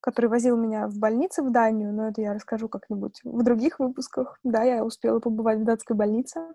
который 0.00 0.26
возил 0.26 0.56
меня 0.56 0.88
в 0.88 0.98
больнице 0.98 1.42
в 1.42 1.50
Данию, 1.50 1.92
но 1.92 2.08
это 2.08 2.20
я 2.20 2.34
расскажу 2.34 2.68
как-нибудь 2.68 3.20
в 3.24 3.42
других 3.42 3.78
выпусках. 3.78 4.38
Да, 4.42 4.62
я 4.62 4.84
успела 4.84 5.20
побывать 5.20 5.60
в 5.60 5.64
датской 5.64 5.96
больнице. 5.96 6.54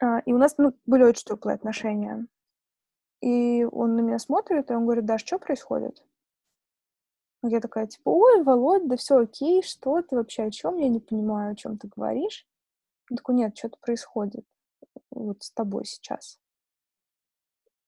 А, 0.00 0.20
и 0.20 0.32
у 0.32 0.38
нас 0.38 0.54
ну, 0.58 0.74
были 0.86 1.04
очень 1.04 1.24
теплые 1.24 1.54
отношения. 1.54 2.26
И 3.20 3.64
он 3.64 3.96
на 3.96 4.00
меня 4.00 4.18
смотрит, 4.18 4.70
и 4.70 4.74
он 4.74 4.84
говорит, 4.84 5.04
Даш, 5.04 5.22
что 5.24 5.38
происходит? 5.38 6.02
Я 7.42 7.60
такая, 7.60 7.86
типа, 7.86 8.10
ой, 8.10 8.42
Володь, 8.42 8.86
да 8.86 8.96
все 8.96 9.18
окей, 9.18 9.62
что 9.62 10.02
ты 10.02 10.16
вообще, 10.16 10.44
о 10.44 10.50
чем? 10.50 10.76
Я 10.76 10.88
не 10.88 11.00
понимаю, 11.00 11.52
о 11.52 11.56
чем 11.56 11.78
ты 11.78 11.88
говоришь. 11.88 12.46
Он 13.10 13.16
такой, 13.16 13.34
нет, 13.34 13.56
что-то 13.56 13.78
происходит 13.80 14.44
вот 15.10 15.42
с 15.42 15.50
тобой 15.50 15.86
сейчас. 15.86 16.38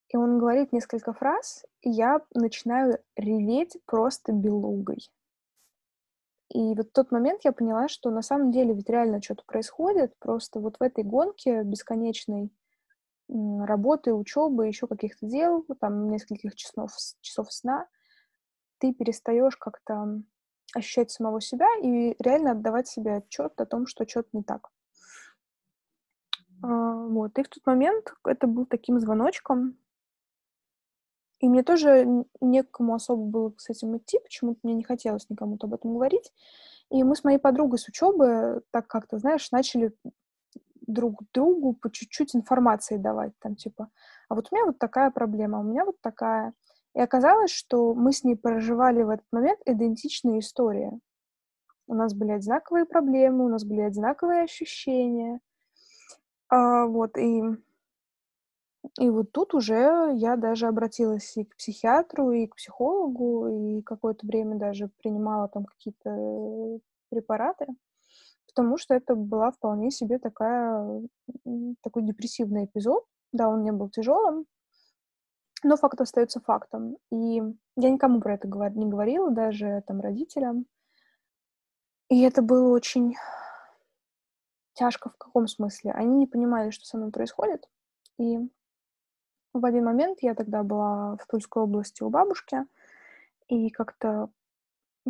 И 0.08 0.16
он 0.16 0.38
говорит 0.38 0.72
несколько 0.72 1.12
фраз, 1.12 1.64
и 1.80 1.90
я 1.90 2.20
начинаю 2.34 2.98
реветь 3.16 3.76
просто 3.84 4.32
белугой. 4.32 5.10
И 6.48 6.74
вот 6.74 6.88
в 6.88 6.92
тот 6.92 7.10
момент 7.10 7.42
я 7.44 7.52
поняла, 7.52 7.88
что 7.88 8.10
на 8.10 8.22
самом 8.22 8.52
деле 8.52 8.74
ведь 8.74 8.90
реально 8.90 9.22
что-то 9.22 9.42
происходит, 9.46 10.14
просто 10.18 10.60
вот 10.60 10.76
в 10.78 10.82
этой 10.82 11.04
гонке 11.04 11.62
бесконечной 11.62 12.50
работы, 13.28 14.12
учебы, 14.12 14.66
еще 14.66 14.86
каких-то 14.86 15.26
дел, 15.26 15.64
там 15.80 16.10
нескольких 16.10 16.54
часов, 16.54 16.90
часов 17.20 17.52
сна— 17.52 17.86
ты 18.82 18.92
перестаешь 18.92 19.56
как-то 19.56 20.20
ощущать 20.74 21.12
самого 21.12 21.40
себя 21.40 21.68
и 21.80 22.16
реально 22.18 22.50
отдавать 22.50 22.88
себе 22.88 23.18
отчет 23.18 23.52
о 23.60 23.64
том, 23.64 23.86
что 23.86 24.08
что-то 24.08 24.30
не 24.32 24.42
так. 24.42 24.70
А, 26.64 27.06
вот. 27.06 27.38
И 27.38 27.42
в 27.44 27.48
тот 27.48 27.64
момент 27.64 28.12
это 28.26 28.48
был 28.48 28.66
таким 28.66 28.98
звоночком. 28.98 29.78
И 31.38 31.48
мне 31.48 31.62
тоже 31.62 32.24
некому 32.40 32.94
особо 32.94 33.24
было 33.24 33.54
с 33.56 33.70
этим 33.70 33.96
идти, 33.96 34.18
почему-то 34.18 34.58
мне 34.64 34.74
не 34.74 34.82
хотелось 34.82 35.30
никому 35.30 35.56
об 35.60 35.74
этом 35.74 35.92
говорить. 35.94 36.32
И 36.90 37.04
мы 37.04 37.14
с 37.14 37.22
моей 37.22 37.38
подругой 37.38 37.78
с 37.78 37.86
учебы 37.86 38.62
так 38.72 38.88
как-то, 38.88 39.18
знаешь, 39.18 39.52
начали 39.52 39.94
друг 40.80 41.22
другу 41.32 41.74
по 41.74 41.88
чуть-чуть 41.88 42.34
информации 42.34 42.96
давать, 42.96 43.32
там, 43.38 43.54
типа, 43.54 43.90
а 44.28 44.34
вот 44.34 44.48
у 44.50 44.54
меня 44.54 44.66
вот 44.66 44.78
такая 44.80 45.12
проблема, 45.12 45.60
у 45.60 45.62
меня 45.62 45.84
вот 45.84 46.00
такая. 46.00 46.52
И 46.94 47.00
оказалось, 47.00 47.50
что 47.50 47.94
мы 47.94 48.12
с 48.12 48.22
ней 48.22 48.36
проживали 48.36 49.02
в 49.02 49.10
этот 49.10 49.26
момент 49.32 49.60
идентичные 49.64 50.40
истории. 50.40 50.92
У 51.86 51.94
нас 51.94 52.14
были 52.14 52.32
одинаковые 52.32 52.84
проблемы, 52.84 53.46
у 53.46 53.48
нас 53.48 53.64
были 53.64 53.80
одинаковые 53.80 54.42
ощущения. 54.42 55.40
А, 56.48 56.86
вот, 56.86 57.16
и, 57.16 57.42
и 59.00 59.10
вот 59.10 59.32
тут 59.32 59.54
уже 59.54 60.12
я 60.14 60.36
даже 60.36 60.66
обратилась 60.66 61.36
и 61.36 61.44
к 61.44 61.56
психиатру, 61.56 62.30
и 62.32 62.46
к 62.46 62.56
психологу, 62.56 63.48
и 63.48 63.82
какое-то 63.82 64.26
время 64.26 64.56
даже 64.56 64.90
принимала 65.02 65.48
там 65.48 65.64
какие-то 65.64 66.78
препараты, 67.08 67.66
потому 68.46 68.76
что 68.76 68.94
это 68.94 69.14
была 69.14 69.50
вполне 69.50 69.90
себе 69.90 70.18
такая, 70.18 71.02
такой 71.82 72.02
депрессивный 72.02 72.66
эпизод. 72.66 73.04
Да, 73.32 73.48
он 73.48 73.62
не 73.62 73.72
был 73.72 73.88
тяжелым, 73.88 74.44
но 75.62 75.76
факт 75.76 76.00
остается 76.00 76.40
фактом. 76.40 76.96
И 77.10 77.42
я 77.76 77.90
никому 77.90 78.20
про 78.20 78.34
это 78.34 78.48
не 78.48 78.86
говорила, 78.86 79.30
даже 79.30 79.82
там 79.86 80.00
родителям. 80.00 80.66
И 82.08 82.20
это 82.22 82.42
было 82.42 82.72
очень 82.74 83.14
тяжко 84.74 85.08
в 85.08 85.16
каком 85.16 85.46
смысле. 85.46 85.92
Они 85.92 86.16
не 86.16 86.26
понимали, 86.26 86.70
что 86.70 86.84
со 86.84 86.96
мной 86.96 87.10
происходит. 87.10 87.68
И 88.18 88.38
в 89.52 89.64
один 89.64 89.84
момент 89.84 90.18
я 90.22 90.34
тогда 90.34 90.62
была 90.62 91.16
в 91.16 91.26
Тульской 91.26 91.62
области 91.62 92.02
у 92.02 92.10
бабушки, 92.10 92.64
и 93.48 93.70
как-то, 93.70 94.30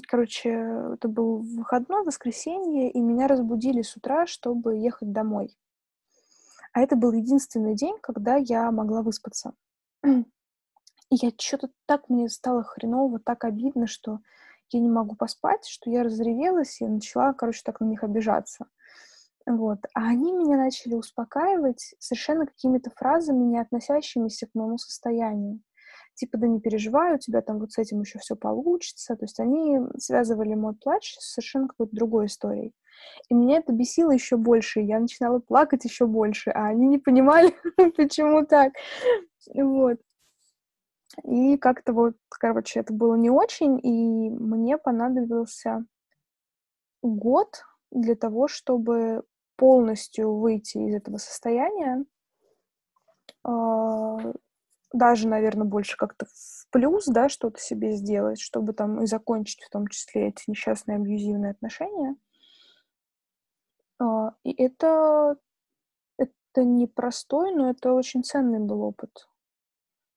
короче, 0.09 0.50
это 0.94 1.09
был 1.09 1.38
выходной, 1.38 2.05
воскресенье, 2.05 2.90
и 2.90 3.00
меня 3.00 3.28
разбудили 3.28 3.82
с 3.82 3.96
утра, 3.96 4.26
чтобы 4.26 4.76
ехать 4.76 5.12
домой. 5.12 5.57
А 6.72 6.80
это 6.80 6.96
был 6.96 7.12
единственный 7.12 7.74
день, 7.74 7.96
когда 8.00 8.36
я 8.36 8.70
могла 8.70 9.03
выспаться. 9.03 9.55
И 11.12 11.16
я 11.20 11.30
что-то 11.38 11.68
так 11.84 12.08
мне 12.08 12.26
стало 12.30 12.62
хреново, 12.62 13.20
так 13.20 13.44
обидно, 13.44 13.86
что 13.86 14.20
я 14.70 14.80
не 14.80 14.88
могу 14.88 15.14
поспать, 15.14 15.66
что 15.66 15.90
я 15.90 16.04
разревелась 16.04 16.80
и 16.80 16.86
начала, 16.86 17.34
короче, 17.34 17.60
так 17.66 17.80
на 17.80 17.84
них 17.84 18.02
обижаться. 18.02 18.64
Вот. 19.44 19.80
А 19.92 20.08
они 20.08 20.32
меня 20.32 20.56
начали 20.56 20.94
успокаивать 20.94 21.94
совершенно 21.98 22.46
какими-то 22.46 22.90
фразами, 22.96 23.44
не 23.44 23.58
относящимися 23.58 24.46
к 24.46 24.54
моему 24.54 24.78
состоянию. 24.78 25.60
Типа, 26.14 26.38
да 26.38 26.46
не 26.46 26.60
переживай, 26.60 27.14
у 27.16 27.18
тебя 27.18 27.42
там 27.42 27.58
вот 27.58 27.72
с 27.72 27.78
этим 27.78 28.00
еще 28.00 28.18
все 28.18 28.34
получится. 28.34 29.14
То 29.14 29.24
есть 29.26 29.38
они 29.38 29.80
связывали 29.98 30.54
мой 30.54 30.74
плач 30.74 31.14
с 31.18 31.34
совершенно 31.34 31.68
какой-то 31.68 31.94
другой 31.94 32.26
историей. 32.26 32.72
И 33.28 33.34
меня 33.34 33.58
это 33.58 33.74
бесило 33.74 34.12
еще 34.12 34.38
больше, 34.38 34.80
я 34.80 34.98
начинала 34.98 35.40
плакать 35.40 35.84
еще 35.84 36.06
больше, 36.06 36.50
а 36.52 36.68
они 36.68 36.86
не 36.86 36.98
понимали, 36.98 37.54
почему 37.96 38.46
так. 38.46 38.72
Вот. 39.54 39.98
И 41.24 41.56
как-то 41.56 41.92
вот, 41.92 42.16
короче, 42.30 42.80
это 42.80 42.92
было 42.92 43.14
не 43.14 43.30
очень, 43.30 43.78
и 43.82 44.30
мне 44.30 44.78
понадобился 44.78 45.84
год 47.02 47.62
для 47.90 48.14
того, 48.14 48.48
чтобы 48.48 49.24
полностью 49.56 50.34
выйти 50.34 50.78
из 50.78 50.94
этого 50.94 51.18
состояния. 51.18 52.04
А, 53.44 54.32
даже, 54.92 55.28
наверное, 55.28 55.66
больше 55.66 55.96
как-то 55.96 56.26
в 56.26 56.66
плюс, 56.70 57.06
да, 57.06 57.28
что-то 57.28 57.60
себе 57.60 57.92
сделать, 57.92 58.40
чтобы 58.40 58.72
там 58.72 59.02
и 59.02 59.06
закончить 59.06 59.62
в 59.62 59.70
том 59.70 59.86
числе 59.88 60.28
эти 60.28 60.44
несчастные 60.48 60.96
абьюзивные 60.96 61.52
отношения. 61.52 62.16
А, 63.98 64.34
и 64.44 64.52
это, 64.52 65.36
это 66.18 66.64
непростой, 66.64 67.54
но 67.54 67.70
это 67.70 67.92
очень 67.92 68.24
ценный 68.24 68.58
был 68.58 68.82
опыт, 68.82 69.28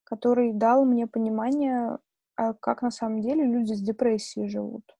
который 0.05 0.53
дал 0.53 0.85
мне 0.85 1.07
понимание, 1.07 1.99
а 2.35 2.53
как 2.53 2.81
на 2.81 2.91
самом 2.91 3.21
деле 3.21 3.43
люди 3.43 3.73
с 3.73 3.81
депрессией 3.81 4.47
живут. 4.47 4.97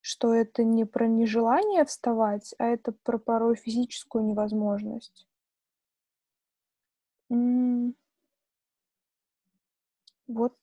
Что 0.00 0.34
это 0.34 0.64
не 0.64 0.84
про 0.84 1.06
нежелание 1.06 1.84
вставать, 1.84 2.54
а 2.58 2.66
это 2.66 2.92
про 2.92 3.18
порой 3.18 3.56
физическую 3.56 4.24
невозможность. 4.24 5.26
Вот 10.26 10.56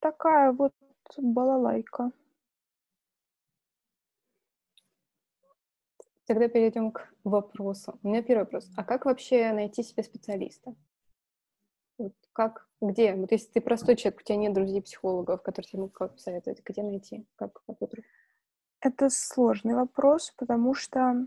такая 0.00 0.52
вот 0.52 0.72
балалайка. 1.18 2.10
Тогда 6.26 6.48
перейдем 6.48 6.90
к 6.90 7.08
вопросу. 7.22 7.98
У 8.02 8.08
меня 8.08 8.22
первый 8.22 8.44
вопрос. 8.44 8.68
А 8.76 8.82
как 8.82 9.04
вообще 9.04 9.52
найти 9.52 9.82
себе 9.82 10.02
специалиста? 10.02 10.74
Вот 11.98 12.12
как, 12.32 12.68
где? 12.80 13.14
Вот 13.14 13.32
если 13.32 13.50
ты 13.52 13.60
простой 13.60 13.96
человек, 13.96 14.20
у 14.20 14.24
тебя 14.24 14.36
нет 14.36 14.52
друзей-психологов, 14.52 15.42
которые 15.42 15.68
тебе 15.68 15.82
могут 15.82 16.12
посоветовать, 16.12 16.62
где 16.64 16.82
найти? 16.82 17.26
Как, 17.36 17.62
как 17.66 17.76
Это 18.80 19.08
сложный 19.08 19.74
вопрос, 19.74 20.34
потому 20.36 20.74
что, 20.74 21.26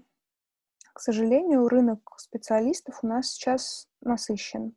к 0.94 1.00
сожалению, 1.00 1.68
рынок 1.68 2.14
специалистов 2.18 3.00
у 3.04 3.08
нас 3.08 3.30
сейчас 3.30 3.88
насыщен. 4.02 4.76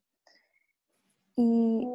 И 1.36 1.86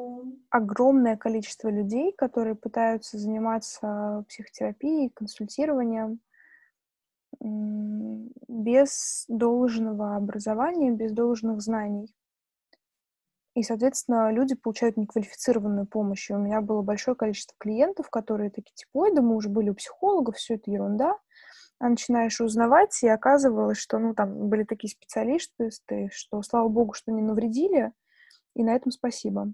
огромное 0.50 1.16
количество 1.16 1.70
людей, 1.70 2.12
которые 2.12 2.56
пытаются 2.56 3.18
заниматься 3.18 4.26
психотерапией, 4.28 5.10
консультированием, 5.10 6.20
без 7.40 9.26
должного 9.28 10.16
образования, 10.16 10.92
без 10.92 11.12
должных 11.12 11.62
знаний. 11.62 12.14
И, 13.58 13.64
соответственно, 13.64 14.32
люди 14.32 14.54
получают 14.54 14.98
неквалифицированную 14.98 15.88
помощь. 15.88 16.30
И 16.30 16.34
у 16.34 16.38
меня 16.38 16.62
было 16.62 16.84
большое 16.84 17.18
количество 17.18 17.56
клиентов, 17.58 18.08
которые 18.12 18.52
такие, 18.52 18.76
типа, 18.76 18.90
ой, 18.94 19.16
да 19.16 19.24
мы 19.24 19.36
уже 19.36 19.50
были 19.50 19.72
у 19.72 19.74
психологов, 19.74 20.36
все 20.36 20.56
это 20.56 20.70
ерунда. 20.70 21.18
А 21.80 21.90
начинаешь 21.90 22.40
узнавать, 22.40 23.02
и 23.02 23.08
оказывалось, 23.08 23.80
что, 23.80 23.98
ну, 23.98 24.14
там 24.14 24.48
были 24.48 24.64
такие 24.64 24.92
специалисты, 24.92 25.72
что, 26.12 26.44
слава 26.44 26.68
богу, 26.68 26.94
что 26.94 27.12
не 27.12 27.24
навредили, 27.24 27.94
и 28.54 28.64
на 28.64 28.76
этом 28.76 28.92
спасибо. 28.92 29.52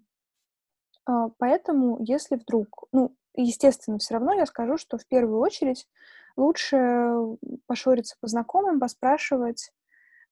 А, 1.05 1.29
поэтому, 1.37 1.95
если 2.01 2.35
вдруг, 2.35 2.83
ну, 2.91 3.15
естественно, 3.35 3.99
все 3.99 4.15
равно 4.15 4.33
я 4.33 4.45
скажу, 4.45 4.77
что 4.77 4.97
в 4.97 5.07
первую 5.07 5.39
очередь 5.39 5.87
лучше 6.35 7.37
пошориться 7.67 8.17
по 8.19 8.27
знакомым, 8.27 8.81
поспрашивать, 8.81 9.71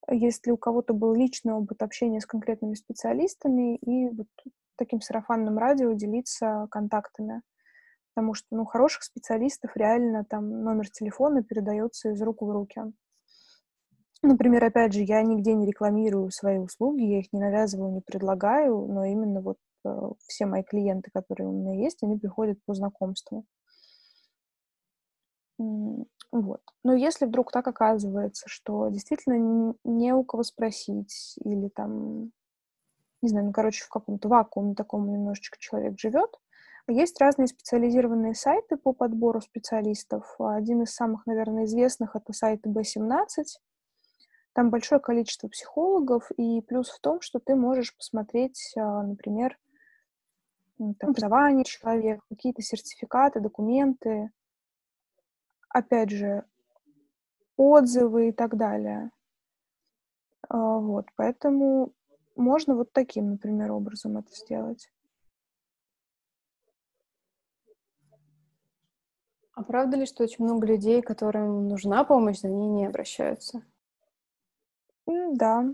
если 0.10 0.52
у 0.52 0.58
кого-то 0.58 0.94
был 0.94 1.14
личный 1.14 1.54
опыт 1.54 1.82
общения 1.82 2.22
с 2.22 2.26
конкретными 2.26 2.74
специалистами, 2.74 3.78
и 3.78 4.10
вот 4.10 4.28
таким 4.78 5.02
сарафанным 5.02 5.58
радио 5.58 5.92
делиться 5.94 6.68
контактами. 6.72 7.42
Потому 8.14 8.34
что, 8.34 8.48
ну, 8.52 8.66
хороших 8.66 9.04
специалистов 9.04 9.72
реально 9.76 10.26
там 10.26 10.64
номер 10.64 10.90
телефона 10.90 11.44
передается 11.44 12.10
из 12.10 12.22
рук 12.22 12.42
в 12.42 12.50
руки. 12.50 12.82
Например, 14.24 14.64
опять 14.64 14.94
же, 14.94 15.02
я 15.02 15.22
нигде 15.24 15.54
не 15.54 15.66
рекламирую 15.66 16.30
свои 16.30 16.60
услуги, 16.60 17.04
я 17.04 17.20
их 17.20 17.34
не 17.34 17.40
навязываю, 17.40 17.92
не 17.92 18.02
предлагаю, 18.02 18.86
но 18.88 19.04
именно 19.04 19.42
вот 19.42 19.58
э, 19.84 20.10
все 20.28 20.46
мои 20.46 20.62
клиенты, 20.62 21.10
которые 21.12 21.48
у 21.48 21.52
меня 21.52 21.74
есть, 21.74 22.04
они 22.04 22.18
приходят 22.18 22.60
по 22.66 22.76
знакомству. 22.76 23.46
Вот. 26.32 26.62
Но 26.84 26.94
если 26.94 27.26
вдруг 27.26 27.52
так 27.52 27.68
оказывается, 27.68 28.46
что 28.48 28.88
действительно 28.90 29.76
не 29.84 30.14
у 30.14 30.24
кого 30.24 30.44
спросить, 30.44 31.36
или 31.44 31.68
там, 31.68 32.32
не 33.22 33.30
знаю, 33.30 33.48
ну, 33.48 33.52
короче, 33.52 33.84
в 33.84 33.90
каком-то 33.90 34.30
вакууме 34.30 34.74
таком 34.74 35.12
немножечко 35.12 35.58
человек 35.60 36.00
живет, 36.00 36.40
есть 36.88 37.20
разные 37.20 37.48
специализированные 37.48 38.34
сайты 38.34 38.78
по 38.78 38.94
подбору 38.94 39.42
специалистов. 39.42 40.36
Один 40.40 40.84
из 40.84 40.94
самых, 40.94 41.26
наверное, 41.26 41.66
известных— 41.66 42.16
это 42.18 42.34
сайт 42.34 42.66
B17. 42.66 43.24
Там 44.54 44.70
большое 44.70 45.00
количество 45.00 45.48
психологов, 45.48 46.32
и 46.38 46.62
плюс 46.62 46.90
в 46.90 47.00
том, 47.00 47.22
что 47.22 47.40
ты 47.40 47.56
можешь 47.56 47.96
посмотреть, 47.96 48.74
а, 48.78 49.04
например, 49.04 49.58
образование 51.00 51.64
человека, 51.64 52.24
какие-то 52.30 52.62
сертификаты, 52.62 53.40
документы, 53.40 54.32
опять 55.74 56.10
же, 56.10 56.44
отзывы 57.58 58.28
и 58.30 58.32
так 58.34 58.58
далее. 58.58 59.12
А, 60.50 60.78
вот, 60.78 61.08
поэтому 61.16 61.94
можно 62.36 62.76
вот 62.76 62.92
таким, 62.92 63.30
например, 63.32 63.72
образом 63.72 64.18
это 64.18 64.32
сделать. 64.36 64.90
А 69.54 69.64
правда 69.64 69.96
ли, 69.98 70.06
что 70.06 70.24
очень 70.24 70.44
много 70.44 70.68
людей, 70.68 71.02
которым 71.02 71.68
нужна 71.68 72.04
помощь, 72.04 72.40
за 72.40 72.50
ней 72.50 72.68
не 72.68 72.86
обращаются? 72.86 73.64
Да. 75.06 75.66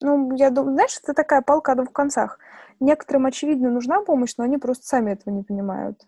Ну, 0.00 0.34
я 0.36 0.50
думаю, 0.50 0.74
знаешь, 0.74 0.98
это 1.02 1.14
такая 1.14 1.42
палка 1.42 1.72
о 1.72 1.76
двух 1.76 1.92
концах. 1.92 2.38
Некоторым, 2.80 3.26
очевидно, 3.26 3.70
нужна 3.70 4.02
помощь, 4.02 4.34
но 4.38 4.44
они 4.44 4.58
просто 4.58 4.86
сами 4.86 5.12
этого 5.12 5.34
не 5.34 5.42
понимают. 5.42 6.06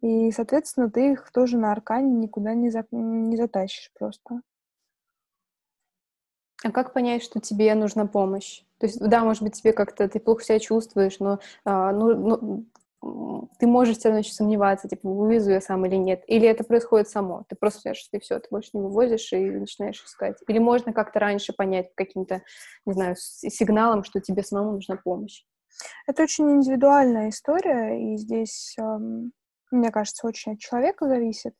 И, 0.00 0.30
соответственно, 0.30 0.90
ты 0.90 1.12
их 1.12 1.30
тоже 1.32 1.58
на 1.58 1.72
аркане 1.72 2.12
никуда 2.12 2.54
не, 2.54 2.70
за... 2.70 2.84
не 2.90 3.36
затащишь 3.36 3.92
просто. 3.98 4.40
А 6.64 6.70
как 6.70 6.92
понять, 6.92 7.22
что 7.22 7.40
тебе 7.40 7.74
нужна 7.74 8.06
помощь? 8.06 8.62
То 8.78 8.86
есть, 8.86 8.98
да, 9.00 9.24
может 9.24 9.42
быть, 9.42 9.54
тебе 9.54 9.72
как-то 9.72 10.08
ты 10.08 10.20
плохо 10.20 10.42
себя 10.42 10.58
чувствуешь, 10.58 11.18
но 11.18 11.38
а, 11.64 11.92
ну, 11.92 12.14
ну, 12.14 13.48
ты 13.58 13.66
можешь 13.66 13.98
все 13.98 14.08
равно 14.08 14.20
еще 14.20 14.32
сомневаться, 14.32 14.88
типа, 14.88 15.08
вывезу 15.08 15.50
я 15.50 15.60
сам 15.60 15.86
или 15.86 15.96
нет. 15.96 16.24
Или 16.26 16.48
это 16.48 16.64
происходит 16.64 17.08
само. 17.08 17.44
Ты 17.48 17.56
просто 17.56 17.80
знаешь, 17.80 18.08
ты 18.10 18.18
все, 18.20 18.38
ты 18.38 18.48
больше 18.50 18.70
не 18.74 18.80
вывозишь 18.80 19.32
и 19.32 19.50
начинаешь 19.50 20.02
искать. 20.02 20.38
Или 20.48 20.58
можно 20.58 20.92
как-то 20.92 21.20
раньше 21.20 21.52
понять 21.52 21.90
каким-то, 21.94 22.42
не 22.84 22.92
знаю, 22.92 23.16
сигналом, 23.16 24.04
что 24.04 24.20
тебе 24.20 24.42
самому 24.42 24.72
нужна 24.72 24.96
помощь. 24.96 25.44
Это 26.06 26.22
очень 26.22 26.50
индивидуальная 26.50 27.28
история, 27.28 28.14
и 28.14 28.16
здесь, 28.16 28.74
эм, 28.78 29.32
мне 29.70 29.90
кажется, 29.90 30.26
очень 30.26 30.52
от 30.52 30.58
человека 30.58 31.06
зависит. 31.08 31.54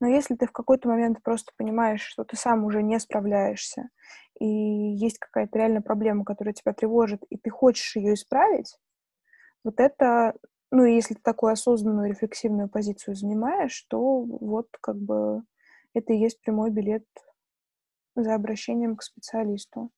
Но 0.00 0.08
если 0.08 0.34
ты 0.34 0.46
в 0.46 0.52
какой-то 0.52 0.88
момент 0.88 1.22
просто 1.22 1.52
понимаешь, 1.56 2.02
что 2.02 2.24
ты 2.24 2.36
сам 2.36 2.64
уже 2.64 2.82
не 2.82 2.98
справляешься, 2.98 3.88
и 4.38 4.46
есть 4.46 5.18
какая-то 5.18 5.58
реальная 5.58 5.82
проблема, 5.82 6.24
которая 6.24 6.54
тебя 6.54 6.72
тревожит, 6.72 7.22
и 7.28 7.36
ты 7.36 7.50
хочешь 7.50 7.96
ее 7.96 8.14
исправить, 8.14 8.78
вот 9.64 9.78
это 9.78 10.34
ну, 10.72 10.84
если 10.84 11.14
ты 11.14 11.20
такую 11.22 11.52
осознанную, 11.52 12.10
рефлексивную 12.10 12.68
позицию 12.68 13.16
занимаешь, 13.16 13.84
то 13.88 14.22
вот 14.22 14.68
как 14.80 14.96
бы 14.96 15.42
это 15.94 16.12
и 16.12 16.18
есть 16.18 16.40
прямой 16.40 16.70
билет 16.70 17.04
за 18.14 18.34
обращением 18.34 18.96
к 18.96 19.02
специалисту. 19.02 19.90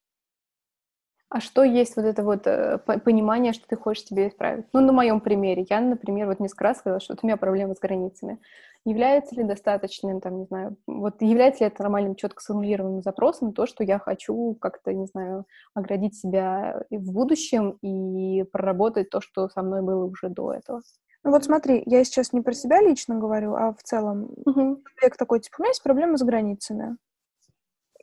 А 1.34 1.40
что 1.40 1.64
есть 1.64 1.96
вот 1.96 2.04
это 2.04 2.22
вот 2.22 2.46
э, 2.46 2.76
понимание, 2.76 3.54
что 3.54 3.66
ты 3.66 3.74
хочешь 3.74 4.04
себе 4.04 4.28
исправить? 4.28 4.66
Ну, 4.74 4.80
на 4.80 4.92
моем 4.92 5.18
примере. 5.18 5.64
Я, 5.70 5.80
например, 5.80 6.26
вот 6.26 6.40
несколько 6.40 6.64
раз 6.64 6.78
сказала, 6.78 7.00
что 7.00 7.14
вот 7.14 7.20
у 7.22 7.26
меня 7.26 7.38
проблемы 7.38 7.74
с 7.74 7.78
границами. 7.78 8.38
Является 8.84 9.34
ли 9.36 9.42
достаточным, 9.42 10.20
там, 10.20 10.40
не 10.40 10.44
знаю, 10.44 10.76
вот 10.86 11.22
является 11.22 11.64
ли 11.64 11.68
это 11.68 11.80
нормальным, 11.80 12.16
четко 12.16 12.42
сформулированным 12.42 13.00
запросом 13.00 13.54
то, 13.54 13.64
что 13.64 13.82
я 13.82 13.98
хочу 13.98 14.58
как-то, 14.60 14.92
не 14.92 15.06
знаю, 15.06 15.46
оградить 15.72 16.18
себя 16.18 16.84
в 16.90 17.12
будущем 17.12 17.78
и 17.80 18.42
проработать 18.42 19.08
то, 19.08 19.22
что 19.22 19.48
со 19.48 19.62
мной 19.62 19.80
было 19.80 20.04
уже 20.04 20.28
до 20.28 20.52
этого? 20.52 20.82
Ну 21.24 21.30
вот 21.30 21.44
смотри, 21.44 21.82
я 21.86 22.04
сейчас 22.04 22.34
не 22.34 22.42
про 22.42 22.52
себя 22.52 22.82
лично 22.82 23.14
говорю, 23.14 23.54
а 23.54 23.72
в 23.72 23.82
целом. 23.82 24.24
Угу. 24.44 24.82
Человек 24.98 25.16
такой, 25.16 25.40
типа, 25.40 25.54
у 25.60 25.62
меня 25.62 25.70
есть 25.70 25.82
проблемы 25.82 26.18
с 26.18 26.22
границами. 26.22 26.98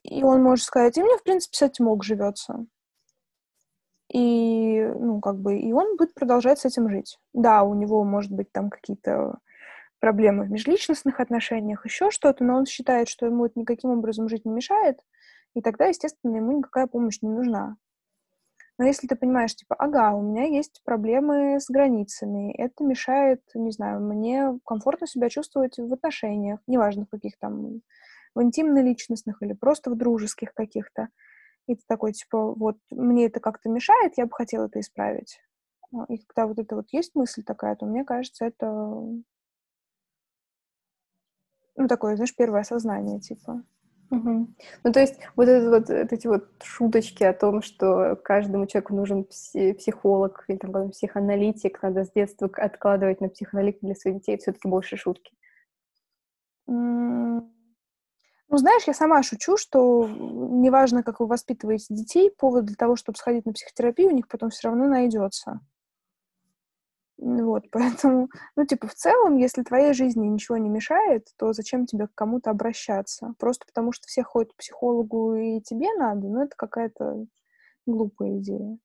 И 0.01 0.23
он 0.23 0.41
может 0.41 0.65
сказать, 0.65 0.97
и 0.97 1.03
мне, 1.03 1.15
в 1.15 1.23
принципе, 1.23 1.55
с 1.55 1.61
этим 1.61 1.89
ок 1.89 2.03
живется 2.03 2.65
и, 4.11 4.81
ну, 4.99 5.19
как 5.21 5.37
бы, 5.39 5.57
и 5.59 5.71
он 5.71 5.97
будет 5.97 6.13
продолжать 6.13 6.59
с 6.59 6.65
этим 6.65 6.89
жить. 6.89 7.19
Да, 7.33 7.63
у 7.63 7.73
него, 7.75 8.03
может 8.03 8.31
быть, 8.31 8.51
там 8.51 8.69
какие-то 8.69 9.39
проблемы 9.99 10.45
в 10.45 10.51
межличностных 10.51 11.19
отношениях, 11.19 11.85
еще 11.85 12.11
что-то, 12.11 12.43
но 12.43 12.57
он 12.57 12.65
считает, 12.65 13.09
что 13.09 13.25
ему 13.25 13.45
это 13.45 13.59
никаким 13.59 13.91
образом 13.91 14.29
жить 14.29 14.45
не 14.45 14.51
мешает, 14.51 14.99
и 15.55 15.61
тогда, 15.61 15.87
естественно, 15.87 16.35
ему 16.37 16.57
никакая 16.57 16.87
помощь 16.87 17.19
не 17.21 17.29
нужна. 17.29 17.77
Но 18.77 18.85
если 18.85 19.07
ты 19.07 19.15
понимаешь, 19.17 19.55
типа, 19.55 19.75
ага, 19.75 20.13
у 20.13 20.21
меня 20.21 20.45
есть 20.45 20.81
проблемы 20.85 21.59
с 21.59 21.69
границами, 21.69 22.53
это 22.53 22.85
мешает, 22.85 23.41
не 23.53 23.71
знаю, 23.71 23.99
мне 23.99 24.57
комфортно 24.65 25.05
себя 25.05 25.27
чувствовать 25.29 25.77
в 25.77 25.93
отношениях, 25.93 26.61
неважно, 26.65 27.05
в 27.05 27.09
каких 27.09 27.37
там, 27.37 27.81
в 28.35 28.41
интимно-личностных 28.41 29.41
или 29.41 29.51
просто 29.51 29.91
в 29.91 29.97
дружеских 29.97 30.53
каких-то, 30.53 31.09
и 31.69 31.75
ты 31.75 31.83
такой, 31.87 32.13
типа, 32.13 32.55
вот, 32.55 32.77
мне 32.89 33.27
это 33.27 33.39
как-то 33.39 33.69
мешает, 33.69 34.17
я 34.17 34.25
бы 34.25 34.31
хотела 34.33 34.65
это 34.65 34.79
исправить. 34.79 35.39
И 36.07 36.17
когда 36.17 36.47
вот 36.47 36.57
это 36.57 36.75
вот 36.75 36.87
есть 36.91 37.13
мысль 37.13 37.43
такая, 37.43 37.75
то 37.75 37.85
мне 37.85 38.03
кажется, 38.03 38.45
это 38.45 38.65
ну, 41.75 41.87
такое, 41.87 42.15
знаешь, 42.15 42.35
первое 42.35 42.61
осознание, 42.61 43.19
типа. 43.19 43.63
Угу. 44.09 44.47
Ну, 44.83 44.91
то 44.91 44.99
есть 44.99 45.19
вот, 45.35 45.47
это, 45.47 45.69
вот 45.69 45.89
эти 45.89 46.25
вот 46.25 46.49
шуточки 46.63 47.23
о 47.23 47.33
том, 47.33 47.61
что 47.61 48.15
каждому 48.15 48.65
человеку 48.65 48.95
нужен 48.95 49.25
психолог 49.25 50.45
или 50.47 50.57
там 50.57 50.89
психоаналитик, 50.89 51.83
надо 51.83 52.03
с 52.03 52.11
детства 52.11 52.49
откладывать 52.57 53.21
на 53.21 53.29
психоаналитика 53.29 53.85
для 53.85 53.95
своих 53.95 54.17
детей, 54.17 54.37
все-таки 54.37 54.67
больше 54.67 54.97
шутки. 54.97 55.31
Ну, 58.49 58.57
знаешь, 58.57 58.83
я 58.87 58.93
сама 58.93 59.21
шучу, 59.21 59.57
что 59.57 60.07
неважно, 60.07 61.03
как 61.03 61.19
вы 61.19 61.27
воспитываете 61.27 61.93
детей, 61.93 62.31
повод 62.31 62.65
для 62.65 62.75
того, 62.75 62.95
чтобы 62.95 63.17
сходить 63.17 63.45
на 63.45 63.53
психотерапию, 63.53 64.09
у 64.09 64.15
них 64.15 64.27
потом 64.27 64.49
все 64.49 64.69
равно 64.69 64.87
найдется. 64.87 65.59
Вот, 67.17 67.65
поэтому, 67.71 68.29
ну, 68.55 68.65
типа, 68.65 68.87
в 68.87 68.95
целом, 68.95 69.37
если 69.37 69.61
твоей 69.63 69.93
жизни 69.93 70.25
ничего 70.25 70.57
не 70.57 70.69
мешает, 70.69 71.27
то 71.37 71.53
зачем 71.53 71.85
тебе 71.85 72.07
к 72.07 72.15
кому-то 72.15 72.49
обращаться? 72.49 73.33
Просто 73.37 73.65
потому 73.67 73.91
что 73.91 74.07
все 74.07 74.23
ходят 74.23 74.53
к 74.53 74.57
психологу 74.57 75.35
и 75.35 75.61
тебе 75.61 75.87
надо, 75.97 76.27
ну, 76.27 76.43
это 76.43 76.55
какая-то 76.55 77.25
глупая 77.85 78.37
идея. 78.39 78.77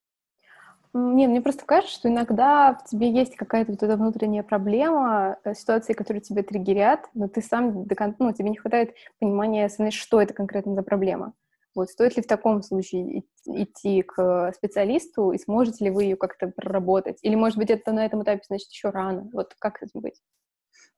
Не, 0.96 1.26
мне 1.26 1.40
просто 1.40 1.64
кажется, 1.64 1.92
что 1.92 2.08
иногда 2.08 2.74
в 2.74 2.88
тебе 2.88 3.10
есть 3.10 3.34
какая-то 3.34 3.72
вот 3.72 3.82
эта 3.82 3.96
внутренняя 3.96 4.44
проблема, 4.44 5.38
э, 5.42 5.52
ситуации, 5.54 5.92
которые 5.92 6.20
тебя 6.20 6.44
триггерят, 6.44 7.08
но 7.14 7.26
ты 7.26 7.42
сам, 7.42 7.84
ну, 8.20 8.32
тебе 8.32 8.50
не 8.50 8.56
хватает 8.56 8.94
понимания, 9.18 9.68
что 9.90 10.22
это 10.22 10.32
конкретно 10.34 10.76
за 10.76 10.82
проблема. 10.84 11.32
Вот 11.74 11.90
стоит 11.90 12.16
ли 12.16 12.22
в 12.22 12.28
таком 12.28 12.62
случае 12.62 13.24
идти 13.44 14.02
к 14.02 14.52
специалисту, 14.54 15.32
и 15.32 15.38
сможете 15.38 15.84
ли 15.84 15.90
вы 15.90 16.04
ее 16.04 16.16
как-то 16.16 16.46
проработать? 16.46 17.18
Или, 17.22 17.34
может 17.34 17.58
быть, 17.58 17.70
это 17.70 17.90
на 17.90 18.06
этом 18.06 18.22
этапе, 18.22 18.42
значит, 18.46 18.70
еще 18.70 18.90
рано? 18.90 19.28
Вот 19.32 19.56
как 19.58 19.82
это 19.82 19.98
быть? 19.98 20.22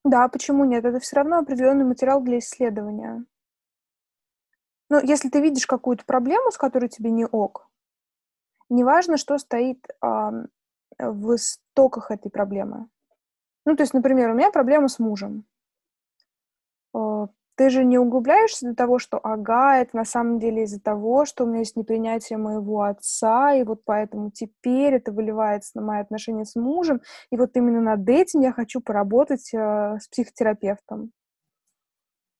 Да, 0.05 0.29
почему 0.29 0.67
нет? 0.67 0.85
Это 0.85 1.01
все 1.01 1.17
равно 1.17 1.39
определенный 1.39 1.87
материал 1.87 2.21
для 2.21 2.39
исследования. 2.39 3.25
Но 4.91 5.01
если 5.01 5.31
ты 5.31 5.41
видишь 5.41 5.67
какую-то 5.67 6.05
проблему, 6.05 6.51
с 6.51 6.59
которой 6.59 6.91
тебе 6.91 7.11
не 7.11 7.25
ок, 7.25 7.71
неважно, 8.69 9.17
что 9.17 9.39
стоит 9.39 9.87
а, 10.01 10.33
в 10.99 11.35
истоках 11.35 12.11
этой 12.11 12.31
проблемы. 12.31 12.89
Ну, 13.65 13.77
то 13.77 13.83
есть, 13.83 13.95
например, 13.95 14.31
у 14.31 14.35
меня 14.35 14.51
проблема 14.51 14.89
с 14.89 14.99
мужем. 14.99 15.45
А, 16.95 17.29
ты 17.57 17.71
же 17.71 17.85
не 17.85 17.99
углубляешься 17.99 18.69
до 18.69 18.75
того, 18.75 18.99
что 18.99 19.19
ага, 19.23 19.79
это 19.79 19.97
на 19.97 20.05
самом 20.05 20.39
деле 20.39 20.65
из-за 20.65 20.81
того, 20.81 21.25
что 21.25 21.45
у 21.45 21.47
меня 21.47 21.61
есть 21.61 21.75
непринятие 21.75 22.39
моего 22.39 22.83
отца, 22.83 23.55
и 23.55 23.65
вот 23.65 23.83
поэтому 23.85 24.31
теперь 24.31 24.95
это 24.95 25.11
выливается 25.11 25.73
на 25.75 25.83
мои 25.83 26.01
отношения 26.01 26.45
с 26.45 26.55
мужем, 26.55 27.01
и 27.31 27.37
вот 27.37 27.57
именно 27.57 27.81
над 27.81 28.09
этим 28.09 28.41
я 28.41 28.53
хочу 28.53 28.81
поработать 28.81 29.53
э, 29.55 29.99
с 29.99 30.07
психотерапевтом. 30.09 31.13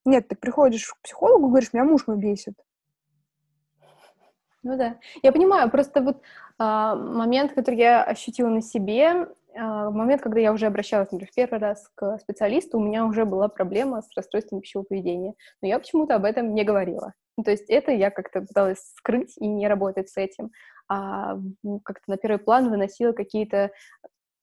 Нет, 0.05 0.29
ты 0.29 0.37
приходишь 0.37 0.87
к 0.87 1.01
психологу, 1.03 1.49
говоришь, 1.49 1.73
меня 1.73 1.85
муж 1.85 2.07
мой 2.07 2.19
бесит. 2.19 2.55
Ну 4.67 4.77
да, 4.77 4.97
я 5.23 5.31
понимаю, 5.31 5.71
просто 5.71 6.03
вот 6.03 6.21
а, 6.59 6.97
момент, 6.97 7.53
который 7.53 7.77
я 7.77 8.03
ощутила 8.03 8.49
на 8.49 8.61
себе, 8.61 9.29
а, 9.55 9.91
момент, 9.93 10.23
когда 10.23 10.41
я 10.41 10.53
уже 10.53 10.67
обращалась, 10.67 11.13
например, 11.13 11.31
в 11.31 11.35
первый 11.37 11.61
раз 11.61 11.89
к 11.95 12.19
специалисту, 12.19 12.79
у 12.79 12.83
меня 12.83 13.07
уже 13.07 13.25
была 13.25 13.47
проблема 13.47 14.03
с 14.03 14.09
расстройством 14.17 14.61
пищевого 14.61 14.87
поведения, 14.87 15.35
но 15.63 15.69
я 15.69 15.79
почему-то 15.79 16.17
об 16.17 16.25
этом 16.25 16.53
не 16.53 16.65
говорила. 16.65 17.13
Ну, 17.37 17.45
то 17.45 17.53
есть 17.53 17.71
это 17.71 17.93
я 17.93 18.11
как-то 18.11 18.41
пыталась 18.41 18.81
скрыть 18.97 19.35
и 19.39 19.47
не 19.47 19.69
работать 19.69 20.09
с 20.09 20.17
этим, 20.17 20.51
а 20.89 21.37
как-то 21.85 22.11
на 22.11 22.17
первый 22.17 22.39
план 22.39 22.69
выносила 22.69 23.13
какие-то 23.13 23.71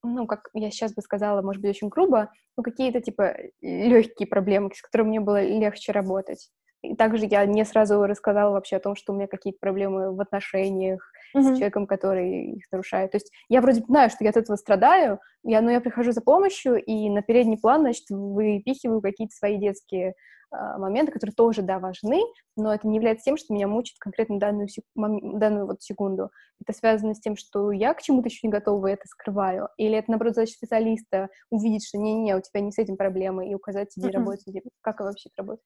ну, 0.06 0.26
как 0.26 0.50
я 0.54 0.70
сейчас 0.70 0.94
бы 0.94 1.02
сказала, 1.02 1.42
может 1.42 1.62
быть, 1.62 1.72
очень 1.72 1.88
грубо, 1.88 2.30
ну, 2.58 2.64
какие-то, 2.64 3.00
типа, 3.00 3.38
легкие 3.62 4.28
проблемы, 4.28 4.70
с 4.76 4.82
которыми 4.82 5.10
мне 5.10 5.20
было 5.22 5.42
легче 5.42 5.94
работать. 5.94 6.50
И 6.84 6.96
также 6.96 7.26
я 7.26 7.46
не 7.46 7.64
сразу 7.64 8.06
рассказала 8.06 8.52
вообще 8.52 8.76
о 8.76 8.82
том, 8.82 8.96
что 8.96 9.14
у 9.14 9.16
меня 9.16 9.28
какие-то 9.28 9.58
проблемы 9.60 10.14
в 10.14 10.20
отношениях 10.20 11.02
mm-hmm. 11.36 11.42
с 11.42 11.46
человеком, 11.46 11.88
который 11.88 12.52
их 12.58 12.66
нарушает. 12.72 13.12
То 13.12 13.16
есть 13.16 13.32
я 13.48 13.62
вроде 13.62 13.82
знаю, 13.82 14.10
что 14.10 14.26
я 14.26 14.32
от 14.32 14.38
этого 14.38 14.58
страдаю, 14.58 15.20
я, 15.44 15.62
но 15.62 15.72
я 15.72 15.80
прихожу 15.80 16.12
за 16.12 16.22
помощью, 16.22 16.76
и 16.84 17.10
на 17.10 17.22
передний 17.22 17.58
план, 17.58 17.82
значит, 17.82 18.04
выпихиваю 18.10 19.02
какие-то 19.02 19.34
свои 19.34 19.58
детские 19.58 20.10
э, 20.10 20.78
моменты, 20.78 21.14
которые 21.14 21.34
тоже, 21.34 21.62
да, 21.62 21.80
важны, 21.80 22.22
но 22.58 22.74
это 22.74 22.86
не 22.86 22.98
является 22.98 23.24
тем, 23.24 23.38
что 23.38 23.54
меня 23.54 23.70
мучит 23.70 23.96
конкретно 23.98 24.38
данную, 24.38 24.68
сек- 24.68 24.84
данную 24.94 25.66
вот 25.66 25.82
секунду. 25.82 26.32
Это 26.62 26.78
связано 26.78 27.14
с 27.14 27.22
тем, 27.22 27.38
что 27.38 27.72
я 27.72 27.94
к 27.94 28.02
чему-то 28.02 28.28
еще 28.28 28.46
не 28.46 28.52
готова, 28.52 28.88
и 28.88 28.94
это 28.94 29.08
скрываю. 29.08 29.70
Или 29.78 29.98
это, 29.98 30.12
наоборот, 30.12 30.36
задача 30.36 30.54
специалиста 30.54 31.30
увидеть, 31.50 31.88
что 31.88 31.98
не-не, 31.98 32.36
у 32.36 32.42
тебя 32.42 32.60
не 32.60 32.72
с 32.72 32.78
этим 32.78 32.98
проблемы, 32.98 33.50
и 33.50 33.56
указать 33.56 33.90
тебе 33.90 34.10
mm-hmm. 34.10 34.12
работать. 34.12 34.64
Как 34.82 35.00
вообще 35.00 35.30
это 35.30 35.44
работает? 35.44 35.64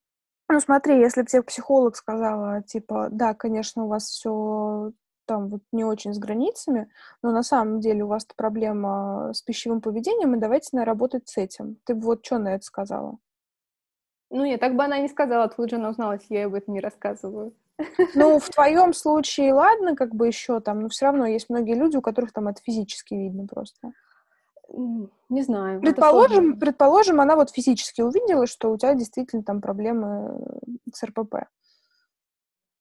Ну, 0.49 0.59
смотри, 0.61 0.99
если 0.99 1.21
бы 1.21 1.27
тебе 1.27 1.43
психолог 1.43 1.95
сказала, 1.95 2.61
типа, 2.63 3.09
да, 3.11 3.33
конечно, 3.33 3.83
у 3.83 3.87
вас 3.87 4.05
все 4.05 4.93
там 5.25 5.49
вот 5.49 5.61
не 5.73 5.83
очень 5.83 6.13
с 6.13 6.19
границами, 6.19 6.89
но 7.21 7.31
на 7.31 7.43
самом 7.43 7.81
деле 7.81 8.05
у 8.05 8.07
вас 8.07 8.25
проблема 8.35 9.31
с 9.33 9.41
пищевым 9.41 9.81
поведением, 9.81 10.35
и 10.35 10.39
давайте 10.39 10.69
на 10.71 10.85
работать 10.85 11.27
с 11.27 11.37
этим. 11.37 11.77
Ты 11.83 11.95
бы 11.95 12.05
вот 12.05 12.25
что 12.25 12.39
на 12.39 12.55
это 12.55 12.63
сказала? 12.63 13.17
Ну, 14.29 14.45
нет, 14.45 14.59
так 14.59 14.75
бы 14.75 14.83
она 14.83 14.99
не 14.99 15.07
сказала, 15.07 15.47
тут 15.47 15.69
же 15.69 15.75
она 15.75 15.89
узнала, 15.89 16.13
если 16.13 16.35
я 16.35 16.45
об 16.47 16.55
этом 16.55 16.73
не 16.73 16.79
рассказываю. 16.79 17.53
Ну, 18.15 18.39
в 18.39 18.49
твоем 18.49 18.93
случае, 18.93 19.53
ладно, 19.53 19.95
как 19.95 20.15
бы 20.15 20.27
еще 20.27 20.59
там, 20.59 20.79
но 20.81 20.89
все 20.89 21.05
равно 21.05 21.25
есть 21.25 21.49
многие 21.49 21.75
люди, 21.75 21.97
у 21.97 22.01
которых 22.01 22.33
там 22.33 22.47
это 22.47 22.61
физически 22.61 23.13
видно 23.13 23.47
просто. 23.47 23.91
Не 24.69 25.41
знаю. 25.41 25.81
Предположим, 25.81 26.59
предположим, 26.59 27.21
она 27.21 27.35
вот 27.35 27.51
физически 27.51 28.01
увидела, 28.01 28.47
что 28.47 28.71
у 28.71 28.77
тебя 28.77 28.93
действительно 28.93 29.43
там 29.43 29.61
проблемы 29.61 30.39
с 30.93 31.03
РПП. 31.03 31.47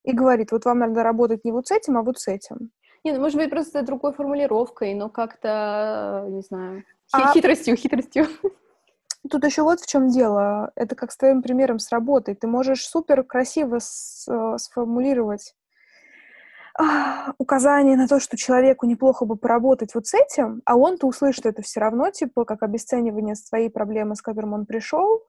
И 0.05 0.12
говорит, 0.12 0.53
вот 0.53 0.64
вам 0.64 0.78
надо 0.78 1.03
работать 1.03 1.45
не 1.45 1.53
вот 1.53 1.66
с 1.68 1.70
этим, 1.72 1.99
а 1.99 2.03
вот 2.03 2.18
с 2.18 2.28
этим. 2.28 2.70
Не, 3.05 3.12
ну, 3.12 3.20
может 3.20 3.37
быть, 3.37 3.51
просто 3.51 3.82
другой 3.82 4.12
формулировкой, 4.12 4.95
но 4.95 5.09
как-то, 5.09 6.26
не 6.28 6.43
знаю, 6.43 6.84
а... 7.12 7.32
хитростью, 7.32 7.76
хитростью. 7.76 8.26
Тут 9.30 9.45
еще 9.45 9.62
вот 9.62 9.80
в 9.80 9.87
чем 9.87 10.09
дело. 10.09 10.70
Это 10.76 10.95
как 10.95 11.11
с 11.11 11.16
твоим 11.16 11.43
примером 11.43 11.78
с 11.78 11.91
работой. 11.91 12.34
Ты 12.34 12.47
можешь 12.47 12.87
супер 12.87 13.24
красиво 13.24 13.76
э, 13.76 14.59
сформулировать 14.59 15.55
указание 17.39 17.97
на 17.97 18.07
то, 18.07 18.20
что 18.20 18.37
человеку 18.37 18.87
неплохо 18.87 19.24
бы 19.24 19.37
поработать 19.37 19.95
вот 19.95 20.07
с 20.07 20.14
этим, 20.14 20.62
а 20.64 20.77
он-то 20.77 21.07
услышит 21.07 21.47
это 21.47 21.62
все 21.62 21.81
равно, 21.81 22.11
типа, 22.11 22.45
как 22.45 22.62
обесценивание 22.62 23.35
своей 23.35 23.70
проблемы, 23.70 24.14
с 24.14 24.22
которым 24.22 24.53
он 24.53 24.66
пришел, 24.66 25.22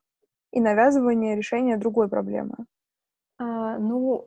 и 0.52 0.60
навязывание 0.60 1.36
решения 1.36 1.76
другой 1.76 2.08
проблемы. 2.08 2.54
А, 3.38 3.78
ну, 3.78 4.26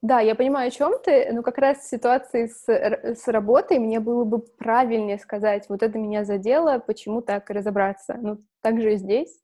да, 0.00 0.20
я 0.20 0.34
понимаю, 0.34 0.68
о 0.68 0.70
чем 0.70 0.94
ты, 1.02 1.30
но 1.32 1.42
как 1.42 1.58
раз 1.58 1.78
в 1.78 1.88
ситуации 1.88 2.46
с, 2.46 2.68
с 2.68 3.28
работой 3.28 3.78
мне 3.78 4.00
было 4.00 4.24
бы 4.24 4.38
правильнее 4.38 5.18
сказать, 5.18 5.66
вот 5.68 5.82
это 5.82 5.98
меня 5.98 6.24
задело, 6.24 6.78
почему 6.78 7.22
так 7.22 7.48
разобраться. 7.50 8.18
Ну, 8.20 8.38
так 8.62 8.80
же 8.80 8.94
и 8.94 8.96
здесь 8.96 9.38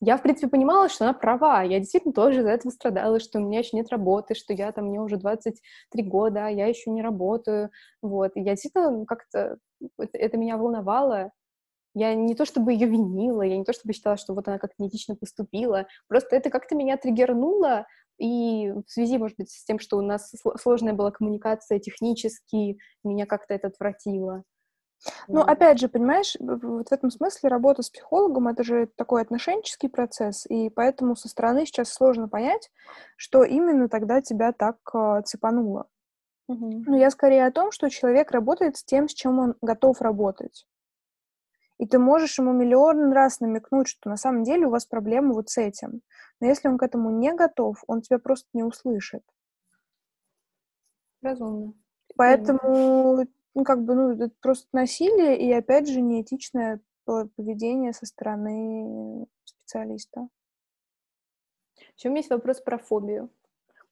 я, 0.00 0.16
в 0.16 0.22
принципе, 0.22 0.48
понимала, 0.48 0.88
что 0.88 1.04
она 1.04 1.12
права. 1.12 1.62
Я 1.62 1.78
действительно 1.78 2.14
тоже 2.14 2.40
из-за 2.40 2.50
этого 2.50 2.72
страдала, 2.72 3.20
что 3.20 3.38
у 3.38 3.42
меня 3.42 3.58
еще 3.58 3.76
нет 3.76 3.90
работы, 3.90 4.34
что 4.34 4.54
я 4.54 4.72
там, 4.72 4.86
мне 4.86 5.00
уже 5.00 5.16
23 5.16 6.02
года, 6.04 6.46
а 6.46 6.50
я 6.50 6.66
еще 6.66 6.90
не 6.90 7.02
работаю. 7.02 7.70
Вот. 8.00 8.32
И 8.34 8.40
я 8.40 8.52
действительно 8.52 9.04
как-то... 9.04 9.58
Это, 9.98 10.18
это 10.18 10.36
меня 10.38 10.56
волновало. 10.56 11.32
Я 11.94 12.14
не 12.14 12.34
то 12.34 12.44
чтобы 12.44 12.72
ее 12.72 12.86
винила, 12.86 13.42
я 13.42 13.58
не 13.58 13.64
то 13.64 13.72
чтобы 13.72 13.92
считала, 13.92 14.16
что 14.16 14.34
вот 14.34 14.48
она 14.48 14.58
как-то 14.58 14.82
неэтично 14.82 15.16
поступила. 15.16 15.86
Просто 16.08 16.36
это 16.36 16.48
как-то 16.48 16.74
меня 16.76 16.96
триггернуло, 16.96 17.86
и 18.20 18.70
в 18.70 18.84
связи, 18.86 19.18
может 19.18 19.38
быть, 19.38 19.50
с 19.50 19.64
тем, 19.64 19.78
что 19.78 19.96
у 19.96 20.02
нас 20.02 20.32
сложная 20.60 20.92
была 20.92 21.10
коммуникация 21.10 21.78
технически, 21.78 22.78
меня 23.02 23.26
как-то 23.26 23.54
это 23.54 23.68
отвратило. 23.68 24.44
Ну, 25.28 25.40
опять 25.40 25.78
же, 25.78 25.88
понимаешь, 25.88 26.36
вот 26.38 26.88
в 26.88 26.92
этом 26.92 27.10
смысле 27.10 27.48
работа 27.48 27.82
с 27.82 27.90
психологом— 27.90 28.48
это 28.48 28.62
же 28.62 28.86
такой 28.96 29.22
отношенческий 29.22 29.88
процесс, 29.88 30.44
и 30.46 30.68
поэтому 30.68 31.16
со 31.16 31.28
стороны 31.28 31.64
сейчас 31.64 31.92
сложно 31.92 32.28
понять, 32.28 32.70
что 33.16 33.42
именно 33.42 33.88
тогда 33.88 34.20
тебя 34.20 34.52
так 34.52 34.76
э, 34.92 35.22
цепануло. 35.24 35.86
Угу. 36.48 36.84
Но 36.86 36.96
я 36.96 37.10
скорее 37.10 37.46
о 37.46 37.52
том, 37.52 37.72
что 37.72 37.88
человек 37.88 38.30
работает 38.30 38.76
с 38.76 38.84
тем, 38.84 39.08
с 39.08 39.14
чем 39.14 39.38
он 39.38 39.54
готов 39.62 40.00
работать. 40.00 40.66
И 41.78 41.86
ты 41.86 41.98
можешь 41.98 42.38
ему 42.38 42.52
миллион 42.52 43.12
раз 43.12 43.40
намекнуть, 43.40 43.88
что 43.88 44.10
на 44.10 44.18
самом 44.18 44.42
деле 44.42 44.66
у 44.66 44.70
вас 44.70 44.84
проблема 44.84 45.32
вот 45.32 45.48
с 45.48 45.56
этим. 45.56 46.02
Но 46.38 46.46
если 46.46 46.68
он 46.68 46.76
к 46.76 46.82
этому 46.82 47.10
не 47.10 47.32
готов, 47.32 47.82
он 47.86 48.02
тебя 48.02 48.18
просто 48.18 48.48
не 48.52 48.62
услышит. 48.62 49.22
Разумно. 51.22 51.72
Поэтому 52.16 53.26
ну, 53.54 53.64
как 53.64 53.84
бы, 53.84 53.94
ну, 53.94 54.10
это 54.12 54.30
просто 54.40 54.68
насилие 54.72 55.38
и, 55.38 55.52
опять 55.52 55.88
же, 55.88 56.00
неэтичное 56.00 56.80
поведение 57.04 57.92
со 57.92 58.06
стороны 58.06 59.26
специалиста. 59.44 60.28
Еще 61.96 62.08
у 62.08 62.10
меня 62.10 62.20
есть 62.20 62.30
вопрос 62.30 62.60
про 62.60 62.78
фобию. 62.78 63.30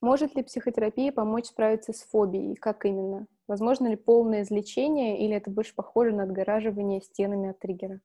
Может 0.01 0.35
ли 0.35 0.43
психотерапия 0.43 1.11
помочь 1.11 1.47
справиться 1.47 1.91
с 1.91 2.03
фобией? 2.03 2.55
Как 2.55 2.85
именно? 2.85 3.27
Возможно 3.47 3.87
ли 3.87 3.97
полное 3.97 4.43
излечение 4.43 5.19
или 5.25 5.35
это 5.35 5.51
больше 5.51 5.75
похоже 5.75 6.13
на 6.13 6.23
отгораживание 6.23 7.01
стенами 7.01 7.49
от 7.49 7.59
триггера? 7.59 7.99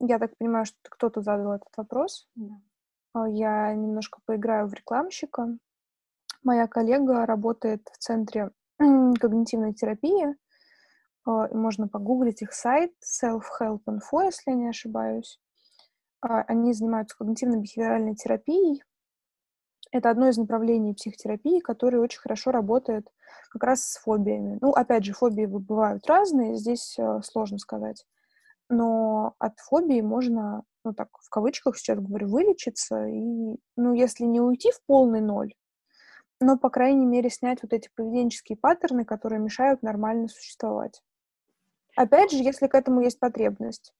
Я 0.00 0.18
так 0.18 0.36
понимаю, 0.36 0.66
что 0.66 0.76
кто-то 0.82 1.22
задал 1.22 1.52
этот 1.52 1.74
вопрос. 1.76 2.28
Да. 2.34 2.60
А, 3.14 3.28
я 3.28 3.72
немножко 3.72 4.20
поиграю 4.26 4.66
в 4.66 4.74
рекламщика. 4.74 5.56
Моя 6.42 6.66
коллега 6.66 7.24
работает 7.24 7.88
в 7.90 7.98
центре 7.98 8.50
когнитивной 8.78 9.74
терапии. 9.74 10.36
А, 11.24 11.48
можно 11.54 11.88
погуглить 11.88 12.42
их 12.42 12.52
сайт 12.52 12.92
Self-Help 13.02 13.82
Info, 13.88 14.24
если 14.24 14.50
я 14.50 14.54
не 14.54 14.68
ошибаюсь. 14.68 15.40
А, 16.20 16.42
они 16.42 16.72
занимаются 16.72 17.16
когнитивно-бихевиоральной 17.18 18.14
терапией. 18.14 18.82
Это 19.92 20.10
одно 20.10 20.28
из 20.28 20.36
направлений 20.36 20.94
психотерапии, 20.94 21.60
которое 21.60 21.98
очень 21.98 22.20
хорошо 22.20 22.50
работает 22.50 23.08
как 23.50 23.62
раз 23.62 23.82
с 23.82 23.98
фобиями. 23.98 24.58
Ну, 24.60 24.70
опять 24.72 25.04
же, 25.04 25.12
фобии 25.12 25.46
бывают 25.46 26.06
разные, 26.06 26.56
здесь 26.56 26.98
сложно 27.22 27.58
сказать 27.58 28.04
но 28.68 29.34
от 29.38 29.58
фобии 29.60 30.00
можно, 30.00 30.64
ну 30.84 30.92
так, 30.94 31.08
в 31.20 31.28
кавычках 31.30 31.76
сейчас 31.76 31.98
говорю, 31.98 32.28
вылечиться, 32.28 33.06
и, 33.06 33.56
ну, 33.76 33.94
если 33.94 34.24
не 34.24 34.40
уйти 34.40 34.70
в 34.70 34.80
полный 34.86 35.20
ноль, 35.20 35.54
но, 36.40 36.58
по 36.58 36.70
крайней 36.70 37.06
мере, 37.06 37.30
снять 37.30 37.62
вот 37.62 37.72
эти 37.72 37.88
поведенческие 37.94 38.56
паттерны, 38.56 39.04
которые 39.04 39.40
мешают 39.40 39.82
нормально 39.82 40.28
существовать. 40.28 41.02
Опять 41.96 42.32
же, 42.32 42.38
если 42.38 42.66
к 42.66 42.74
этому 42.74 43.00
есть 43.00 43.20
потребность. 43.20 43.92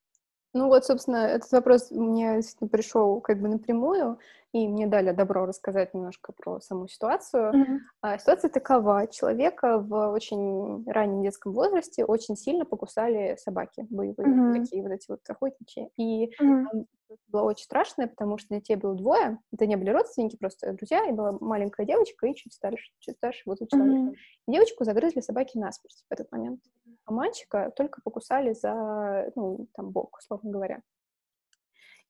Ну 0.53 0.67
вот, 0.67 0.85
собственно, 0.85 1.17
этот 1.17 1.51
вопрос 1.51 1.91
мне 1.91 2.39
пришел 2.71 3.19
как 3.19 3.41
бы 3.41 3.49
напрямую, 3.49 4.19
и 4.55 4.69
мне 4.69 4.87
дали 4.87 5.11
добро 5.11 5.45
рассказать 5.45 5.93
немножко 5.93 6.31
про 6.31 6.61
саму 6.61 6.87
ситуацию. 6.87 7.51
Mm-hmm. 7.53 7.77
А, 7.99 8.17
ситуация 8.17 8.49
такова. 8.49 9.05
Человека 9.07 9.79
в 9.79 10.11
очень 10.11 10.89
раннем 10.89 11.23
детском 11.23 11.51
возрасте 11.51 12.05
очень 12.05 12.37
сильно 12.37 12.63
покусали 12.63 13.35
собаки 13.37 13.85
боевые, 13.89 14.29
mm-hmm. 14.29 14.61
такие 14.61 14.81
вот 14.81 14.93
эти 14.93 15.07
вот 15.09 15.19
охотничьи. 15.27 15.89
И 15.97 16.31
mm-hmm. 16.41 16.85
было 17.27 17.41
очень 17.41 17.65
страшно, 17.65 18.07
потому 18.07 18.37
что 18.37 18.55
детей 18.55 18.77
было 18.77 18.95
двое. 18.95 19.39
Это 19.51 19.65
не 19.65 19.75
были 19.75 19.89
родственники, 19.89 20.37
просто 20.37 20.71
друзья, 20.71 21.05
и 21.05 21.11
была 21.11 21.33
маленькая 21.41 21.85
девочка, 21.85 22.25
и 22.25 22.33
чуть 22.33 22.53
старше, 22.53 22.93
чуть 22.99 23.17
старше 23.17 23.41
вот 23.47 23.57
у 23.59 23.67
человека. 23.67 24.11
Mm-hmm. 24.11 24.53
Девочку 24.53 24.85
загрызли 24.85 25.19
собаки 25.19 25.57
насмерть 25.57 26.05
в 26.09 26.13
этот 26.13 26.31
момент. 26.31 26.61
А 27.03 27.11
мальчика 27.11 27.73
только 27.75 27.99
покусали 28.01 28.53
за, 28.53 29.33
ну, 29.35 29.67
там, 29.73 29.89
бок, 29.91 30.17
условно 30.17 30.49
говоря. 30.49 30.81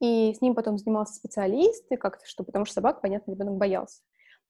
И 0.02 0.34
с 0.34 0.42
ним 0.42 0.56
потом 0.56 0.78
занимался 0.78 1.14
специалист, 1.14 1.86
и 1.92 1.96
как-то 1.96 2.26
что, 2.26 2.44
потому 2.44 2.66
что 2.66 2.76
собак, 2.76 3.02
понятно, 3.02 3.32
ребенок 3.32 3.56
боялся. 3.56 4.02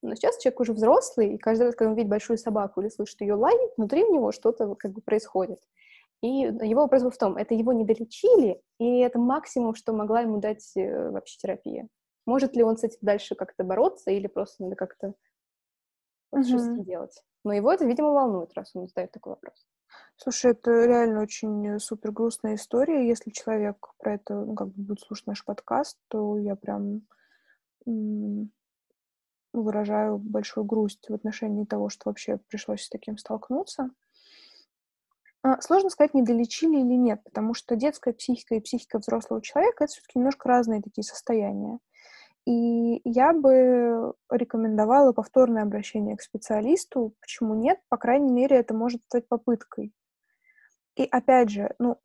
Но 0.01 0.15
сейчас 0.15 0.37
человек 0.37 0.59
уже 0.59 0.73
взрослый, 0.73 1.35
и 1.35 1.37
каждый 1.37 1.63
раз, 1.63 1.75
когда 1.75 1.91
он 1.91 1.95
видит 1.95 2.09
большую 2.09 2.37
собаку 2.37 2.81
или 2.81 2.89
слышит 2.89 3.21
ее 3.21 3.35
лай, 3.35 3.55
внутри 3.77 4.03
у 4.03 4.13
него 4.13 4.31
что-то 4.31 4.75
как 4.75 4.91
бы 4.91 5.01
происходит. 5.01 5.59
И 6.21 6.27
его 6.27 6.81
вопрос 6.81 7.03
был 7.03 7.11
в 7.11 7.17
том, 7.17 7.37
это 7.37 7.53
его 7.53 7.73
не 7.73 7.85
долечили, 7.85 8.61
и 8.79 8.99
это 8.99 9.19
максимум, 9.19 9.75
что 9.75 9.93
могла 9.93 10.21
ему 10.21 10.39
дать 10.39 10.71
э, 10.75 11.09
вообще 11.11 11.37
терапия. 11.37 11.87
Может 12.25 12.55
ли 12.55 12.63
он 12.63 12.77
с 12.77 12.83
этим 12.83 12.97
дальше 13.01 13.35
как-то 13.35 13.63
бороться, 13.63 14.11
или 14.11 14.27
просто 14.27 14.63
надо 14.63 14.75
как-то 14.75 15.13
mm-hmm. 16.33 16.83
делать? 16.83 17.21
Но 17.43 17.53
его 17.53 17.71
это, 17.71 17.85
видимо, 17.85 18.11
волнует, 18.11 18.53
раз 18.55 18.71
он 18.73 18.87
задает 18.87 19.11
такой 19.11 19.33
вопрос. 19.33 19.67
Слушай, 20.17 20.51
это 20.51 20.85
реально 20.85 21.21
очень 21.21 21.79
супер 21.79 22.11
грустная 22.11 22.55
история. 22.55 23.07
Если 23.07 23.31
человек 23.31 23.89
про 23.99 24.15
это, 24.15 24.33
ну, 24.33 24.55
как 24.55 24.69
бы 24.69 24.83
будет 24.83 25.01
слушать 25.01 25.27
наш 25.27 25.43
подкаст, 25.43 25.97
то 26.07 26.37
я 26.37 26.55
прям 26.55 27.01
выражаю 29.53 30.17
большую 30.17 30.65
грусть 30.65 31.09
в 31.09 31.13
отношении 31.13 31.65
того, 31.65 31.89
что 31.89 32.09
вообще 32.09 32.37
пришлось 32.37 32.83
с 32.83 32.89
таким 32.89 33.17
столкнуться. 33.17 33.89
А, 35.43 35.61
сложно 35.61 35.89
сказать, 35.89 36.13
не 36.13 36.23
долечили 36.23 36.77
или 36.77 36.95
нет, 36.95 37.23
потому 37.23 37.53
что 37.53 37.75
детская 37.75 38.13
психика 38.13 38.55
и 38.55 38.59
психика 38.59 38.99
взрослого 38.99 39.41
человека— 39.41 39.83
это 39.85 39.93
все-таки 39.93 40.17
немножко 40.17 40.49
разные 40.49 40.81
такие 40.81 41.03
состояния. 41.03 41.79
И 42.45 43.01
я 43.03 43.33
бы 43.33 44.13
рекомендовала 44.29 45.13
повторное 45.13 45.63
обращение 45.63 46.15
к 46.15 46.21
специалисту. 46.21 47.15
Почему 47.19 47.55
нет? 47.55 47.79
По 47.89 47.97
крайней 47.97 48.31
мере, 48.31 48.57
это 48.57 48.73
может 48.73 49.01
стать 49.03 49.27
попыткой. 49.27 49.93
И 50.95 51.03
опять 51.05 51.49
же, 51.49 51.73
ну, 51.79 51.97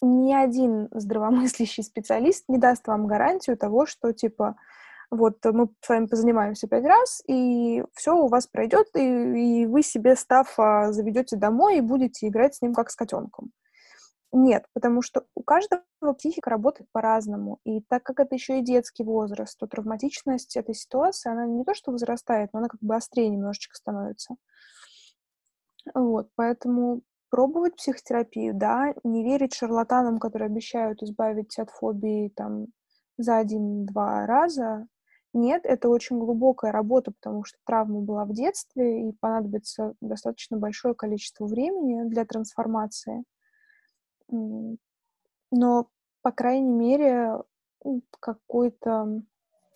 ни 0.00 0.32
один 0.32 0.88
здравомыслящий 0.92 1.82
специалист 1.82 2.44
не 2.48 2.58
даст 2.58 2.86
вам 2.86 3.06
гарантию 3.06 3.56
того, 3.56 3.86
что, 3.86 4.12
типа, 4.12 4.56
вот 5.10 5.38
мы 5.44 5.68
с 5.80 5.88
вами 5.88 6.06
позанимаемся 6.06 6.68
пять 6.68 6.84
раз, 6.84 7.22
и 7.26 7.82
все 7.94 8.14
у 8.14 8.28
вас 8.28 8.46
пройдет, 8.46 8.86
и, 8.94 9.62
и 9.62 9.66
вы 9.66 9.82
себе 9.82 10.14
Стаффа 10.14 10.92
заведете 10.92 11.36
домой 11.36 11.78
и 11.78 11.82
будете 11.82 12.28
играть 12.28 12.54
с 12.54 12.62
ним 12.62 12.74
как 12.74 12.90
с 12.90 12.96
котенком. 12.96 13.50
Нет, 14.32 14.66
потому 14.74 15.00
что 15.00 15.24
у 15.34 15.42
каждого 15.42 15.82
психика 16.18 16.50
работает 16.50 16.90
по-разному. 16.92 17.60
И 17.64 17.80
так 17.88 18.02
как 18.02 18.20
это 18.20 18.34
еще 18.34 18.58
и 18.58 18.62
детский 18.64 19.02
возраст, 19.02 19.58
то 19.58 19.66
травматичность 19.66 20.56
этой 20.56 20.74
ситуации, 20.74 21.30
она 21.32 21.46
не 21.46 21.64
то 21.64 21.74
что 21.74 21.92
возрастает, 21.92 22.50
но 22.52 22.58
она 22.58 22.68
как 22.68 22.80
бы 22.82 22.94
острее 22.94 23.28
немножечко 23.30 23.74
становится. 23.74 24.36
Вот, 25.94 26.28
поэтому 26.34 27.02
пробовать 27.30 27.76
психотерапию, 27.76 28.54
да, 28.54 28.94
не 29.04 29.24
верить 29.24 29.54
шарлатанам, 29.54 30.18
которые 30.18 30.46
обещают 30.46 31.02
избавить 31.02 31.58
от 31.58 31.70
фобии 31.70 32.32
там 32.34 32.66
за 33.18 33.38
один-два 33.38 34.26
раза. 34.26 34.86
Нет, 35.34 35.62
это 35.64 35.88
очень 35.88 36.18
глубокая 36.18 36.72
работа, 36.72 37.12
потому 37.12 37.44
что 37.44 37.58
травма 37.66 38.00
была 38.00 38.24
в 38.24 38.32
детстве, 38.32 39.08
и 39.08 39.12
понадобится 39.12 39.94
достаточно 40.00 40.56
большое 40.56 40.94
количество 40.94 41.46
времени 41.46 42.08
для 42.08 42.24
трансформации. 42.24 43.24
Но, 44.30 45.88
по 46.22 46.32
крайней 46.32 46.72
мере, 46.72 47.42
какой-то, 48.20 49.22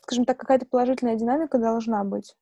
скажем 0.02 0.24
так, 0.24 0.38
какая-то 0.38 0.66
положительная 0.66 1.16
динамика 1.16 1.58
должна 1.58 2.04
быть. 2.04 2.36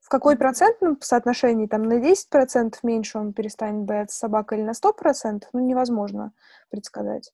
В 0.00 0.08
какой 0.08 0.36
процентном 0.36 1.00
соотношении, 1.00 1.66
там, 1.66 1.84
на 1.84 2.00
10% 2.00 2.82
меньше 2.82 3.18
он 3.18 3.32
перестанет 3.32 3.84
бояться 3.84 4.18
собак 4.18 4.52
или 4.52 4.62
на 4.62 4.74
100%, 4.74 5.44
ну, 5.52 5.60
невозможно 5.60 6.32
предсказать. 6.68 7.32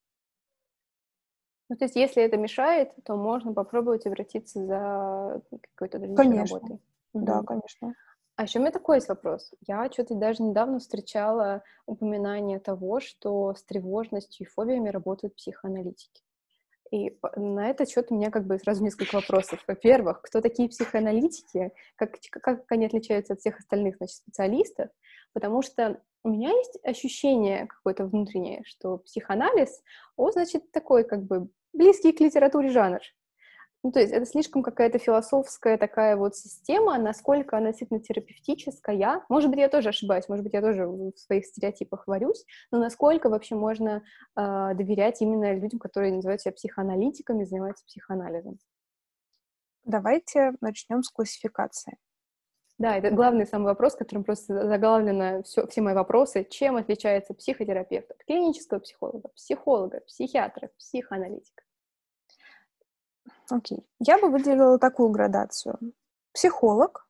Ну, 1.69 1.77
то 1.77 1.87
есть, 1.87 1.97
если 1.97 2.23
это 2.23 2.37
мешает, 2.37 2.93
то 3.05 3.17
можно 3.17 3.53
попробовать 3.53 4.07
обратиться 4.07 4.65
за 4.65 5.43
какой-то 5.75 5.99
дальнейшей 5.99 6.37
работой. 6.37 6.81
Да, 7.13 7.43
конечно. 7.43 7.95
А 8.37 8.43
еще 8.43 8.59
у 8.59 8.63
меня 8.63 8.71
такой 8.71 8.99
есть 8.99 9.09
вопрос. 9.09 9.51
Я 9.67 9.91
что-то 9.91 10.15
даже 10.15 10.43
недавно 10.43 10.79
встречала 10.79 11.63
упоминание 11.87 12.61
того, 12.61 13.01
что 13.01 13.55
с 13.55 13.65
тревожностью 13.65 14.47
и 14.47 14.51
фобиями 14.51 14.91
работают 14.91 15.37
психоаналитики. 15.37 16.23
И 16.93 17.19
на 17.35 17.71
это 17.71 17.87
счет 17.87 18.09
у 18.11 18.15
меня 18.15 18.31
как 18.31 18.47
бы 18.47 18.59
сразу 18.59 18.85
несколько 18.85 19.17
вопросов. 19.17 19.65
Во-первых, 19.67 20.21
кто 20.21 20.43
такие 20.43 20.69
психоаналитики, 20.69 21.73
как, 21.97 22.19
как 22.31 22.71
они 22.71 22.87
отличаются 22.87 23.33
от 23.33 23.41
всех 23.41 23.59
остальных 23.59 23.97
значит, 23.97 24.17
специалистов, 24.17 24.91
потому 25.33 25.63
что 25.63 26.01
у 26.23 26.29
меня 26.29 26.51
есть 26.51 26.79
ощущение 26.85 27.67
какое-то 27.67 28.05
внутреннее, 28.05 28.63
что 28.65 28.99
психоанализ, 28.99 29.83
он, 30.17 30.33
значит, 30.33 30.71
такой 30.73 31.05
как 31.05 31.25
бы 31.25 31.49
близкий 31.73 32.13
к 32.13 32.21
литературе 32.21 32.69
жанр. 32.69 33.01
Ну, 33.87 33.93
то 33.93 34.01
есть 34.01 34.13
это 34.13 34.27
слишком 34.27 34.65
какая-то 34.65 34.99
философская 34.99 35.79
такая 35.79 36.17
вот 36.17 36.35
система, 36.35 36.99
насколько 36.99 37.57
она 37.57 37.69
действительно 37.69 38.01
терапевтическая. 38.01 39.23
Может 39.29 39.49
быть, 39.49 39.61
я 39.61 39.69
тоже 39.69 39.91
ошибаюсь, 39.91 40.29
может 40.29 40.43
быть, 40.43 40.55
я 40.55 40.61
тоже 40.61 40.89
в 40.89 41.13
своих 41.15 41.47
стереотипах 41.47 42.09
варюсь, 42.09 42.45
но 42.73 42.81
насколько 42.81 43.29
вообще 43.29 43.55
можно 43.55 44.03
э, 44.35 44.75
доверять 44.75 45.23
именно 45.23 45.55
людям, 45.55 45.79
которые 45.79 46.13
называют 46.13 46.41
себя 46.41 46.51
психоаналитиками, 46.51 47.45
занимаются 47.45 47.85
психоанализом? 47.87 48.59
Давайте 49.85 50.55
начнем 50.61 51.05
с 51.05 51.09
классификации. 51.09 51.97
Да, 52.79 52.97
это 52.97 53.13
главный 53.13 53.47
самый 53.47 53.67
вопрос, 53.67 53.95
которым 53.95 54.25
просто 54.25 54.67
заглавлено 54.67 55.45
все, 55.45 55.65
все 55.69 55.81
мои 55.81 55.95
вопросы. 55.95 56.45
Чем 56.51 56.75
отличается 56.75 57.35
психотерапевт 57.35 58.11
от 58.11 58.25
клинического 58.25 58.81
психолога, 58.81 59.29
психолога, 59.29 60.01
психиатра, 60.01 60.71
психоаналитика? 60.77 61.66
Окей. 63.51 63.87
Я 64.01 64.19
бы 64.19 64.29
выделила 64.29 64.79
такую 64.79 65.11
градацию. 65.11 65.79
Психолог, 66.33 67.09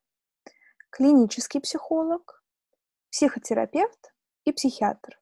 клинический 0.91 1.59
психолог, 1.59 2.43
психотерапевт 3.09 4.13
и 4.45 4.51
психиатр. 4.51 5.19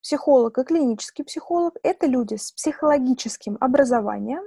Психолог 0.00 0.56
и 0.58 0.64
клинический 0.64 1.24
психолог— 1.24 1.76
это 1.82 2.06
люди 2.06 2.36
с 2.36 2.52
психологическим 2.52 3.58
образованием, 3.60 4.44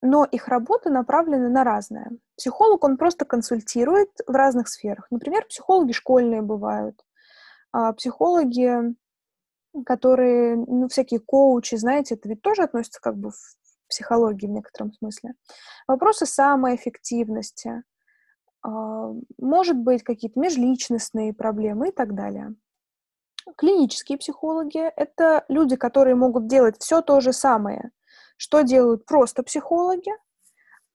но 0.00 0.24
их 0.24 0.46
работа 0.46 0.90
направлена 0.90 1.48
на 1.48 1.64
разное. 1.64 2.12
Психолог, 2.36 2.84
он 2.84 2.96
просто 2.96 3.24
консультирует 3.24 4.10
в 4.26 4.32
разных 4.32 4.68
сферах. 4.68 5.08
Например, 5.10 5.44
психологи 5.46 5.92
школьные 5.92 6.42
бывают, 6.42 7.04
а 7.72 7.92
психологи, 7.92 8.94
которые, 9.84 10.56
ну, 10.56 10.88
всякие 10.88 11.18
коучи, 11.18 11.74
знаете, 11.74 12.14
это 12.14 12.28
ведь 12.28 12.42
тоже 12.42 12.62
относится 12.62 13.00
как 13.00 13.16
бы 13.16 13.32
психологии 13.96 14.46
в 14.46 14.50
некотором 14.50 14.92
смысле. 14.92 15.34
Вопросы 15.88 16.26
самоэффективности, 16.26 17.82
а, 18.62 19.12
может 19.38 19.76
быть, 19.76 20.02
какие-то 20.02 20.38
межличностные 20.38 21.32
проблемы 21.32 21.88
и 21.88 21.92
так 21.92 22.14
далее. 22.14 22.54
Клинические 23.56 24.18
психологи— 24.18 24.90
это 24.96 25.44
люди, 25.48 25.76
которые 25.76 26.14
могут 26.14 26.46
делать 26.46 26.76
все 26.78 27.00
то 27.00 27.20
же 27.20 27.32
самое, 27.32 27.90
что 28.36 28.62
делают 28.62 29.06
просто 29.06 29.42
психологи, 29.42 30.12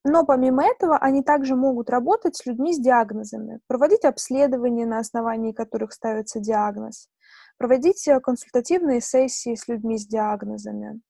но 0.04 0.24
помимо 0.24 0.64
этого 0.64 0.96
они 0.98 1.22
также 1.22 1.56
могут 1.56 1.88
работать 1.90 2.36
с 2.36 2.46
людьми 2.46 2.72
с 2.72 2.78
диагнозами, 2.78 3.60
проводить 3.68 4.04
обследования, 4.04 4.86
на 4.86 4.98
основании 4.98 5.52
которых 5.52 5.92
ставится 5.92 6.40
диагноз, 6.40 7.08
проводить 7.56 8.06
э, 8.06 8.20
консультативные 8.20 9.00
сессии 9.00 9.54
с 9.54 9.66
людьми 9.66 9.96
с 9.96 10.06
диагнозами. 10.06 11.00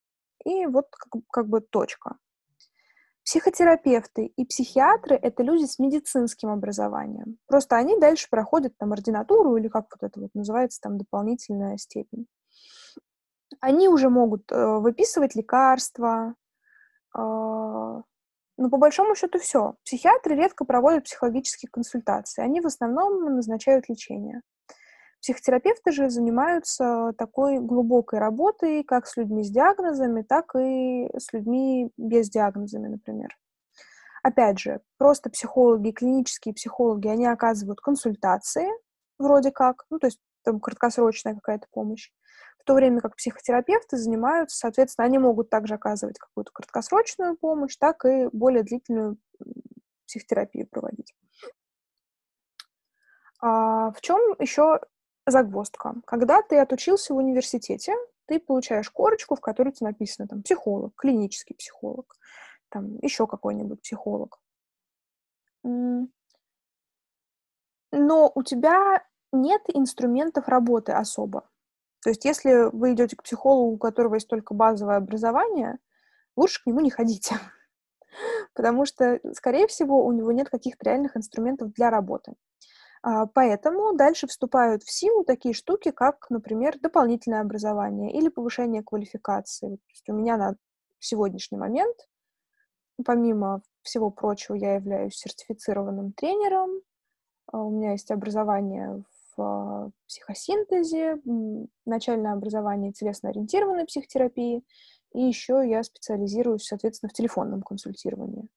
И 0.44 0.66
вот 0.66 0.86
как, 0.90 1.22
как 1.30 1.48
бы 1.48 1.60
точка. 1.60 2.16
Психотерапевты 3.24 4.26
и 4.26 4.44
психиатры— 4.44 5.14
это 5.22 5.44
люди 5.44 5.64
с 5.64 5.78
медицинским 5.78 6.48
образованием. 6.48 7.38
Просто 7.46 7.76
они 7.76 7.96
дальше 7.98 8.28
проходят 8.28 8.76
там 8.78 8.92
ординатуру 8.92 9.56
или 9.56 9.68
как 9.68 9.86
вот 9.92 10.02
это 10.02 10.20
вот 10.20 10.30
называется, 10.34 10.80
там 10.80 10.98
дополнительная 10.98 11.76
степень. 11.76 12.26
Они 13.60 13.88
уже 13.88 14.08
могут 14.08 14.50
э, 14.50 14.78
выписывать 14.78 15.36
лекарства, 15.36 16.34
э, 17.16 17.20
ну, 18.62 18.70
по 18.70 18.76
большому 18.76 19.14
счету, 19.14 19.38
все. 19.38 19.76
Психиатры 19.84 20.34
редко 20.34 20.64
проводят 20.64 21.04
психологические 21.04 21.70
консультации. 21.70 22.42
Они 22.42 22.60
в 22.60 22.66
основном 22.66 23.36
назначают 23.36 23.88
лечение. 23.88 24.42
Психотерапевты 25.22 25.92
же 25.92 26.10
занимаются 26.10 27.12
такой 27.16 27.60
глубокой 27.60 28.18
работой 28.18 28.82
как 28.82 29.06
с 29.06 29.16
людьми 29.16 29.44
с 29.44 29.50
диагнозами, 29.50 30.22
так 30.22 30.56
и 30.56 31.08
с 31.16 31.32
людьми 31.32 31.92
без 31.96 32.28
диагнозами, 32.28 32.88
например. 32.88 33.38
Опять 34.24 34.58
же, 34.58 34.80
просто 34.98 35.30
психологи, 35.30 35.92
клинические 35.92 36.54
психологи, 36.54 37.06
они 37.06 37.26
оказывают 37.26 37.80
консультации, 37.80 38.66
вроде 39.16 39.52
как, 39.52 39.84
ну, 39.90 40.00
то 40.00 40.08
есть 40.08 40.18
там 40.42 40.58
краткосрочная 40.58 41.34
какая-то 41.34 41.68
помощь, 41.70 42.10
в 42.58 42.64
то 42.64 42.74
время 42.74 43.00
как 43.00 43.14
психотерапевты 43.14 43.98
занимаются, 43.98 44.56
соответственно, 44.56 45.06
они 45.06 45.18
могут 45.18 45.50
также 45.50 45.74
оказывать 45.74 46.18
какую-то 46.18 46.50
краткосрочную 46.52 47.36
помощь, 47.36 47.76
так 47.76 48.04
и 48.04 48.28
более 48.32 48.64
длительную 48.64 49.18
психотерапию 50.06 50.66
проводить. 50.66 51.14
А 53.40 53.90
в 53.92 54.00
чем 54.00 54.20
еще 54.38 54.80
загвоздка. 55.26 55.94
Когда 56.06 56.42
ты 56.42 56.58
отучился 56.58 57.14
в 57.14 57.16
университете, 57.16 57.94
ты 58.26 58.38
получаешь 58.38 58.90
корочку, 58.90 59.34
в 59.34 59.40
которой 59.40 59.72
тебе 59.72 59.88
написано 59.88 60.28
там 60.28 60.42
психолог, 60.42 60.94
клинический 60.96 61.54
психолог, 61.56 62.16
там 62.68 62.98
еще 63.02 63.26
какой-нибудь 63.26 63.82
психолог. 63.82 64.40
Но 65.64 66.08
у 68.34 68.42
тебя 68.42 69.04
нет 69.32 69.62
инструментов 69.68 70.48
работы 70.48 70.92
особо. 70.92 71.48
То 72.02 72.10
есть 72.10 72.24
если 72.24 72.74
вы 72.74 72.94
идете 72.94 73.16
к 73.16 73.22
психологу, 73.22 73.74
у 73.74 73.78
которого 73.78 74.14
есть 74.14 74.28
только 74.28 74.54
базовое 74.54 74.96
образование, 74.96 75.78
лучше 76.36 76.62
к 76.62 76.66
нему 76.66 76.80
не 76.80 76.90
ходите. 76.90 77.36
Потому 78.54 78.86
что, 78.86 79.20
скорее 79.34 79.66
всего, 79.68 80.04
у 80.04 80.12
него 80.12 80.32
нет 80.32 80.48
каких-то 80.48 80.84
реальных 80.86 81.16
инструментов 81.16 81.72
для 81.72 81.90
работы. 81.90 82.34
А, 83.02 83.26
поэтому 83.26 83.94
дальше 83.96 84.28
вступают 84.28 84.84
в 84.84 84.92
силу 84.92 85.24
такие 85.24 85.54
штуки, 85.54 85.90
как, 85.90 86.30
например, 86.30 86.78
дополнительное 86.78 87.40
образование 87.40 88.12
или 88.12 88.28
повышение 88.28 88.82
квалификации. 88.82 89.76
То 89.76 89.90
есть 89.90 90.08
у 90.08 90.12
меня 90.12 90.36
на 90.36 90.54
сегодняшний 91.00 91.58
момент, 91.58 91.96
помимо 93.04 93.62
всего 93.82 94.10
прочего, 94.10 94.54
я 94.54 94.76
являюсь 94.76 95.16
сертифицированным 95.16 96.12
тренером, 96.12 96.70
а, 97.46 97.62
у 97.62 97.70
меня 97.70 97.92
есть 97.92 98.10
образование 98.10 99.02
в 99.36 99.92
психосинтезе, 100.06 101.18
начальное 101.86 102.34
образование 102.34 102.92
телесно-ориентированной 102.92 103.86
психотерапии, 103.86 104.62
и 105.14 105.22
еще 105.22 105.62
я 105.66 105.82
специализируюсь, 105.82 106.66
соответственно, 106.66 107.10
в 107.10 107.14
телефонном 107.14 107.62
консультировании. 107.62 108.48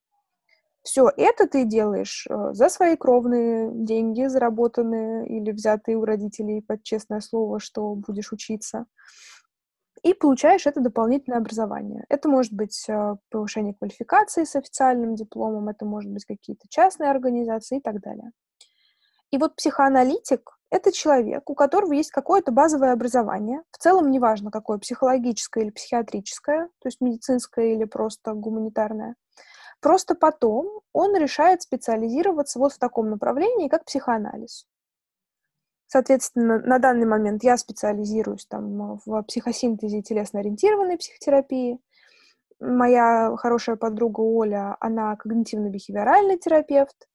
Все 0.86 1.10
это 1.16 1.48
ты 1.48 1.64
делаешь 1.64 2.28
э, 2.30 2.52
за 2.52 2.68
свои 2.68 2.94
кровные 2.94 3.72
деньги, 3.72 4.24
заработанные 4.26 5.26
или 5.26 5.50
взятые 5.50 5.96
у 5.96 6.04
родителей 6.04 6.62
под 6.62 6.84
честное 6.84 7.18
слово, 7.18 7.58
что 7.58 7.96
будешь 7.96 8.30
учиться. 8.30 8.86
И 10.04 10.14
получаешь 10.14 10.64
это 10.64 10.80
дополнительное 10.80 11.38
образование. 11.38 12.04
Это 12.08 12.28
может 12.28 12.52
быть 12.52 12.84
э, 12.88 13.16
повышение 13.30 13.74
квалификации 13.74 14.44
с 14.44 14.54
официальным 14.54 15.16
дипломом, 15.16 15.68
это 15.68 15.84
может 15.84 16.12
быть 16.12 16.24
какие-то 16.24 16.68
частные 16.68 17.10
организации 17.10 17.78
и 17.78 17.82
так 17.82 18.00
далее. 18.00 18.30
И 19.32 19.38
вот 19.38 19.56
психоаналитик— 19.56 20.56
это 20.70 20.92
человек, 20.92 21.50
у 21.50 21.56
которого 21.56 21.94
есть 21.94 22.12
какое-то 22.12 22.52
базовое 22.52 22.92
образование, 22.92 23.64
в 23.72 23.78
целом 23.78 24.12
неважно, 24.12 24.52
какое, 24.52 24.78
психологическое 24.78 25.64
или 25.64 25.70
психиатрическое, 25.70 26.66
то 26.66 26.86
есть 26.86 27.00
медицинское 27.00 27.74
или 27.74 27.86
просто 27.86 28.34
гуманитарное, 28.34 29.16
Просто 29.80 30.14
потом 30.14 30.80
он 30.92 31.16
решает 31.16 31.62
специализироваться 31.62 32.58
вот 32.58 32.72
в 32.72 32.78
таком 32.78 33.10
направлении, 33.10 33.68
как 33.68 33.84
психоанализ. 33.84 34.66
Соответственно, 35.86 36.58
на 36.58 36.78
данный 36.78 37.06
момент 37.06 37.44
я 37.44 37.56
специализируюсь 37.56 38.46
там 38.46 38.98
в 39.04 39.22
психосинтезе 39.22 40.02
телесно-ориентированной 40.02 40.98
психотерапии. 40.98 41.78
Моя 42.58 43.36
хорошая 43.36 43.76
подруга 43.76 44.20
Оля, 44.20 44.76
она 44.80 45.16
когнитивно-бихевиоральный 45.16 46.38
терапевт 46.38 47.06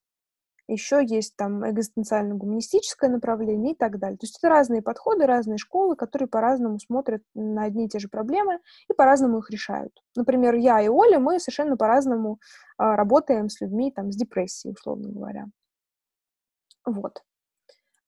еще 0.67 1.03
есть 1.05 1.35
там 1.35 1.69
экзистенциально-гуманистическое 1.69 3.09
направление 3.09 3.73
и 3.73 3.75
так 3.75 3.99
далее. 3.99 4.17
То 4.17 4.25
есть 4.25 4.37
это 4.37 4.49
разные 4.49 4.81
подходы, 4.81 5.25
разные 5.25 5.57
школы, 5.57 5.95
которые 5.95 6.27
по-разному 6.27 6.79
смотрят 6.79 7.23
на 7.33 7.63
одни 7.63 7.85
и 7.85 7.89
те 7.89 7.99
же 7.99 8.07
проблемы 8.07 8.59
и 8.89 8.93
по-разному 8.93 9.39
их 9.39 9.49
решают. 9.49 9.93
Например, 10.15 10.55
я 10.55 10.81
и 10.81 10.87
Оля, 10.87 11.19
мы 11.19 11.39
совершенно 11.39 11.77
по-разному 11.77 12.39
а, 12.77 12.95
работаем 12.95 13.49
с 13.49 13.59
людьми 13.61 13.91
там, 13.91 14.11
с 14.11 14.15
депрессией, 14.15 14.73
условно 14.73 15.09
говоря. 15.09 15.47
Вот. 16.85 17.21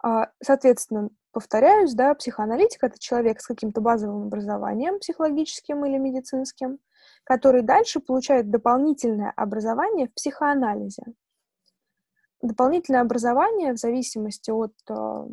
А, 0.01 0.29
соответственно, 0.41 1.09
повторяюсь, 1.31 1.93
да, 1.93 2.13
психоаналитик— 2.13 2.79
это 2.83 2.99
человек 2.99 3.39
с 3.41 3.47
каким-то 3.47 3.81
базовым 3.81 4.27
образованием 4.27 4.99
психологическим 4.99 5.85
или 5.85 5.97
медицинским, 5.97 6.79
который 7.23 7.61
дальше 7.61 7.99
получает 7.99 8.49
дополнительное 8.49 9.31
образование 9.35 10.07
в 10.07 10.13
психоанализе. 10.13 11.03
Дополнительное 12.43 12.99
образование 12.99 13.71
в 13.71 13.77
зависимости 13.77 14.51
от 14.51 14.73
э, 14.89 15.27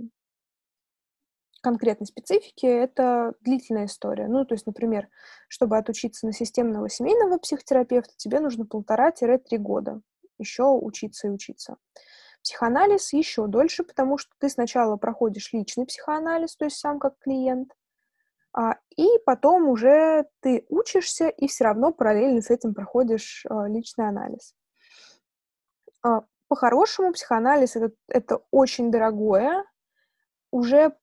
конкретной 1.60 2.06
специфики 2.06 2.64
это 2.64 3.34
длительная 3.40 3.86
история. 3.86 4.28
Ну, 4.28 4.44
то 4.44 4.54
есть, 4.54 4.64
например, 4.64 5.08
чтобы 5.48 5.76
отучиться 5.76 6.24
на 6.24 6.32
системного 6.32 6.88
семейного 6.88 7.38
психотерапевта, 7.38 8.12
тебе 8.16 8.38
нужно 8.38 8.64
полтора-три 8.64 9.58
года 9.58 10.02
еще 10.38 10.62
учиться 10.62 11.26
и 11.26 11.30
учиться. 11.30 11.78
Психоанализ 12.44 13.12
еще 13.12 13.48
дольше, 13.48 13.82
потому 13.82 14.16
что 14.16 14.30
ты 14.38 14.48
сначала 14.48 14.96
проходишь 14.96 15.52
личный 15.52 15.86
психоанализ, 15.86 16.54
то 16.54 16.66
есть 16.66 16.78
сам 16.78 17.00
как 17.00 17.18
клиент, 17.18 17.72
а, 18.52 18.76
и 18.96 19.08
потом 19.26 19.68
уже 19.68 20.26
ты 20.38 20.64
учишься 20.68 21.28
и 21.28 21.48
все 21.48 21.64
равно 21.64 21.92
параллельно 21.92 22.40
с 22.40 22.50
этим 22.50 22.72
проходишь 22.72 23.44
а, 23.50 23.66
личный 23.66 24.08
анализ. 24.08 24.54
По-хорошему, 26.50 27.12
психоанализ 27.12 27.76
это, 27.76 27.92
это 28.08 28.40
очень 28.50 28.90
дорогое, 28.90 29.64
уже, 30.50 30.96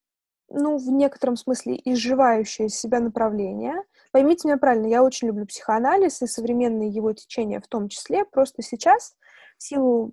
ну, 0.50 0.78
в 0.78 0.92
некотором 0.92 1.38
смысле 1.38 1.80
изживающее 1.86 2.68
себя 2.68 3.00
направление. 3.00 3.82
Поймите 4.12 4.50
меня 4.50 4.58
правильно, 4.58 4.88
я 4.88 5.02
очень 5.02 5.30
люблю 5.30 5.46
психоанализ 5.46 6.22
и 6.22 6.28
современные 6.28 6.90
его 6.90 7.14
течения 7.14 7.62
в 7.62 7.68
том 7.68 7.88
числе. 7.88 8.26
Просто 8.26 8.62
сейчас 8.62 9.16
в 9.58 9.64
силу 9.64 10.12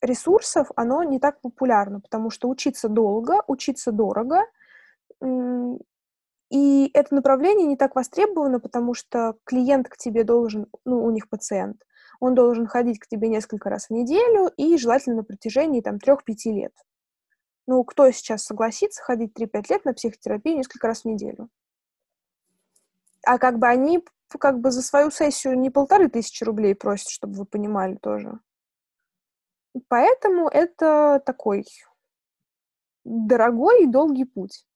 ресурсов 0.00 0.68
оно 0.76 1.02
не 1.02 1.18
так 1.18 1.40
популярно, 1.40 1.98
потому 2.00 2.30
что 2.30 2.48
учиться 2.48 2.88
долго, 2.88 3.42
учиться 3.48 3.90
дорого, 3.90 4.46
и 6.52 6.90
это 6.94 7.14
направление 7.16 7.66
не 7.66 7.76
так 7.76 7.96
востребовано, 7.96 8.60
потому 8.60 8.94
что 8.94 9.34
клиент 9.42 9.88
к 9.88 9.96
тебе 9.96 10.22
должен, 10.22 10.68
ну, 10.84 11.04
у 11.04 11.10
них 11.10 11.28
пациент, 11.28 11.82
он 12.20 12.34
должен 12.34 12.66
ходить 12.66 12.98
к 13.00 13.06
тебе 13.06 13.28
несколько 13.28 13.70
раз 13.70 13.86
в 13.86 13.90
неделю 13.90 14.52
и 14.56 14.76
желательно 14.76 15.16
на 15.16 15.24
протяжении 15.24 15.80
там 15.80 15.96
3-5 15.96 16.52
лет. 16.52 16.72
Ну, 17.66 17.82
кто 17.84 18.10
сейчас 18.10 18.44
согласится 18.44 19.02
ходить 19.02 19.32
3-5 19.38 19.64
лет 19.70 19.84
на 19.84 19.94
психотерапию 19.94 20.58
несколько 20.58 20.86
раз 20.86 21.02
в 21.02 21.04
неделю? 21.06 21.48
А 23.24 23.38
как 23.38 23.58
бы 23.58 23.66
они 23.66 24.04
как 24.38 24.60
бы 24.60 24.70
за 24.70 24.82
свою 24.82 25.10
сессию 25.10 25.58
не 25.58 25.70
полторы 25.70 26.08
тысячи 26.08 26.44
рублей 26.44 26.74
просят, 26.74 27.08
чтобы 27.08 27.34
вы 27.34 27.44
понимали 27.46 27.96
тоже. 27.96 28.38
Поэтому 29.88 30.48
это 30.48 31.22
такой 31.24 31.64
дорогой 33.04 33.84
и 33.84 33.86
долгий 33.86 34.24
путь. 34.24 34.66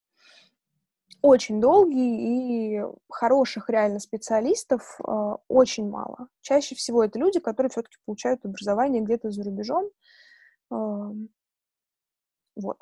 Очень 1.24 1.58
долгий, 1.58 2.76
и 2.76 2.84
хороших 3.08 3.70
реально 3.70 3.98
специалистов 3.98 5.00
э, 5.00 5.36
очень 5.48 5.88
мало. 5.88 6.28
Чаще 6.42 6.74
всего 6.74 7.02
это 7.02 7.18
люди, 7.18 7.40
которые 7.40 7.70
все-таки 7.70 7.96
получают 8.04 8.44
образование 8.44 9.02
где-то 9.02 9.30
за 9.30 9.42
рубежом. 9.42 9.86
Э, 10.70 10.74
вот. 12.56 12.76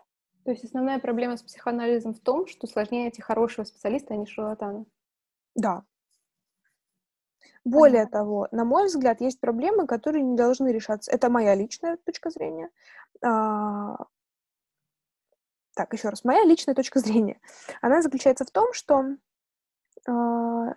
То 0.45 0.51
есть 0.51 0.64
основная 0.64 0.99
проблема 0.99 1.36
с 1.36 1.43
психоанализом 1.43 2.14
в 2.14 2.18
том, 2.18 2.49
что 2.49 2.66
сложнее 2.66 3.03
найти 3.03 3.22
хорошего 3.22 3.64
специалиста, 3.64 4.14
а 4.14 4.16
не 4.16 4.26
шарлатана. 4.26 4.86
Да. 5.55 5.84
Более 7.64 8.07
Понятно. 8.07 8.18
того, 8.18 8.49
на 8.51 8.64
мой 8.64 8.86
взгляд, 8.86 9.20
есть 9.20 9.38
проблемы, 9.38 9.86
которые 9.86 10.24
не 10.24 10.34
должны 10.34 10.72
решаться. 10.72 11.12
Это 11.12 11.30
моя 11.30 11.55
личная 11.55 11.97
точка 11.99 12.30
зрения. 12.30 12.70
А... 13.24 13.99
Так, 15.74 15.92
еще 15.94 16.08
раз, 16.08 16.24
моя 16.24 16.44
личная 16.44 16.74
точка 16.74 17.00
зрения. 17.00 17.40
Она 17.80 18.02
заключается 18.02 18.44
в 18.44 18.50
том, 18.50 18.72
что 18.72 19.04
а... 20.06 20.74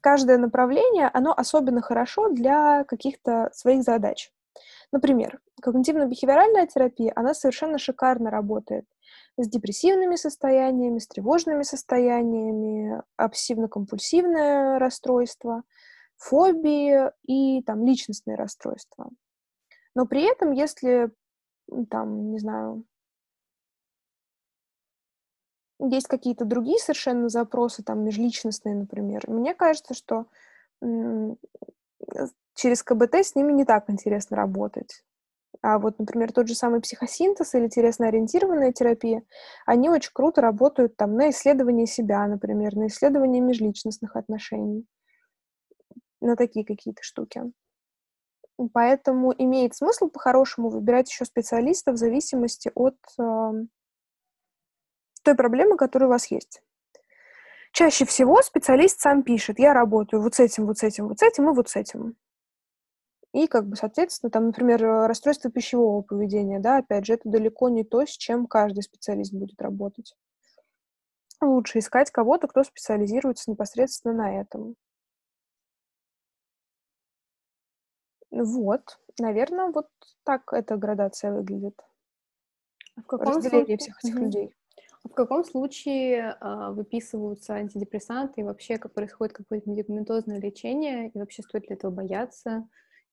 каждое 0.00 0.38
направление, 0.38 1.10
оно 1.12 1.32
особенно 1.36 1.80
хорошо 1.82 2.28
для 2.28 2.84
каких-то 2.84 3.50
своих 3.52 3.82
задач. 3.82 4.32
Например, 4.92 5.40
когнитивно-бихевиоральная 5.62 6.66
терапия, 6.66 7.12
она 7.16 7.34
совершенно 7.34 7.78
шикарно 7.78 8.30
работает 8.30 8.86
с 9.36 9.48
депрессивными 9.48 10.16
состояниями, 10.16 10.98
с 10.98 11.08
тревожными 11.08 11.62
состояниями, 11.62 13.02
обсессивно-компульсивное 13.18 14.78
расстройство, 14.78 15.62
фобии 16.16 17.10
и 17.26 17.62
там 17.62 17.84
личностные 17.84 18.36
расстройства. 18.36 19.10
Но 19.94 20.06
при 20.06 20.22
этом, 20.22 20.52
если 20.52 21.10
там, 21.90 22.30
не 22.30 22.38
знаю, 22.38 22.84
есть 25.78 26.06
какие-то 26.06 26.44
другие 26.44 26.78
совершенно 26.78 27.28
запросы, 27.28 27.82
там, 27.82 28.04
межличностные, 28.04 28.74
например, 28.74 29.22
мне 29.28 29.54
кажется, 29.54 29.94
что 29.94 30.26
через 32.54 32.82
КБТ 32.82 33.16
с 33.16 33.34
ними 33.34 33.52
не 33.52 33.64
так 33.64 33.90
интересно 33.90 34.36
работать. 34.36 35.02
А 35.62 35.78
вот, 35.78 35.98
например, 35.98 36.32
тот 36.32 36.48
же 36.48 36.54
самый 36.54 36.80
психосинтез 36.80 37.54
или 37.54 37.68
телесно-ориентированная 37.68 38.72
терапия, 38.72 39.22
они 39.64 39.88
очень 39.88 40.12
круто 40.12 40.40
работают 40.40 40.96
там 40.96 41.14
на 41.14 41.30
исследование 41.30 41.86
себя, 41.86 42.26
например, 42.26 42.76
на 42.76 42.88
исследование 42.88 43.40
межличностных 43.40 44.16
отношений, 44.16 44.86
на 46.20 46.36
такие 46.36 46.64
какие-то 46.64 47.02
штуки. 47.02 47.42
Поэтому 48.72 49.34
имеет 49.36 49.74
смысл 49.74 50.08
по-хорошему 50.08 50.70
выбирать 50.70 51.10
еще 51.10 51.24
специалиста 51.24 51.92
в 51.92 51.96
зависимости 51.96 52.70
от 52.74 52.96
э, 53.18 53.66
той 55.26 55.34
проблемы, 55.34 55.76
которая 55.76 56.08
у 56.08 56.12
вас 56.12 56.30
есть. 56.30 56.62
Чаще 57.72 58.06
всего 58.06 58.40
специалист 58.42 59.00
сам 59.00 59.22
пишет, 59.22 59.58
я 59.58 59.74
работаю 59.74 60.22
вот 60.22 60.34
с 60.34 60.40
этим, 60.40 60.66
вот 60.66 60.78
с 60.78 60.82
этим, 60.82 61.08
вот 61.08 61.18
с 61.18 61.22
этим 61.22 61.50
и 61.50 61.52
вот 61.52 61.68
с 61.68 61.76
этим. 61.76 62.16
И, 63.32 63.48
как 63.48 63.66
бы, 63.66 63.76
соответственно, 63.76 64.30
там, 64.30 64.46
например, 64.46 64.80
расстройство 64.80 65.50
пищевого 65.50 66.00
поведения, 66.00 66.58
да, 66.58 66.78
опять 66.78 67.04
же, 67.04 67.14
это 67.14 67.28
далеко 67.28 67.68
не 67.68 67.84
то, 67.84 68.06
с 68.06 68.10
чем 68.10 68.46
каждый 68.46 68.82
специалист 68.82 69.34
будет 69.34 69.60
работать. 69.60 70.14
Лучше 71.42 71.80
искать 71.80 72.10
кого-то, 72.10 72.46
кто 72.48 72.64
специализируется 72.64 73.50
непосредственно 73.50 74.14
на 74.14 74.40
этом. 74.40 74.76
Вот, 78.30 78.98
наверное, 79.18 79.70
вот 79.70 79.88
так 80.24 80.52
эта 80.52 80.76
градация 80.76 81.32
выглядит. 81.32 81.78
А 82.96 83.02
в 83.02 83.06
каком 83.06 83.36
Разделение 83.36 83.78
случае? 83.78 83.78
всех 83.78 84.04
этих 84.04 84.14
угу. 84.14 84.24
людей. 84.24 84.54
А 85.06 85.08
в 85.08 85.12
каком 85.14 85.44
случае 85.44 86.36
э, 86.40 86.70
выписываются 86.70 87.54
антидепрессанты 87.54 88.40
и 88.40 88.44
вообще 88.44 88.76
как 88.76 88.92
происходит 88.92 89.36
какое-то 89.36 89.70
медикаментозное 89.70 90.40
лечение 90.40 91.10
и 91.10 91.18
вообще 91.18 91.42
стоит 91.42 91.68
ли 91.68 91.76
этого 91.76 91.92
бояться? 91.92 92.68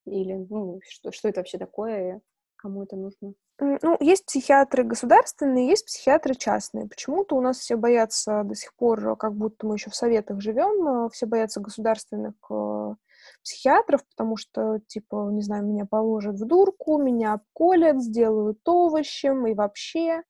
Или, 0.05 0.33
ну, 0.49 0.79
что, 0.89 1.11
что 1.11 1.29
это 1.29 1.41
вообще 1.41 1.59
такое, 1.59 2.21
кому 2.55 2.83
это 2.83 2.95
нужно? 2.95 3.35
Ну, 3.59 3.97
есть 3.99 4.25
психиатры 4.25 4.83
государственные, 4.83 5.67
есть 5.67 5.85
психиатры 5.85 6.33
частные. 6.33 6.87
Почему-то 6.87 7.35
у 7.35 7.41
нас 7.41 7.59
все 7.59 7.75
боятся 7.75 8.43
до 8.43 8.55
сих 8.55 8.73
пор, 8.75 9.15
как 9.15 9.35
будто 9.35 9.67
мы 9.67 9.75
еще 9.75 9.91
в 9.91 9.95
советах 9.95 10.41
живем, 10.41 11.05
э, 11.05 11.09
все 11.11 11.27
боятся 11.27 11.61
государственных 11.61 12.33
э, 12.49 12.95
психиатров, 13.43 14.03
потому 14.09 14.35
что, 14.35 14.79
типа, 14.87 15.29
не 15.31 15.43
знаю, 15.43 15.63
меня 15.63 15.85
положат 15.85 16.39
в 16.39 16.45
дурку, 16.45 16.97
меня 16.97 17.33
обколят, 17.33 18.01
сделают 18.01 18.67
овощем 18.67 19.45
и 19.45 19.53
вообще. 19.53 20.23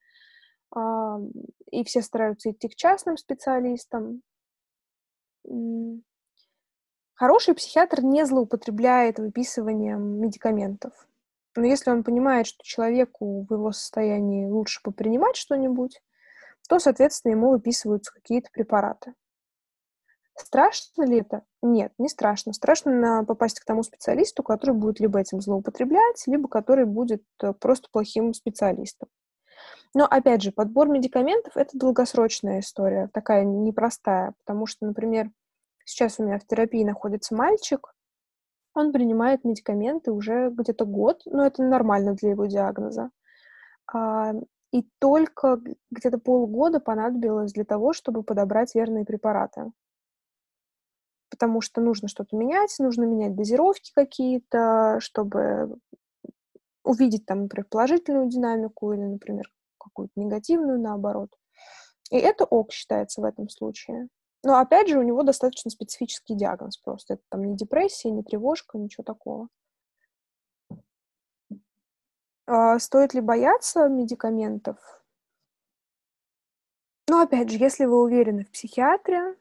И 0.76 1.84
все 1.84 2.02
стараются 2.02 2.52
идти 2.52 2.68
к 2.68 2.76
частным 2.76 3.18
специалистам. 3.18 4.22
Хороший 7.14 7.54
психиатр 7.54 8.02
не 8.02 8.26
злоупотребляет 8.26 9.20
выписыванием 9.20 10.20
медикаментов. 10.20 11.08
Но 11.56 11.66
если 11.66 11.92
он 11.92 12.04
понимает, 12.04 12.48
что 12.48 12.64
человеку 12.64 13.46
в 13.48 13.54
его 13.54 13.72
состоянии 13.72 14.50
лучше 14.50 14.82
попринимать 14.84 15.36
что-нибудь, 15.36 16.02
то, 16.68 16.80
соответственно, 16.80 17.34
ему 17.34 17.52
выписываются 17.52 18.12
какие-то 18.12 18.50
препараты. 18.52 19.14
Страшно 20.36 21.04
ли 21.04 21.20
это? 21.20 21.44
Нет, 21.62 21.94
не 22.00 22.10
страшно. 22.10 22.54
Страшно 22.54 23.24
попасть 23.28 23.60
к 23.60 23.66
тому 23.66 23.84
специалисту, 23.84 24.42
который 24.42 24.74
будет 24.76 25.00
либо 25.00 25.20
этим 25.20 25.42
злоупотреблять, 25.42 26.24
либо 26.26 26.48
который 26.48 26.86
будет 26.86 27.24
э, 27.44 27.54
просто 27.54 27.88
плохим 27.92 28.34
специалистом. 28.34 29.10
Но, 29.96 30.06
опять 30.06 30.42
же, 30.42 30.52
подбор 30.52 30.88
медикаментов— 30.90 31.54
это 31.56 31.78
долгосрочная 31.78 32.62
история, 32.62 33.10
такая 33.14 33.44
непростая, 33.44 34.34
потому 34.40 34.66
что, 34.66 34.86
например, 34.88 35.30
Сейчас 35.86 36.20
у 36.20 36.24
меня 36.24 36.40
в 36.40 36.46
терапии 36.46 36.84
находится 36.84 37.36
мальчик, 37.36 37.94
он 38.74 38.92
принимает 38.92 39.44
медикаменты 39.44 40.12
уже 40.12 40.50
где-то 40.50 40.86
год, 40.86 41.22
но 41.26 41.46
это 41.46 41.62
нормально 41.64 42.14
для 42.14 42.32
его 42.32 42.46
диагноза. 42.46 43.12
А, 43.94 44.34
и 44.72 44.88
только 45.00 45.62
где-то 45.92 46.18
полгода 46.18 46.80
понадобилось 46.80 47.54
для 47.54 47.66
того, 47.66 47.94
чтобы 47.94 48.24
подобрать 48.24 48.74
верные 48.74 49.06
препараты. 49.06 49.72
Потому 51.30 51.62
что 51.62 51.82
нужно 51.82 52.08
что-то 52.08 52.36
менять, 52.36 52.76
нужно 52.80 53.04
менять 53.04 53.36
дозировки 53.36 53.92
какие-то, 53.94 54.98
чтобы 55.00 55.78
увидеть 56.84 57.26
там, 57.26 57.44
например, 57.44 57.68
положительную 57.70 58.30
динамику 58.30 58.94
или, 58.94 59.02
например, 59.02 59.52
какую-то 59.84 60.14
негативную 60.16 60.80
наоборот. 60.80 61.30
И 62.12 62.18
это 62.18 62.46
ок 62.46 62.72
считается 62.72 63.22
в 63.22 63.26
этом 63.26 63.50
случае. 63.50 64.08
Но 64.44 64.58
опять 64.58 64.90
же, 64.90 65.00
у 65.00 65.04
него 65.04 65.24
достаточно 65.24 65.72
специфический 65.72 66.36
диагноз 66.36 66.78
просто. 66.78 67.16
Это 67.16 67.24
там 67.30 67.44
не 67.44 67.56
депрессия, 67.56 68.12
не 68.12 68.24
тревожка, 68.24 68.78
ничего 68.78 69.04
такого. 69.04 69.48
А 72.46 72.78
стоит 72.80 73.14
ли 73.14 73.22
бояться 73.22 73.88
медикаментов? 73.88 74.78
Ну, 77.08 77.22
опять 77.22 77.50
же, 77.50 77.58
если 77.58 77.86
вы 77.86 78.02
уверены 78.02 78.44
в 78.44 78.52
психиатре, 78.52 79.38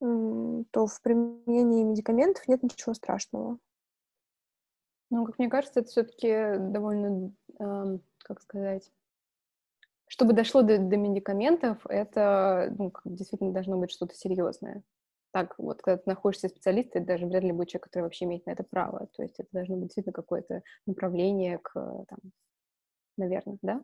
то 0.00 0.86
в 0.86 1.00
применении 1.00 1.84
медикаментов 1.84 2.46
нет 2.48 2.62
ничего 2.62 2.94
страшного. 2.94 3.58
Ну, 5.10 5.24
как 5.24 5.38
мне 5.38 5.48
кажется, 5.48 5.80
это 5.80 5.88
все-таки 5.88 6.58
довольно, 6.58 7.32
э, 7.60 7.98
как 8.18 8.40
сказать, 8.40 8.90
чтобы 10.06 10.32
дошло 10.32 10.62
до, 10.62 10.78
до 10.78 10.96
медикаментов, 10.96 11.78
это 11.88 12.72
ну, 12.78 12.92
действительно 13.04 13.52
должно 13.52 13.78
быть 13.78 13.90
что-то 13.90 14.14
серьезное. 14.14 14.82
Так 15.32 15.54
вот, 15.58 15.82
когда 15.82 15.96
ты 15.96 16.04
находишься 16.06 16.48
специалистом, 16.48 17.02
это 17.02 17.12
даже 17.12 17.26
вряд 17.26 17.42
ли 17.42 17.52
будет 17.52 17.68
человек, 17.68 17.84
который 17.84 18.02
вообще 18.02 18.24
имеет 18.24 18.46
на 18.46 18.52
это 18.52 18.62
право. 18.62 19.08
То 19.16 19.22
есть 19.22 19.34
это 19.40 19.48
должно 19.52 19.76
быть 19.76 19.86
действительно 19.86 20.12
какое-то 20.12 20.62
направление 20.86 21.58
к, 21.58 21.72
там, 21.74 22.18
наверное, 23.16 23.58
да? 23.62 23.82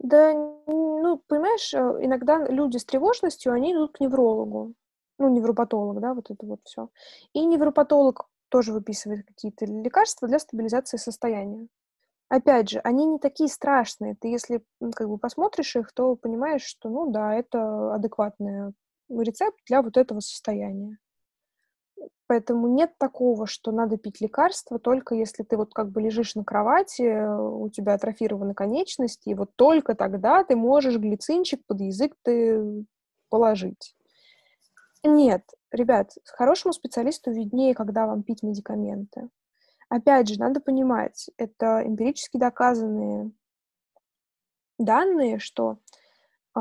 Да, 0.00 0.32
ну, 0.34 1.22
понимаешь, 1.28 1.72
э, 1.72 1.78
иногда 1.78 2.48
люди 2.48 2.78
с 2.78 2.84
тревожностью, 2.84 3.52
они 3.52 3.72
идут 3.72 3.92
к 3.92 4.00
неврологу. 4.00 4.74
Ну, 5.18 5.28
невропатолог, 5.28 6.00
да, 6.00 6.14
вот 6.14 6.30
это 6.30 6.44
вот 6.44 6.60
все. 6.64 6.88
И 7.32 7.44
невропатолог 7.44 8.28
тоже 8.48 8.72
выписывает 8.72 9.24
какие-то 9.24 9.66
лекарства 9.66 10.26
для 10.26 10.40
стабилизации 10.40 10.96
состояния. 10.96 11.68
Опять 12.32 12.70
же, 12.70 12.78
они 12.78 13.04
не 13.04 13.18
такие 13.18 13.50
страшные. 13.50 14.16
Ты 14.18 14.28
если, 14.28 14.64
как 14.94 15.06
бы 15.06 15.18
посмотришь 15.18 15.76
их, 15.76 15.92
то 15.92 16.16
понимаешь, 16.16 16.62
что, 16.62 16.88
ну 16.88 17.12
да, 17.12 17.34
это 17.34 17.94
адекватный 17.94 18.72
рецепт 19.10 19.58
для 19.66 19.82
вот 19.82 19.98
этого 19.98 20.20
состояния. 20.20 20.96
Поэтому 22.28 22.68
нет 22.68 22.94
такого, 22.96 23.46
что 23.46 23.70
надо 23.70 23.98
пить 23.98 24.22
лекарства 24.22 24.78
только 24.78 25.14
если 25.14 25.42
ты 25.42 25.58
вот 25.58 25.74
как 25.74 25.90
бы 25.90 26.00
лежишь 26.00 26.34
на 26.34 26.42
кровати, 26.42 27.22
у 27.28 27.68
тебя 27.68 27.92
атрофированы 27.92 28.54
конечности, 28.54 29.28
и 29.28 29.34
вот 29.34 29.50
только 29.54 29.94
тогда 29.94 30.42
ты 30.42 30.56
можешь 30.56 30.96
глицинчик 30.96 31.60
под 31.66 31.82
язык 31.82 32.14
ты 32.22 32.86
положить. 33.28 33.94
Нет, 35.04 35.42
ребят, 35.70 36.12
хорошему 36.24 36.72
специалисту 36.72 37.30
виднее, 37.30 37.74
когда 37.74 38.06
вам 38.06 38.22
пить 38.22 38.42
медикаменты. 38.42 39.28
Опять 39.92 40.30
же, 40.30 40.40
надо 40.40 40.58
понимать, 40.58 41.28
это 41.36 41.82
эмпирически 41.86 42.38
доказанные 42.38 43.30
данные, 44.78 45.38
что 45.38 45.80
э, 46.56 46.60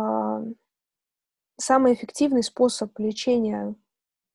самый 1.56 1.94
эффективный 1.94 2.44
способ 2.44 3.00
лечения 3.00 3.74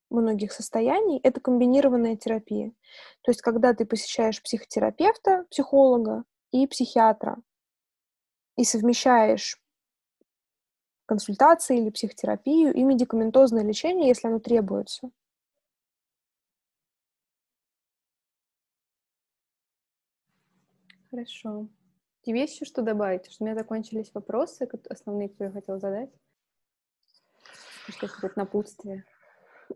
многих 0.09 0.51
состояний— 0.51 1.21
это 1.23 1.43
комбинированная 1.43 2.17
терапия. 2.17 2.73
То 3.21 3.33
есть 3.33 3.43
когда 3.43 3.75
ты 3.75 3.85
посещаешь 3.85 4.43
психотерапевта, 4.43 5.45
психолога 5.51 6.25
и 6.51 6.67
психиатра, 6.67 7.37
и 8.57 8.65
совмещаешь 8.65 9.61
консультации 11.05 11.83
или 11.83 11.91
психотерапию 11.91 12.73
и 12.73 12.83
медикаментозное 12.83 13.63
лечение, 13.63 14.09
если 14.09 14.29
оно 14.29 14.39
требуется. 14.39 15.11
Хорошо. 21.17 21.67
Тебе 22.27 22.43
еще 22.43 22.67
что 22.67 22.83
добавить? 22.83 23.25
Что 23.33 23.43
у 23.43 23.47
меня 23.47 23.55
закончились 23.55 24.13
вопросы, 24.13 24.69
основные, 24.91 25.31
которые 25.31 25.49
я 25.49 25.61
хотела 25.61 25.79
задать? 25.79 26.11
Что-то 27.89 28.33
напутствие. 28.37 29.07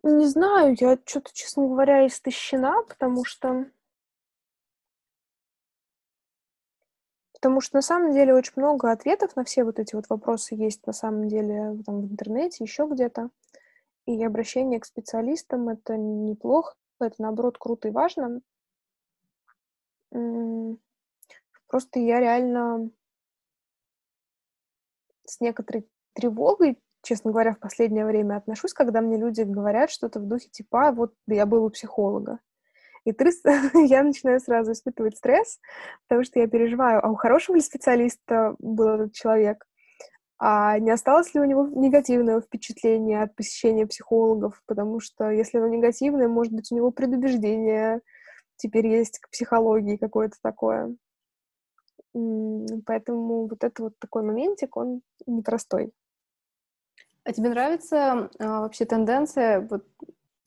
Не 0.02 0.26
знаю, 0.26 0.76
я 0.78 0.98
что-то, 1.02 1.30
честно 1.32 1.66
говоря, 1.66 2.06
истощена, 2.06 2.82
потому 2.86 3.24
что... 3.24 3.70
Потому 7.32 7.62
что 7.62 7.76
на 7.76 7.82
самом 7.82 8.12
деле 8.12 8.34
очень 8.34 8.52
много 8.56 8.90
ответов 8.92 9.34
на 9.34 9.44
все 9.44 9.64
вот 9.64 9.78
эти 9.78 9.94
вот 9.94 10.10
вопросы 10.10 10.54
есть 10.54 10.86
на 10.86 10.92
самом 10.92 11.26
деле 11.26 11.82
там, 11.86 12.02
в 12.02 12.12
интернете, 12.12 12.64
еще 12.64 12.86
где-то. 12.86 13.30
И 14.04 14.22
обращение 14.22 14.78
к 14.78 14.84
специалистам— 14.84 15.68
это 15.70 15.96
неплохо, 15.96 16.74
это, 17.00 17.14
наоборот, 17.16 17.56
круто 17.56 17.88
и 17.88 17.92
важно. 17.92 18.42
Просто 21.70 22.00
я 22.00 22.20
реально 22.20 22.90
с 25.24 25.40
некоторой 25.40 25.88
тревогой 26.12 26.78
честно 27.02 27.30
говоря, 27.30 27.54
в 27.54 27.58
последнее 27.58 28.04
время 28.04 28.36
отношусь, 28.36 28.72
когда 28.72 29.00
мне 29.00 29.16
люди 29.16 29.42
говорят 29.42 29.90
что-то 29.90 30.20
в 30.20 30.26
духе 30.26 30.48
типа, 30.50 30.88
«А, 30.88 30.92
вот 30.92 31.14
я 31.26 31.46
был 31.46 31.64
у 31.64 31.70
психолога. 31.70 32.40
И 33.04 33.12
ты, 33.12 33.30
я 33.86 34.02
начинаю 34.02 34.40
сразу 34.40 34.72
испытывать 34.72 35.16
стресс, 35.16 35.58
потому 36.06 36.24
что 36.24 36.38
я 36.40 36.46
переживаю, 36.46 37.04
а 37.04 37.10
у 37.10 37.14
хорошего 37.14 37.56
ли 37.56 37.62
специалиста 37.62 38.54
был 38.58 38.88
этот 38.88 39.14
человек? 39.14 39.66
А 40.38 40.78
не 40.78 40.90
осталось 40.90 41.34
ли 41.34 41.40
у 41.40 41.44
него 41.44 41.66
негативного 41.68 42.40
впечатления 42.40 43.22
от 43.22 43.34
посещения 43.34 43.86
психологов? 43.86 44.62
Потому 44.66 45.00
что 45.00 45.30
если 45.30 45.58
оно 45.58 45.68
негативное, 45.68 46.28
может 46.28 46.52
быть, 46.52 46.72
у 46.72 46.76
него 46.76 46.90
предубеждение 46.90 48.00
теперь 48.56 48.86
есть 48.86 49.18
к 49.18 49.30
психологии 49.30 49.96
какое-то 49.96 50.36
такое. 50.42 50.94
Поэтому 52.12 53.46
вот 53.46 53.62
это 53.62 53.84
вот 53.84 53.98
такой 53.98 54.22
моментик, 54.22 54.76
он 54.76 55.02
непростой. 55.26 55.92
А 57.24 57.32
тебе 57.32 57.50
нравится 57.50 58.30
э, 58.38 58.46
вообще 58.46 58.84
тенденция, 58.84 59.60
вот, 59.60 59.84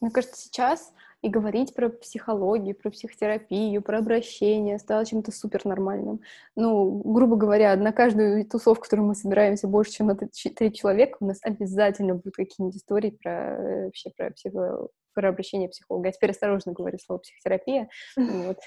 мне 0.02 0.12
кажется, 0.12 0.42
сейчас 0.42 0.94
и 1.22 1.30
говорить 1.30 1.74
про 1.74 1.88
психологию, 1.88 2.76
про 2.76 2.92
психотерапию, 2.92 3.82
про 3.82 4.00
обращение 4.00 4.78
стало 4.78 5.06
чем-то 5.06 5.32
супер 5.32 5.66
нормальным. 5.66 6.20
Ну, 6.56 7.02
грубо 7.06 7.38
говоря, 7.38 7.76
на 7.78 7.94
каждую 7.94 8.46
тусовку, 8.46 8.84
в 8.84 8.84
которую 8.84 9.08
мы 9.08 9.16
собираемся 9.16 9.68
больше, 9.68 9.94
чем 9.94 10.08
на 10.08 10.16
три 10.18 10.74
человека, 10.74 11.18
у 11.22 11.26
нас 11.26 11.40
обязательно 11.42 12.16
будут 12.16 12.36
какие-нибудь 12.36 12.76
истории 12.76 13.12
про 13.12 13.32
э, 13.32 13.86
вообще 13.86 14.10
про 14.10 14.32
психо 14.32 14.90
про 15.14 15.30
обращение 15.30 15.70
психолога. 15.70 16.08
Я 16.08 16.12
теперь 16.12 16.32
осторожно 16.32 16.74
говорю 16.74 16.98
слово 17.00 17.20
психотерапия, 17.20 17.90
вот, 18.18 18.58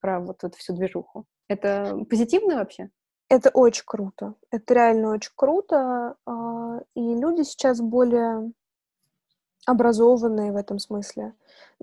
про 0.00 0.20
вот 0.20 0.42
эту 0.44 0.56
всю 0.56 0.74
движуху. 0.74 1.26
Это 1.48 1.98
позитивно 2.08 2.56
вообще? 2.56 2.90
Это 3.28 3.50
очень 3.50 3.84
круто. 3.84 4.34
Это 4.50 4.74
реально 4.74 5.10
очень 5.14 5.32
круто. 5.34 6.16
А, 6.26 6.80
и 6.94 7.00
люди 7.00 7.42
сейчас 7.42 7.80
более 7.80 8.52
образованные 9.66 10.52
в 10.52 10.56
этом 10.56 10.78
смысле. 10.78 11.34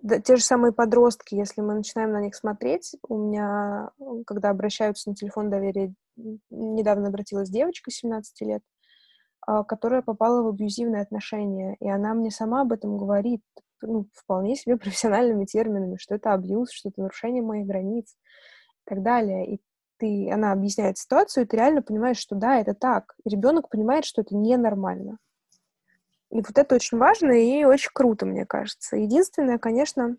Да, 0.01 0.19
те 0.19 0.37
же 0.37 0.43
самые 0.43 0.71
подростки, 0.71 1.35
если 1.35 1.61
мы 1.61 1.75
начинаем 1.75 2.13
на 2.13 2.21
них 2.21 2.33
смотреть, 2.33 2.95
у 3.09 3.17
меня, 3.17 3.91
когда 4.25 4.49
обращаются 4.49 5.09
на 5.09 5.15
телефон 5.15 5.49
доверия, 5.49 5.93
недавно 6.49 7.09
обратилась 7.09 7.49
девочка 7.49 7.91
17 7.91 8.41
лет, 8.41 8.61
а, 9.45 9.65
которая 9.65 10.01
попала 10.01 10.41
в 10.43 10.47
абьюзивные 10.47 11.01
отношения, 11.01 11.75
и 11.81 11.89
она 11.89 12.13
мне 12.13 12.31
сама 12.31 12.61
об 12.61 12.71
этом 12.71 12.97
говорит, 12.97 13.41
ну, 13.87 14.07
вполне 14.13 14.55
себе 14.55 14.77
профессиональными 14.77 15.45
терминами, 15.45 15.97
что 15.97 16.15
это 16.15 16.33
абьюз, 16.33 16.71
что 16.71 16.89
это 16.89 17.01
нарушение 17.01 17.41
моих 17.41 17.65
границ 17.65 18.15
и 18.85 18.89
так 18.89 19.03
далее. 19.03 19.55
И 19.55 19.61
ты, 19.97 20.31
она 20.31 20.51
объясняет 20.51 20.97
ситуацию, 20.97 21.43
и 21.43 21.47
ты 21.47 21.57
реально 21.57 21.81
понимаешь, 21.81 22.17
что 22.17 22.35
да, 22.35 22.59
это 22.59 22.73
так. 22.73 23.15
ребенок 23.25 23.69
понимает, 23.69 24.05
что 24.05 24.21
это 24.21 24.35
ненормально. 24.35 25.17
И 26.31 26.37
вот 26.37 26.57
это 26.57 26.75
очень 26.75 26.97
важно 26.97 27.31
и 27.31 27.63
очень 27.63 27.91
круто, 27.93 28.25
мне 28.25 28.45
кажется. 28.45 28.97
Единственное, 28.97 29.59
конечно, 29.59 30.17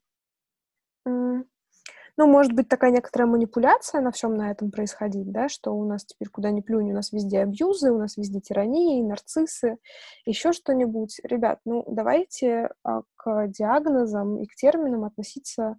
ну, 2.16 2.26
может 2.26 2.52
быть, 2.52 2.68
такая 2.68 2.90
некоторая 2.90 3.28
манипуляция 3.28 4.00
на 4.00 4.12
всем 4.12 4.34
на 4.34 4.50
этом 4.50 4.70
происходить, 4.70 5.30
да, 5.30 5.48
что 5.48 5.72
у 5.72 5.84
нас 5.84 6.04
теперь 6.04 6.28
куда 6.28 6.50
ни 6.50 6.60
плюнь, 6.60 6.90
у 6.90 6.94
нас 6.94 7.12
везде 7.12 7.40
абьюзы, 7.40 7.92
у 7.92 7.98
нас 7.98 8.16
везде 8.16 8.40
тирании, 8.40 9.02
нарциссы, 9.02 9.78
еще 10.24 10.52
что-нибудь. 10.52 11.20
Ребят, 11.24 11.60
ну, 11.64 11.84
давайте 11.88 12.70
а, 12.82 13.02
к 13.16 13.48
диагнозам 13.48 14.40
и 14.40 14.46
к 14.46 14.54
терминам 14.54 15.04
относиться 15.04 15.76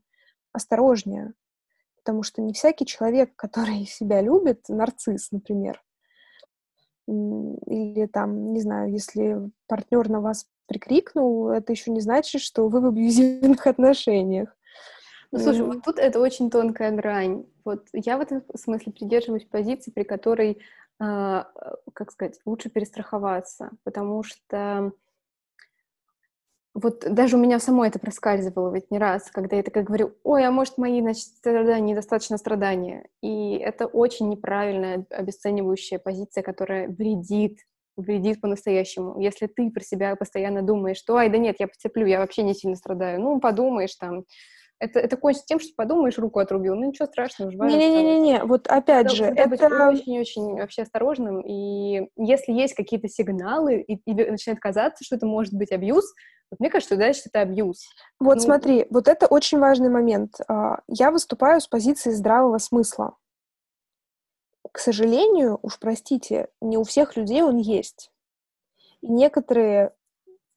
осторожнее 0.51 1.33
потому 2.05 2.21
что 2.21 2.43
не 2.43 2.53
всякий 2.53 2.86
человек, 2.86 3.31
который 3.36 3.86
себя 3.86 4.21
любит, 4.21 4.69
нарцисс, 4.69 5.31
например, 5.31 5.81
или 7.07 8.07
там, 8.07 8.53
не 8.53 8.61
знаю, 8.61 8.91
если 8.91 9.38
партнер 9.67 10.09
на 10.09 10.21
вас 10.21 10.47
прикрикнул, 10.67 11.49
это 11.49 11.71
еще 11.71 11.91
не 11.91 12.01
значит, 12.01 12.41
что 12.41 12.67
вы 12.67 12.81
в 12.81 12.86
абьюзивных 12.88 13.67
отношениях. 13.67 14.55
Ну, 15.36 15.41
слушай, 15.41 15.65
вот 15.65 15.83
тут 15.83 15.99
это 15.99 16.21
очень 16.21 16.49
тонкая 16.49 16.91
грань. 16.91 17.45
Вот 17.65 17.88
я 17.91 18.17
в 18.17 18.21
этом 18.21 18.41
смысле 18.55 18.93
придерживаюсь 18.93 19.43
позиции, 19.43 19.91
при 19.91 20.03
которой, 20.03 20.61
э, 21.01 21.43
как 21.93 22.11
сказать, 22.11 22.39
лучше 22.45 22.69
перестраховаться, 22.69 23.71
потому 23.83 24.23
что 24.23 24.93
вот 26.73 27.05
даже 27.09 27.36
у 27.36 27.39
меня 27.39 27.59
самой 27.59 27.89
это 27.89 27.99
проскальзывало 27.99 28.73
ведь 28.73 28.91
не 28.91 28.97
раз, 28.97 29.29
когда 29.29 29.57
я 29.57 29.63
такая 29.63 29.83
говорю, 29.83 30.13
ой, 30.23 30.45
а 30.45 30.51
может, 30.51 30.77
мои, 30.77 31.01
значит, 31.01 31.23
страдания 31.23 31.91
недостаточно 31.91 32.38
страдания. 32.38 33.09
И 33.21 33.55
это 33.55 33.88
очень 33.88 34.29
неправильная, 34.29 35.05
обесценивающая 35.09 35.99
позиция, 35.99 36.43
которая 36.43 36.88
вредит, 36.88 37.59
вредит 37.97 38.39
по-настоящему. 38.39 39.19
Если 39.19 39.47
ты 39.47 39.69
про 39.69 39.83
себя 39.83 40.15
постоянно 40.15 40.61
думаешь, 40.61 40.97
что, 40.97 41.17
ай, 41.17 41.29
да 41.29 41.38
нет, 41.38 41.57
я 41.59 41.67
потерплю, 41.67 42.05
я 42.05 42.19
вообще 42.19 42.43
не 42.43 42.53
сильно 42.53 42.75
страдаю. 42.77 43.21
Ну, 43.21 43.41
подумаешь 43.41 43.95
там, 43.95 44.23
это, 44.80 44.99
это 44.99 45.17
кончится 45.17 45.45
тем, 45.47 45.59
что 45.59 45.73
подумаешь, 45.76 46.17
руку 46.17 46.39
отрубил. 46.39 46.76
Ну, 46.76 46.88
ничего 46.88 47.07
страшного, 47.07 47.49
Не-не-не-не, 47.51 48.43
вот 48.43 48.67
опять 48.67 49.11
же, 49.11 49.26
это... 49.26 49.49
быть 49.49 49.61
очень-очень 49.61 50.55
вообще 50.55 50.82
осторожным, 50.82 51.41
и 51.41 52.09
если 52.17 52.51
есть 52.51 52.73
какие-то 52.73 53.07
сигналы, 53.07 53.81
и, 53.81 53.95
и 54.06 54.14
начинает 54.14 54.60
казаться, 54.60 55.03
что 55.03 55.15
это 55.15 55.26
может 55.26 55.53
быть 55.53 55.72
абьюз, 55.72 56.06
вот 56.52 56.60
мне 56.60 56.69
кажется, 56.69 56.95
дальше 56.95 57.23
это 57.26 57.41
абьюз. 57.41 57.85
Вот 58.19 58.35
ну... 58.35 58.41
смотри, 58.41 58.85
вот 58.89 59.07
это 59.07 59.27
очень 59.27 59.60
важный 59.60 59.89
момент. 59.89 60.39
А, 60.47 60.81
я 60.88 61.11
выступаю 61.11 61.60
с 61.60 61.68
позиции 61.68 62.11
здравого 62.11 62.57
смысла. 62.60 63.15
К 64.72 64.80
сожалению, 64.80 65.60
уж 65.61 65.80
простите, 65.80 66.49
не 66.61 66.77
у 66.77 66.84
всех 66.84 67.15
людей 67.15 67.41
он 67.41 67.57
есть. 67.57 68.11
И 69.02 69.07
некоторые, 69.07 69.93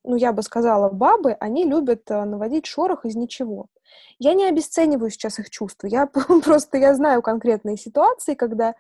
ну, 0.05 0.16
я 0.16 0.32
бы 0.32 0.43
сказала, 0.43 0.90
бабы, 0.90 1.32
они 1.32 1.65
любят 1.65 2.11
а, 2.11 2.24
наводить 2.24 2.66
шорох 2.66 3.05
из 3.05 3.16
ничего. 3.16 3.69
Я 4.19 4.35
не 4.35 4.47
обесцениваю 4.47 5.10
сейчас 5.10 5.39
их 5.39 5.51
чувства. 5.51 5.86
Я 5.86 6.06
просто 6.44 6.78
я 6.78 6.94
знаю 6.94 7.23
конкретные 7.23 7.77
ситуации, 7.77 8.35
когда 8.35 8.74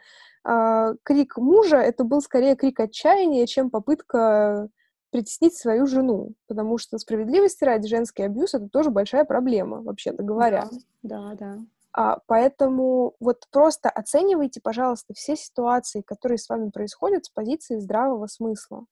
э, 0.44 0.94
крик 1.02 1.36
мужа 1.36 1.78
это 1.78 2.04
был 2.04 2.20
скорее 2.20 2.56
крик 2.56 2.80
отчаяния, 2.80 3.46
чем 3.46 3.70
попытка 3.70 4.68
притеснить 5.10 5.56
свою 5.56 5.86
жену, 5.86 6.34
потому 6.48 6.78
что 6.78 6.98
справедливости 6.98 7.64
ради 7.64 7.88
женский 7.88 8.24
абьюз 8.24 8.54
это 8.54 8.68
тоже 8.68 8.90
большая 8.90 9.24
проблема, 9.24 9.82
вообще-то 9.82 10.22
говоря. 10.22 10.68
Да, 11.02 11.34
да. 11.34 11.34
да. 11.34 11.58
А, 11.92 12.18
поэтому 12.26 13.14
вот 13.18 13.46
просто 13.50 13.88
оценивайте, 13.88 14.60
пожалуйста, 14.60 15.14
все 15.14 15.36
ситуации, 15.36 16.02
которые 16.02 16.38
с 16.38 16.48
вами 16.48 16.70
происходят 16.70 17.24
с 17.24 17.30
позиции 17.30 17.78
здравого 17.78 18.26
смысла. 18.26 18.84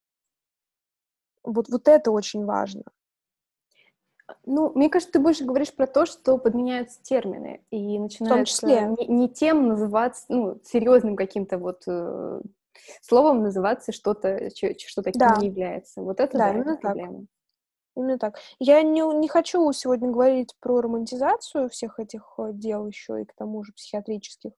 Вот, 1.44 1.68
вот 1.68 1.86
это 1.86 2.10
очень 2.10 2.44
важно. 2.44 2.82
Ну, 4.44 4.72
мне 4.74 4.88
кажется, 4.90 5.12
ты 5.12 5.18
больше 5.20 5.44
говоришь 5.44 5.72
про 5.72 5.86
то, 5.86 6.06
что 6.06 6.38
подменяются 6.38 7.00
термины 7.02 7.62
и 7.70 7.98
начинается 7.98 8.66
не, 8.66 9.06
не 9.06 9.28
тем 9.28 9.68
называться, 9.68 10.24
ну, 10.28 10.60
серьезным 10.64 11.16
каким-то 11.16 11.58
вот 11.58 11.84
э, 11.86 12.40
словом 13.02 13.42
называться 13.42 13.92
что-то, 13.92 14.50
что 14.50 15.02
таким 15.02 15.20
да. 15.20 15.36
не 15.40 15.48
является. 15.48 16.00
Вот 16.02 16.20
это, 16.20 16.38
да, 16.38 16.44
да 16.46 16.50
именно 16.54 16.70
это 16.72 16.80
проблема. 16.80 17.18
Так. 17.20 17.26
Именно 17.96 18.18
так. 18.18 18.38
Я 18.58 18.82
не, 18.82 19.00
не 19.18 19.28
хочу 19.28 19.72
сегодня 19.72 20.10
говорить 20.10 20.54
про 20.60 20.80
романтизацию 20.80 21.68
всех 21.68 21.98
этих 21.98 22.34
э, 22.38 22.50
дел 22.52 22.86
еще 22.86 23.22
и 23.22 23.24
к 23.24 23.34
тому 23.34 23.62
же 23.62 23.72
психиатрических, 23.72 24.52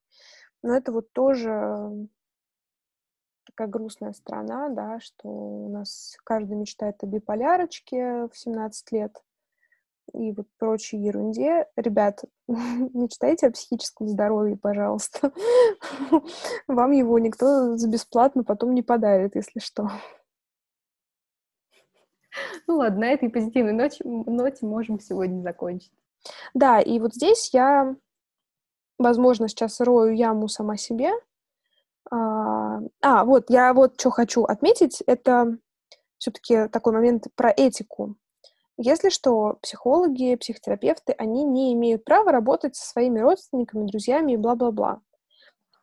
но 0.61 0.75
это 0.75 0.91
вот 0.91 1.11
тоже 1.13 2.07
такая 3.45 3.67
грустная 3.67 4.13
сторона, 4.13 4.69
да, 4.69 4.99
что 4.99 5.27
у 5.27 5.69
нас 5.69 6.17
каждый 6.23 6.57
мечтает 6.57 7.01
о 7.03 7.07
биполярочке 7.07 8.27
в 8.27 8.31
17 8.33 8.91
лет 8.91 9.23
и 10.13 10.31
вот 10.31 10.47
прочей 10.57 10.97
ерунде. 10.97 11.67
Ребят, 11.75 12.23
мечтайте 12.47 13.47
о 13.47 13.51
психическом 13.51 14.07
здоровье, 14.07 14.57
пожалуйста. 14.57 15.31
Вам 16.67 16.91
его 16.91 17.19
никто 17.19 17.75
за 17.77 17.87
бесплатно 17.89 18.43
потом 18.43 18.73
не 18.73 18.81
подарит, 18.81 19.35
если 19.35 19.59
что. 19.59 19.89
Ну 22.67 22.77
ладно, 22.77 22.99
на 22.99 23.11
этой 23.11 23.29
позитивной 23.29 23.73
ноте, 23.73 24.03
ноте 24.03 24.65
можем 24.65 24.99
сегодня 24.99 25.41
закончить. 25.41 25.91
Да, 26.53 26.79
и 26.79 26.99
вот 26.99 27.15
здесь 27.15 27.53
я, 27.53 27.95
возможно, 28.97 29.47
сейчас 29.47 29.79
рою 29.79 30.13
яму 30.13 30.47
сама 30.47 30.77
себе. 30.77 31.11
А, 32.11 32.79
а 33.01 33.23
вот, 33.25 33.49
я 33.49 33.73
вот 33.73 33.99
что 33.99 34.09
хочу 34.09 34.43
отметить, 34.43 35.01
это 35.05 35.57
все-таки 36.17 36.67
такой 36.67 36.93
момент 36.93 37.27
про 37.35 37.51
этику. 37.55 38.15
Если 38.81 39.09
что, 39.09 39.57
психологи, 39.61 40.35
психотерапевты, 40.35 41.11
они 41.17 41.43
не 41.43 41.73
имеют 41.73 42.05
права 42.05 42.31
работать 42.31 42.77
со 42.77 42.89
своими 42.89 43.19
родственниками, 43.19 43.85
друзьями 43.85 44.31
и 44.31 44.37
бла-бла-бла. 44.37 45.01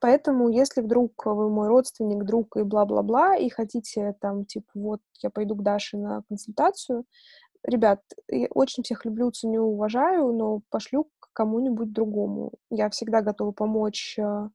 Поэтому, 0.01 0.49
если 0.49 0.81
вдруг 0.81 1.27
вы 1.27 1.51
мой 1.51 1.69
родственник, 1.69 2.25
друг 2.25 2.57
и 2.57 2.63
бла-бла-бла, 2.63 3.37
и 3.37 3.51
хотите 3.51 4.15
там, 4.19 4.47
типа, 4.47 4.71
вот, 4.75 5.01
я 5.23 5.29
пойду 5.29 5.55
к 5.57 5.63
Даше 5.63 5.99
на 5.99 6.23
консультацию, 6.31 7.05
ребят, 7.63 8.01
я 8.29 8.47
очень 8.55 8.83
всех 8.83 9.05
люблю, 9.05 9.31
ценю, 9.31 9.65
уважаю, 9.65 10.33
но 10.33 10.63
пошлю 10.71 11.05
к 11.21 11.29
кому-нибудь 11.35 11.93
другому. 11.93 12.53
Я 12.71 12.89
всегда 12.89 13.21
готова 13.21 13.53
помочь 13.53 14.19
э, 14.19 14.49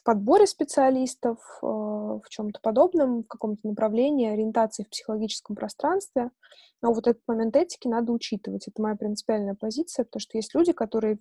в 0.00 0.02
подборе 0.02 0.46
специалистов, 0.46 1.38
э, 1.62 1.66
в 1.66 2.24
чем-то 2.30 2.58
подобном, 2.62 3.22
в 3.22 3.26
каком-то 3.28 3.68
направлении, 3.68 4.30
ориентации 4.30 4.84
в 4.84 4.88
психологическом 4.88 5.56
пространстве. 5.56 6.30
Но 6.82 6.94
вот 6.94 7.06
этот 7.06 7.20
момент 7.26 7.54
этики 7.54 7.86
надо 7.86 8.12
учитывать. 8.12 8.66
Это 8.66 8.80
моя 8.80 8.96
принципиальная 8.96 9.54
позиция, 9.54 10.06
потому 10.06 10.20
что 10.20 10.38
есть 10.38 10.54
люди, 10.54 10.72
которые 10.72 11.18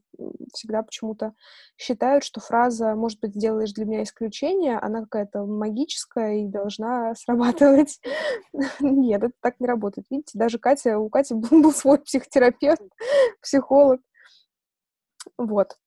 всегда 0.54 0.82
почему-то 0.82 1.34
считают, 1.78 2.24
что 2.24 2.40
фраза 2.40 2.96
«может 2.96 3.20
быть, 3.20 3.36
сделаешь 3.36 3.74
для 3.74 3.84
меня 3.84 4.04
исключение», 4.04 4.80
она 4.80 5.02
какая-то 5.02 5.46
магическая 5.46 6.38
и 6.38 6.48
должна 6.48 7.14
срабатывать. 7.18 8.00
Нет, 8.80 9.24
это 9.24 9.34
так 9.42 9.60
не 9.60 9.68
работает. 9.68 10.08
Видите, 10.10 10.40
даже 10.40 10.58
Катя, 10.58 10.98
у 10.98 11.10
Кати 11.10 11.34
был 11.34 11.74
свой 11.74 12.00
психотерапевт, 12.00 12.82
психолог. 13.42 14.00
Вот. 15.38 15.78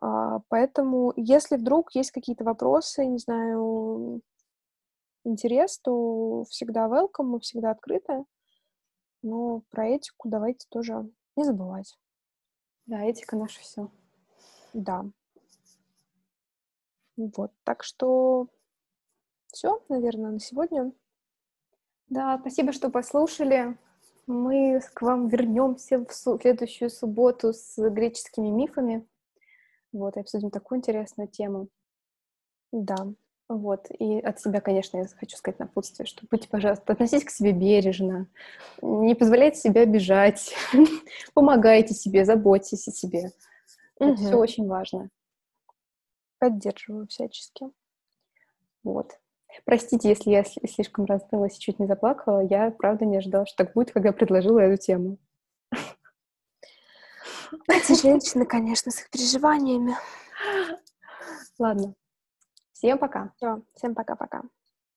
А, 0.00 0.40
поэтому, 0.48 1.12
если 1.16 1.56
вдруг 1.56 1.94
есть 1.94 2.12
какие-то 2.12 2.44
вопросы, 2.44 3.04
не 3.06 3.18
знаю, 3.18 4.22
интерес, 5.24 5.78
то 5.80 6.44
всегда 6.48 6.86
welcome, 6.86 7.24
мы 7.24 7.40
всегда 7.40 7.70
открыты. 7.70 8.24
Но 9.22 9.62
про 9.70 9.88
этику 9.88 10.28
давайте 10.28 10.66
тоже 10.70 11.10
не 11.36 11.44
забывать. 11.44 11.98
Да, 12.86 13.02
этика 13.02 13.36
наше 13.36 13.60
все. 13.60 13.90
Да. 14.72 15.04
Вот, 17.16 17.52
так 17.64 17.82
что 17.82 18.46
все, 19.48 19.82
наверное, 19.88 20.30
на 20.30 20.38
сегодня. 20.38 20.92
Да, 22.08 22.38
спасибо, 22.38 22.72
что 22.72 22.90
послушали. 22.90 23.76
Мы 24.26 24.80
к 24.94 25.02
вам 25.02 25.28
вернемся 25.28 26.04
в 26.04 26.12
следующую 26.12 26.90
субботу 26.90 27.52
с 27.52 27.76
греческими 27.90 28.48
мифами. 28.48 29.06
Вот, 29.92 30.16
и 30.16 30.20
обсудим 30.20 30.50
такую 30.50 30.78
интересную 30.78 31.28
тему. 31.28 31.68
Да. 32.72 32.96
Вот, 33.48 33.86
и 33.98 34.20
от 34.20 34.38
себя, 34.40 34.60
конечно, 34.60 34.98
я 34.98 35.06
хочу 35.06 35.36
сказать 35.38 35.58
напутствие, 35.58 36.06
что 36.06 36.26
будьте, 36.30 36.48
пожалуйста, 36.50 36.92
относитесь 36.92 37.24
к 37.24 37.30
себе 37.30 37.52
бережно, 37.52 38.26
не 38.82 39.14
позволяйте 39.14 39.58
себе 39.58 39.82
обижать, 39.82 40.54
помогайте 41.34 41.94
себе, 41.94 42.26
заботьтесь 42.26 42.88
о 42.88 42.92
себе. 42.92 43.32
Это 43.98 44.16
все 44.16 44.36
очень 44.36 44.66
важно. 44.66 45.08
Поддерживаю 46.38 47.06
всячески. 47.08 47.66
Вот. 48.84 49.18
Простите, 49.64 50.10
если 50.10 50.30
я 50.30 50.44
слишком 50.44 51.06
раздалась 51.06 51.56
и 51.56 51.60
чуть 51.60 51.78
не 51.78 51.86
заплакала. 51.86 52.40
Я, 52.40 52.70
правда, 52.70 53.06
не 53.06 53.16
ожидала, 53.16 53.46
что 53.46 53.64
так 53.64 53.74
будет, 53.74 53.92
когда 53.92 54.12
предложила 54.12 54.60
эту 54.60 54.80
тему. 54.80 55.18
Эти 57.68 58.00
женщины, 58.00 58.44
конечно, 58.46 58.90
с 58.90 59.00
их 59.00 59.10
переживаниями. 59.10 59.96
Ладно. 61.58 61.94
Всем 62.72 62.98
пока. 62.98 63.32
Все, 63.36 63.62
всем 63.74 63.94
пока-пока. 63.94 64.42